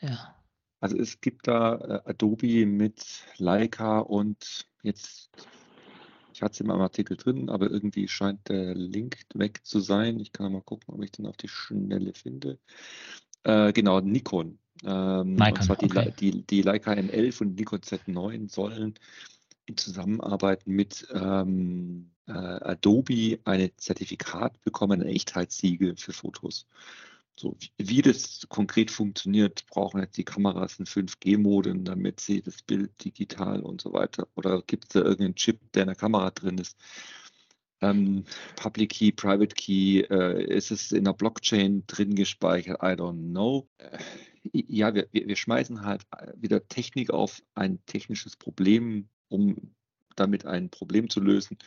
Ja. 0.00 0.34
Also 0.80 0.98
es 0.98 1.20
gibt 1.20 1.46
da 1.46 1.76
äh, 1.76 2.10
Adobe 2.10 2.66
mit 2.66 3.04
Leica 3.38 4.00
und 4.00 4.66
jetzt, 4.82 5.30
ich 6.32 6.42
hatte 6.42 6.52
es 6.52 6.60
in 6.60 6.66
meinem 6.66 6.82
Artikel 6.82 7.16
drin, 7.16 7.48
aber 7.48 7.70
irgendwie 7.70 8.08
scheint 8.08 8.48
der 8.48 8.74
Link 8.74 9.18
weg 9.34 9.60
zu 9.64 9.80
sein. 9.80 10.20
Ich 10.20 10.32
kann 10.32 10.52
mal 10.52 10.62
gucken, 10.62 10.94
ob 10.94 11.02
ich 11.02 11.12
den 11.12 11.26
auf 11.26 11.36
die 11.36 11.48
Schnelle 11.48 12.12
finde. 12.14 12.58
Äh, 13.44 13.72
genau, 13.72 14.00
Nikon. 14.00 14.58
Ähm, 14.86 15.34
Nikon, 15.34 15.52
und 15.52 15.62
zwar 15.62 15.76
die, 15.76 15.86
okay. 15.86 16.12
die, 16.18 16.42
die 16.42 16.62
Leica 16.62 16.92
N11 16.92 17.42
und 17.42 17.58
Nikon 17.58 17.80
Z9 17.80 18.50
sollen 18.50 18.94
in 19.66 19.76
Zusammenarbeit 19.76 20.66
mit 20.66 21.06
ähm, 21.12 22.10
äh, 22.26 22.32
Adobe 22.32 23.38
ein 23.44 23.70
Zertifikat 23.76 24.60
bekommen, 24.62 25.02
ein 25.02 25.08
Echtheitssiegel 25.08 25.96
für 25.96 26.12
Fotos. 26.12 26.66
So, 27.36 27.56
wie, 27.78 28.00
das 28.00 28.46
konkret 28.48 28.92
funktioniert, 28.92 29.66
brauchen 29.66 30.00
jetzt 30.00 30.16
die 30.16 30.24
Kameras 30.24 30.78
einen 30.78 30.86
5G-Modem, 30.86 31.84
damit 31.84 32.20
sie 32.20 32.42
das 32.42 32.62
Bild 32.62 32.92
digital 33.04 33.60
und 33.60 33.80
so 33.80 33.92
weiter. 33.92 34.28
Oder 34.36 34.62
gibt 34.62 34.84
es 34.84 34.88
da 34.90 35.00
irgendeinen 35.00 35.34
Chip, 35.34 35.60
der 35.72 35.82
in 35.82 35.88
der 35.88 35.96
Kamera 35.96 36.30
drin 36.30 36.58
ist? 36.58 36.76
Ähm, 37.80 38.24
Public 38.54 38.90
Key, 38.90 39.10
Private 39.10 39.54
Key, 39.56 40.02
äh, 40.02 40.44
ist 40.44 40.70
es 40.70 40.92
in 40.92 41.04
der 41.04 41.12
Blockchain 41.12 41.84
drin 41.88 42.14
gespeichert? 42.14 42.80
I 42.80 42.94
don't 42.94 43.30
know. 43.32 43.68
Äh, 43.78 43.98
ja, 44.52 44.94
wir, 44.94 45.08
wir, 45.12 45.26
wir 45.26 45.36
schmeißen 45.36 45.84
halt 45.84 46.06
wieder 46.36 46.66
Technik 46.68 47.10
auf 47.10 47.42
ein 47.54 47.84
technisches 47.86 48.36
Problem, 48.36 49.08
um 49.28 49.74
damit 50.16 50.46
ein 50.46 50.70
Problem 50.70 51.08
zu 51.08 51.20
lösen. 51.20 51.58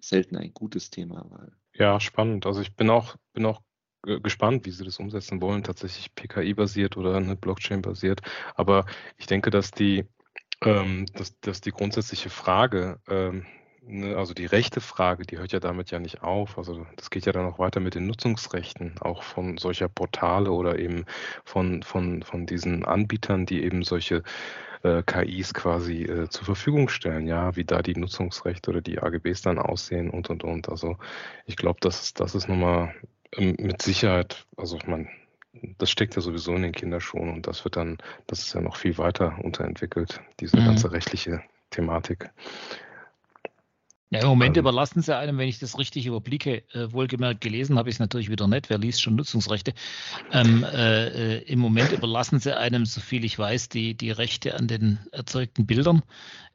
Selten 0.00 0.36
ein 0.36 0.54
gutes 0.54 0.90
Thema. 0.90 1.26
Weil 1.28 1.52
Ja, 1.74 2.00
spannend. 2.00 2.46
Also 2.46 2.60
ich 2.60 2.74
bin 2.74 2.90
auch, 2.90 3.16
bin 3.32 3.46
auch 3.46 3.62
äh, 4.06 4.20
gespannt, 4.20 4.66
wie 4.66 4.70
sie 4.70 4.84
das 4.84 4.98
umsetzen 4.98 5.40
wollen, 5.40 5.62
tatsächlich 5.62 6.14
PKI-basiert 6.14 6.96
oder 6.96 7.16
eine 7.16 7.36
Blockchain-basiert. 7.36 8.22
Aber 8.54 8.86
ich 9.18 9.26
denke, 9.26 9.50
dass 9.50 9.70
die, 9.70 10.06
ähm, 10.64 11.06
dass, 11.14 11.38
dass 11.40 11.60
die 11.60 11.70
grundsätzliche 11.70 12.30
Frage, 12.30 13.00
ähm, 13.08 13.46
also 14.14 14.34
die 14.34 14.46
rechte 14.46 14.80
Frage, 14.80 15.24
die 15.24 15.38
hört 15.38 15.52
ja 15.52 15.60
damit 15.60 15.90
ja 15.90 15.98
nicht 15.98 16.22
auf. 16.22 16.58
Also 16.58 16.86
das 16.96 17.10
geht 17.10 17.26
ja 17.26 17.32
dann 17.32 17.46
auch 17.46 17.58
weiter 17.58 17.80
mit 17.80 17.94
den 17.94 18.06
Nutzungsrechten, 18.06 18.94
auch 19.00 19.22
von 19.22 19.56
solcher 19.58 19.88
Portale 19.88 20.50
oder 20.52 20.78
eben 20.78 21.06
von, 21.44 21.82
von, 21.82 22.22
von 22.22 22.46
diesen 22.46 22.84
Anbietern, 22.84 23.46
die 23.46 23.62
eben 23.64 23.82
solche 23.82 24.22
äh, 24.82 25.02
KIs 25.02 25.54
quasi 25.54 26.04
äh, 26.04 26.28
zur 26.28 26.44
Verfügung 26.44 26.88
stellen, 26.88 27.26
ja, 27.26 27.56
wie 27.56 27.64
da 27.64 27.82
die 27.82 27.94
Nutzungsrechte 27.96 28.70
oder 28.70 28.80
die 28.82 29.00
AGBs 29.00 29.42
dann 29.42 29.58
aussehen 29.58 30.10
und 30.10 30.30
und 30.30 30.44
und. 30.44 30.68
Also 30.68 30.96
ich 31.46 31.56
glaube, 31.56 31.78
das, 31.80 32.02
ist- 32.02 32.20
das 32.20 32.34
ist 32.34 32.48
nochmal 32.48 32.94
ähm, 33.36 33.56
mit 33.58 33.82
Sicherheit, 33.82 34.46
also 34.56 34.78
man, 34.86 35.08
das 35.78 35.90
steckt 35.90 36.16
ja 36.16 36.22
sowieso 36.22 36.54
in 36.54 36.62
den 36.62 36.72
Kinderschuhen 36.72 37.30
und 37.30 37.46
das 37.46 37.64
wird 37.64 37.76
dann, 37.76 37.98
das 38.26 38.40
ist 38.40 38.54
ja 38.54 38.60
noch 38.60 38.76
viel 38.76 38.98
weiter 38.98 39.38
unterentwickelt, 39.42 40.20
diese 40.40 40.58
Mhm. 40.58 40.64
ganze 40.66 40.92
rechtliche 40.92 41.42
Thematik. 41.70 42.30
Ja, 44.12 44.22
im 44.22 44.26
Moment 44.28 44.56
Ähm. 44.56 44.62
überlassen 44.62 45.02
sie 45.02 45.16
einem, 45.16 45.38
wenn 45.38 45.48
ich 45.48 45.60
das 45.60 45.78
richtig 45.78 46.06
überblicke, 46.06 46.64
äh, 46.72 46.92
wohlgemerkt 46.92 47.40
gelesen 47.40 47.78
habe 47.78 47.88
ich 47.90 47.96
es 47.96 48.00
natürlich 48.00 48.28
wieder 48.28 48.48
nicht, 48.48 48.68
wer 48.68 48.78
liest 48.78 49.00
schon 49.00 49.14
Nutzungsrechte. 49.14 49.72
Ähm, 50.32 50.64
äh, 50.64 51.36
äh, 51.36 51.42
Im 51.44 51.60
Moment 51.60 51.92
überlassen 51.92 52.40
sie 52.40 52.56
einem, 52.56 52.86
soviel 52.86 53.24
ich 53.24 53.38
weiß, 53.38 53.68
die, 53.68 53.94
die 53.96 54.10
Rechte 54.10 54.56
an 54.56 54.66
den 54.66 54.98
erzeugten 55.12 55.64
Bildern, 55.66 56.02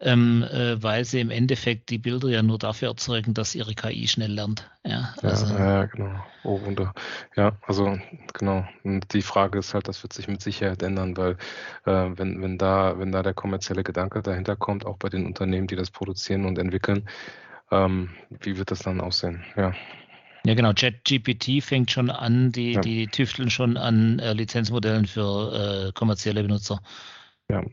ähm, 0.01 0.43
äh, 0.43 0.83
weil 0.83 1.05
sie 1.05 1.21
im 1.21 1.29
Endeffekt 1.31 1.89
die 1.91 1.97
Bilder 1.97 2.27
ja 2.27 2.43
nur 2.43 2.59
dafür 2.59 2.89
erzeugen, 2.89 3.33
dass 3.33 3.55
ihre 3.55 3.73
KI 3.73 4.07
schnell 4.09 4.33
lernt. 4.33 4.69
Ja, 4.83 5.15
Ja, 5.21 5.29
also, 5.29 5.47
ja, 5.47 5.85
genau. 5.85 6.25
Oh, 6.43 6.61
wunder. 6.61 6.93
Ja, 7.35 7.57
also 7.65 7.97
genau. 8.33 8.67
Und 8.83 9.13
die 9.13 9.21
Frage 9.21 9.59
ist 9.59 9.73
halt, 9.73 9.87
das 9.87 10.03
wird 10.03 10.13
sich 10.13 10.27
mit 10.27 10.41
Sicherheit 10.41 10.83
ändern, 10.83 11.17
weil 11.17 11.37
äh, 11.85 12.11
wenn, 12.17 12.41
wenn 12.41 12.57
da, 12.57 12.99
wenn 12.99 13.11
da 13.11 13.23
der 13.23 13.33
kommerzielle 13.33 13.83
Gedanke 13.83 14.21
dahinter 14.21 14.55
kommt, 14.55 14.85
auch 14.85 14.97
bei 14.97 15.09
den 15.09 15.25
Unternehmen, 15.25 15.67
die 15.67 15.75
das 15.75 15.89
produzieren 15.89 16.45
und 16.45 16.59
entwickeln, 16.59 17.07
ähm, 17.71 18.09
wie 18.41 18.57
wird 18.57 18.71
das 18.71 18.79
dann 18.79 19.01
aussehen? 19.01 19.43
Ja. 19.55 19.73
ja 20.45 20.53
genau, 20.53 20.73
ChatGPT 20.73 21.63
fängt 21.63 21.91
schon 21.91 22.09
an, 22.09 22.51
die, 22.51 22.73
Ja. 22.73 22.81
die 22.81 23.07
tüfteln 23.07 23.49
schon 23.49 23.77
an 23.77 24.19
äh, 24.19 24.33
Lizenzmodellen 24.33 25.05
für 25.05 25.87
äh, 25.87 25.91
kommerzielle 25.93 26.41
Benutzer. 26.41 26.81
Ja, 27.49 27.63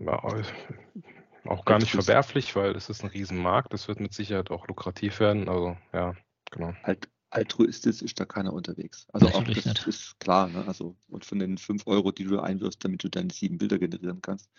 auch 1.45 1.64
gar 1.64 1.78
nicht 1.78 1.90
verwerflich, 1.90 2.55
weil 2.55 2.76
es 2.76 2.88
ist 2.88 3.03
ein 3.03 3.11
Riesenmarkt. 3.11 3.72
Das 3.72 3.88
wird 3.88 4.01
mit 4.01 4.12
Sicherheit 4.14 4.51
auch 4.51 4.68
lukrativ 4.68 5.18
werden. 5.20 5.49
Also 5.49 5.76
ja, 5.93 6.14
genau. 6.51 6.72
Alt, 6.82 7.09
altruistisch 7.30 8.03
ist 8.03 8.20
da 8.20 8.24
keiner 8.24 8.53
unterwegs. 8.53 9.07
Also 9.12 9.28
auch 9.28 9.43
das 9.45 9.64
nicht. 9.64 9.86
ist 9.86 10.20
klar. 10.20 10.49
Ne? 10.49 10.64
Also, 10.66 10.97
und 11.09 11.24
von 11.24 11.38
den 11.38 11.59
5 11.59 11.86
Euro, 11.86 12.12
die 12.12 12.24
du 12.24 12.38
einwirfst, 12.38 12.84
damit 12.84 13.03
du 13.03 13.09
deine 13.09 13.32
sieben 13.32 13.59
Bilder 13.59 13.78
generieren 13.78 14.20
kannst, 14.22 14.51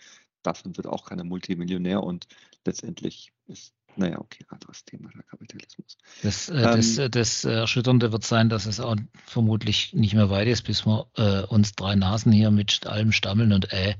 davon 0.41 0.75
wird 0.75 0.88
auch 0.88 1.05
keiner 1.05 1.23
Multimillionär 1.23 2.03
und 2.03 2.27
letztendlich 2.65 3.31
ist, 3.47 3.73
naja, 3.95 4.19
okay, 4.19 4.45
anderes 4.49 4.85
Thema, 4.85 5.09
der 5.13 5.23
Kapitalismus. 5.23 5.97
Das, 6.21 6.49
äh, 6.49 6.61
das, 6.61 6.97
Ähm, 6.97 7.05
äh, 7.05 7.09
das 7.09 7.43
Erschütternde 7.43 8.11
wird 8.11 8.23
sein, 8.23 8.49
dass 8.49 8.65
es 8.65 8.79
auch 8.79 8.95
vermutlich 9.25 9.93
nicht 9.93 10.13
mehr 10.13 10.29
weit 10.29 10.47
ist, 10.47 10.63
bis 10.63 10.85
wir 10.85 11.07
äh, 11.15 11.43
uns 11.45 11.73
drei 11.73 11.95
Nasen 11.95 12.31
hier 12.31 12.51
mit 12.51 12.85
allem 12.87 13.11
Stammeln 13.11 13.53
und 13.53 13.71
äh 13.73 13.95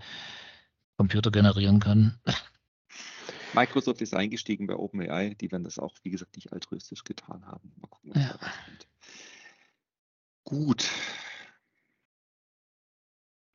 Computer 0.98 1.32
generieren 1.32 1.80
können. 1.80 2.20
Microsoft 3.54 4.02
ist 4.02 4.14
eingestiegen 4.14 4.68
bei 4.68 4.76
OpenAI, 4.76 5.36
die 5.36 5.52
werden 5.52 5.64
das 5.64 5.80
auch, 5.80 5.96
wie 6.04 6.10
gesagt, 6.10 6.36
nicht 6.36 6.54
altruistisch 6.54 7.04
getan 7.04 7.46
haben. 7.46 7.74
Mal 7.82 7.88
gucken, 7.88 8.12
was 8.14 8.22
Ja. 8.24 8.38
da. 8.38 8.48
Gut. 10.44 10.90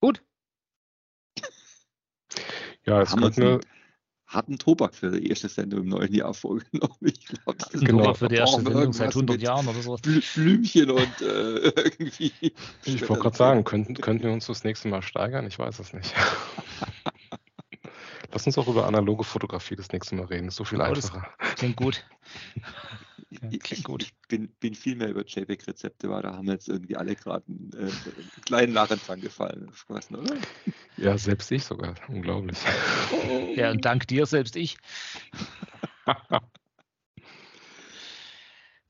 Gut. 0.01 0.22
Ja, 2.86 3.01
jetzt 3.01 3.12
haben 3.12 3.68
harten 4.29 4.59
Tobak 4.59 4.95
für 4.95 5.11
die 5.11 5.26
erste 5.29 5.49
Sendung 5.49 5.81
im 5.81 5.89
neuen 5.89 6.12
Jahr 6.12 6.35
vorgenommen. 6.35 6.95
Ich 7.01 7.26
glaube, 7.26 7.57
das 7.59 7.70
ist 7.74 7.85
Genau. 7.85 8.12
Für 8.14 8.29
die 8.29 8.37
erste 8.37 8.62
Sendung 8.62 8.93
seit 8.93 9.14
irgendwas 9.14 9.16
100 9.16 9.35
mit 9.37 9.43
Jahren 9.43 9.66
oder 9.68 9.81
sowas. 9.83 10.01
Blü 10.03 10.20
Blümchen 10.35 10.91
und 10.91 11.20
äh, 11.22 11.24
irgendwie. 11.68 12.33
ich 12.85 13.09
wollte 13.09 13.22
gerade 13.22 13.37
sagen, 13.37 13.64
könnten, 13.64 13.95
könnten 13.95 14.24
wir 14.24 14.33
uns 14.33 14.47
das 14.47 14.64
nächste 14.64 14.89
Mal 14.89 15.03
steigern? 15.03 15.47
Ich 15.47 15.59
weiß 15.59 15.79
es 15.79 15.93
nicht. 15.93 16.14
Lass 18.33 18.47
uns 18.47 18.59
auch 18.59 18.68
über 18.68 18.87
analoge 18.87 19.24
Fotografie 19.24 19.76
das 19.76 19.91
nächste 19.93 20.14
Mal 20.14 20.26
reden. 20.26 20.49
Ist 20.49 20.57
so 20.57 20.64
viel 20.64 20.79
Oh, 20.81 20.93
das- 20.93 21.07
einfacher. 21.12 21.29
Klingt 21.57 21.76
gut. 21.76 22.05
Ich, 23.31 23.41
Ja, 23.43 23.49
ich, 23.53 23.85
gut. 23.85 24.09
bin, 24.29 24.49
bin 24.61 24.74
viel 24.74 24.97
mehr 24.97 25.11
über 25.11 25.24
JPEG-Rezepte, 25.24 26.09
weil 26.09 26.22
da 26.22 26.35
haben 26.35 26.49
jetzt 26.49 26.68
irgendwie 26.68 26.97
alle 26.97 27.14
gerade 27.14 27.45
einen, 27.47 27.70
äh, 27.74 27.79
einen 27.79 28.31
kleinen 28.47 28.72
Nachenfang 28.72 29.20
gefallen. 29.20 29.70
Spaß, 29.74 30.12
oder? 30.12 30.35
Ja, 30.97 31.16
selbst 31.16 31.53
ich 31.53 31.62
sogar. 31.62 31.94
Unglaublich. 32.09 32.59
Ja, 33.55 33.70
und 33.70 33.85
dank 33.85 34.09
dir 34.09 34.27
selbst 34.27 34.57
ich. 34.57 34.77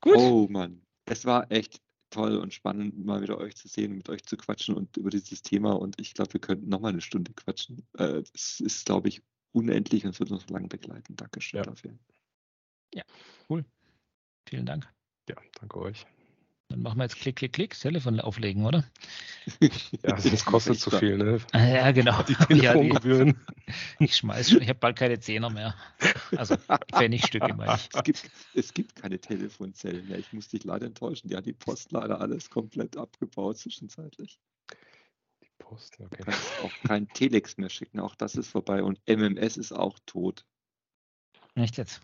Gut. 0.00 0.16
Oh 0.16 0.46
Mann, 0.48 0.80
es 1.04 1.26
war 1.26 1.52
echt 1.52 1.82
toll 2.08 2.38
und 2.38 2.54
spannend, 2.54 3.04
mal 3.04 3.20
wieder 3.20 3.36
euch 3.36 3.56
zu 3.56 3.68
sehen, 3.68 3.94
mit 3.94 4.08
euch 4.08 4.24
zu 4.24 4.38
quatschen 4.38 4.74
und 4.74 4.96
über 4.96 5.10
dieses 5.10 5.42
Thema. 5.42 5.72
Und 5.72 6.00
ich 6.00 6.14
glaube, 6.14 6.32
wir 6.32 6.40
könnten 6.40 6.70
noch 6.70 6.80
mal 6.80 6.88
eine 6.88 7.02
Stunde 7.02 7.34
quatschen. 7.34 7.86
Äh, 7.98 8.22
Es 8.32 8.60
ist, 8.60 8.86
glaube 8.86 9.08
ich, 9.08 9.20
unendlich 9.52 10.04
und 10.06 10.12
es 10.12 10.20
wird 10.20 10.30
uns 10.30 10.44
noch 10.44 10.50
lange 10.50 10.68
begleiten. 10.68 11.14
Dankeschön 11.14 11.58
Ja. 11.58 11.64
dafür. 11.64 11.98
Vielen 14.48 14.66
Dank. 14.66 14.88
Ja, 15.28 15.36
danke 15.60 15.78
euch. 15.80 16.06
Dann 16.70 16.82
machen 16.82 16.98
wir 16.98 17.04
jetzt 17.04 17.16
Klick, 17.16 17.36
Klick, 17.36 17.54
Klick, 17.54 17.70
das 17.70 17.80
Telefon 17.80 18.20
auflegen, 18.20 18.64
oder? 18.66 18.84
Ja, 20.02 20.12
das 20.16 20.44
kostet 20.44 20.78
zu 20.78 20.90
viel, 20.90 21.16
ne? 21.16 21.40
Ah, 21.52 21.66
Ja, 21.66 21.92
genau. 21.92 22.22
Die 22.22 22.32
Ja, 22.54 22.74
die, 22.74 22.90
Telefongebühren. 22.90 23.40
ich 23.98 24.16
schmeiß 24.16 24.50
schon, 24.50 24.60
ich 24.60 24.68
habe 24.68 24.78
bald 24.78 24.96
keine 24.98 25.18
Zehner 25.18 25.48
mehr. 25.48 25.74
Also 26.36 26.56
Pfennigstücke 26.94 27.54
meine 27.54 27.74
ich. 27.76 27.88
Es 27.94 28.02
gibt, 28.04 28.30
es 28.54 28.74
gibt 28.74 28.96
keine 28.96 29.18
Telefonzellen 29.18 30.06
mehr. 30.08 30.18
Ich 30.18 30.32
muss 30.34 30.48
dich 30.48 30.64
leider 30.64 30.86
enttäuschen. 30.86 31.28
Die 31.28 31.36
hat 31.36 31.46
die 31.46 31.54
Post 31.54 31.92
leider 31.92 32.20
alles 32.20 32.50
komplett 32.50 32.96
abgebaut 32.98 33.56
zwischenzeitlich. 33.58 34.38
Die 35.42 35.50
Post, 35.58 35.98
Du 35.98 36.04
okay. 36.04 36.22
kannst 36.24 36.52
auch 36.62 36.72
kein 36.86 37.08
Telex 37.08 37.56
mehr 37.56 37.70
schicken. 37.70 38.00
Auch 38.00 38.14
das 38.14 38.34
ist 38.34 38.48
vorbei. 38.48 38.82
Und 38.82 39.00
MMS 39.06 39.56
ist 39.56 39.72
auch 39.72 39.98
tot. 40.04 40.44
Nicht 41.54 41.78
jetzt. 41.78 42.02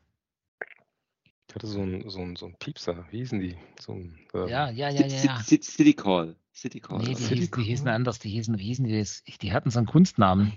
Ich 1.54 1.56
hatte 1.56 1.68
so 1.68 1.82
einen 1.82 2.10
so 2.10 2.18
einen- 2.18 2.34
so 2.34 2.46
einen 2.46 2.56
Piepser. 2.56 3.06
Wie 3.12 3.18
hießen 3.18 3.38
die? 3.38 3.56
So 3.80 3.92
ein, 3.92 4.18
ähm, 4.34 4.48
Ja, 4.48 4.70
ja, 4.70 4.88
ja, 4.90 5.06
ja, 5.06 5.22
ja. 5.22 5.40
City, 5.40 5.62
City 5.70 5.92
Call. 5.94 6.34
City 6.52 6.80
Call. 6.80 6.98
Nee, 6.98 7.14
die? 7.14 7.22
City 7.22 7.36
hieß, 7.42 7.50
die 7.52 7.62
hießen 7.62 7.84
Call. 7.86 7.94
anders, 7.94 8.18
die 8.18 8.28
hießen, 8.30 8.58
wie 8.58 8.64
hießen 8.64 8.84
die 8.84 8.98
das? 8.98 9.22
Die 9.40 9.52
hatten 9.52 9.70
so 9.70 9.78
einen 9.78 9.86
Kunstnamen. 9.86 10.54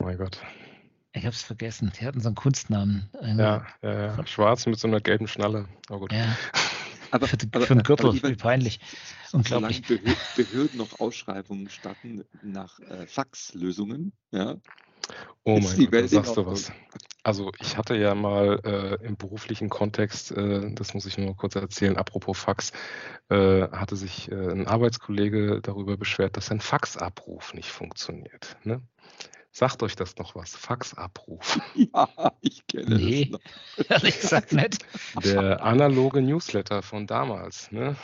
Oh 0.00 0.04
mein 0.06 0.18
Gott. 0.18 0.40
Ich 1.12 1.24
hab's 1.24 1.42
vergessen. 1.44 1.92
Die 2.00 2.04
hatten 2.06 2.20
so 2.20 2.28
einen 2.28 2.34
Kunstnamen. 2.34 3.08
Ja, 3.22 3.64
ja, 3.82 4.16
ja. 4.16 4.26
Schwarz 4.26 4.66
mit 4.66 4.80
so 4.80 4.88
einer 4.88 5.00
gelben 5.00 5.28
Schnalle. 5.28 5.68
Oh 5.90 6.00
gut. 6.00 6.12
ja. 6.12 6.36
aber, 7.12 7.28
Für, 7.28 7.36
den- 7.36 7.50
aber- 7.54 7.66
für 7.66 7.74
den 7.76 7.84
Gürtel, 7.84 8.12
wie 8.12 8.34
peinlich. 8.34 8.80
Unglaublich. 9.32 9.82
Behörden 10.34 10.76
noch 10.76 10.98
Ausschreibungen 10.98 11.68
statten 11.70 12.24
nach 12.42 12.80
äh, 12.80 13.06
Faxlösungen, 13.06 14.12
ja, 14.32 14.56
Oh 15.44 15.60
mein 15.60 15.88
Gott, 15.90 16.08
sagst 16.08 16.36
du 16.36 16.46
was. 16.46 16.72
Also 17.22 17.52
ich 17.60 17.76
hatte 17.76 17.96
ja 17.96 18.14
mal 18.14 18.60
äh, 18.64 19.06
im 19.06 19.16
beruflichen 19.16 19.68
Kontext, 19.68 20.30
äh, 20.32 20.72
das 20.74 20.94
muss 20.94 21.04
ich 21.06 21.18
nur 21.18 21.36
kurz 21.36 21.54
erzählen, 21.54 21.96
apropos 21.98 22.38
Fax, 22.38 22.72
äh, 23.28 23.68
hatte 23.68 23.96
sich 23.96 24.30
äh, 24.30 24.34
ein 24.34 24.66
Arbeitskollege 24.66 25.60
darüber 25.62 25.96
beschwert, 25.98 26.36
dass 26.36 26.46
sein 26.46 26.60
Faxabruf 26.60 27.52
nicht 27.52 27.68
funktioniert. 27.70 28.56
Ne? 28.64 28.82
Sagt 29.52 29.82
euch 29.82 29.96
das 29.96 30.16
noch 30.16 30.34
was? 30.34 30.54
Faxabruf. 30.56 31.60
Ja, 31.74 32.32
ich 32.40 32.66
kenne 32.66 32.96
Nee. 32.96 33.30
das 33.32 33.40
noch. 33.40 33.90
Ehrlich 33.90 34.20
gesagt 34.20 34.52
nicht. 34.52 34.78
Der 35.24 35.62
analoge 35.62 36.22
Newsletter 36.22 36.82
von 36.82 37.06
damals, 37.06 37.70
ne? 37.72 37.96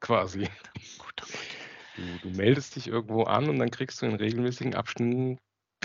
Quasi. 0.00 0.48
Gut, 0.98 1.22
Du, 1.96 2.02
du 2.28 2.36
meldest 2.36 2.76
dich 2.76 2.88
irgendwo 2.88 3.22
an 3.22 3.48
und 3.48 3.58
dann 3.58 3.70
kriegst 3.70 4.02
du 4.02 4.06
in 4.06 4.14
regelmäßigen 4.16 4.74
Abständen 4.74 5.38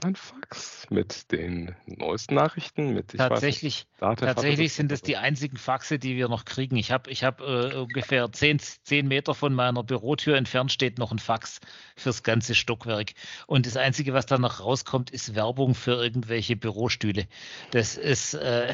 ein 0.04 0.16
Fax 0.16 0.88
mit 0.90 1.32
den 1.32 1.76
neuesten 1.86 2.36
Nachrichten, 2.36 2.94
mit 2.94 3.14
ich 3.14 3.20
weiß 3.20 3.42
nicht, 3.42 3.88
Tatsächlich, 4.00 4.36
tatsächlich 4.36 4.74
sind 4.74 4.92
es 4.92 5.02
die 5.02 5.18
einzigen 5.18 5.58
Faxe, 5.58 6.00
die 6.00 6.16
wir 6.16 6.28
noch 6.28 6.46
kriegen. 6.46 6.76
Ich 6.76 6.92
habe 6.92 7.10
ich 7.12 7.24
hab, 7.24 7.42
äh, 7.42 7.76
ungefähr 7.76 8.32
10, 8.32 8.60
10 8.60 9.08
Meter 9.08 9.36
von 9.36 9.54
meiner 9.54 9.84
Bürotür 9.84 10.38
entfernt 10.38 10.72
steht 10.72 10.98
noch 10.98 11.12
ein 11.12 11.20
Fax 11.20 11.60
fürs 11.96 12.24
ganze 12.24 12.56
Stockwerk. 12.56 13.12
Und 13.48 13.66
das 13.66 13.78
Einzige, 13.78 14.14
was 14.14 14.26
da 14.26 14.38
noch 14.38 14.60
rauskommt, 14.60 15.12
ist 15.12 15.36
Werbung 15.36 15.76
für 15.76 16.02
irgendwelche 16.04 16.56
Bürostühle. 16.56 17.28
Das 17.72 17.96
ist, 17.96 18.34
äh, 18.34 18.74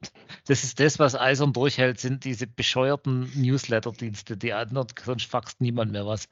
das 0.46 0.64
ist 0.64 0.80
das, 0.80 0.98
was 0.98 1.14
eisern 1.14 1.52
durchhält, 1.52 2.00
sind 2.00 2.24
diese 2.24 2.46
bescheuerten 2.46 3.30
Newsletter-Dienste. 3.34 4.36
Die 4.36 4.52
anderen, 4.52 4.88
sonst 5.02 5.26
faxt 5.26 5.60
niemand 5.60 5.92
mehr 5.92 6.06
was. 6.06 6.28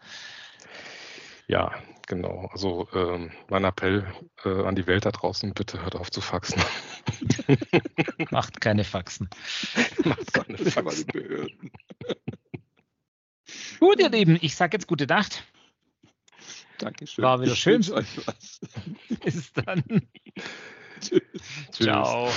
Ja, 1.53 1.70
genau. 2.07 2.49
Also 2.51 2.89
ähm, 2.95 3.31
mein 3.51 3.65
Appell 3.65 4.11
äh, 4.43 4.65
an 4.65 4.74
die 4.74 4.87
Welt 4.87 5.05
da 5.05 5.11
draußen, 5.11 5.53
bitte 5.53 5.83
hört 5.83 5.95
auf 5.95 6.11
zu 6.11 6.23
faxen. 6.23 6.62
Macht 8.31 8.62
keine 8.62 8.85
Faxen. 8.85 9.29
Macht 10.05 10.33
keine 10.33 10.57
Faxen. 10.57 11.07
Gut, 13.81 14.01
ihr 14.01 14.09
Lieben, 14.09 14.39
ich 14.41 14.57
sage 14.57 14.79
jetzt 14.79 14.87
gute 14.87 15.05
Nacht. 15.07 15.45
Dankeschön. 16.79 17.23
War 17.23 17.43
wieder 17.43 17.55
schön. 17.55 17.74
wünsche 17.74 17.97
euch 17.97 18.27
was. 18.27 18.61
Bis 19.23 19.53
dann. 19.53 19.85
Tschüss. 21.01 21.20
Tschüss. 21.70 21.85
Ciao. 21.85 22.31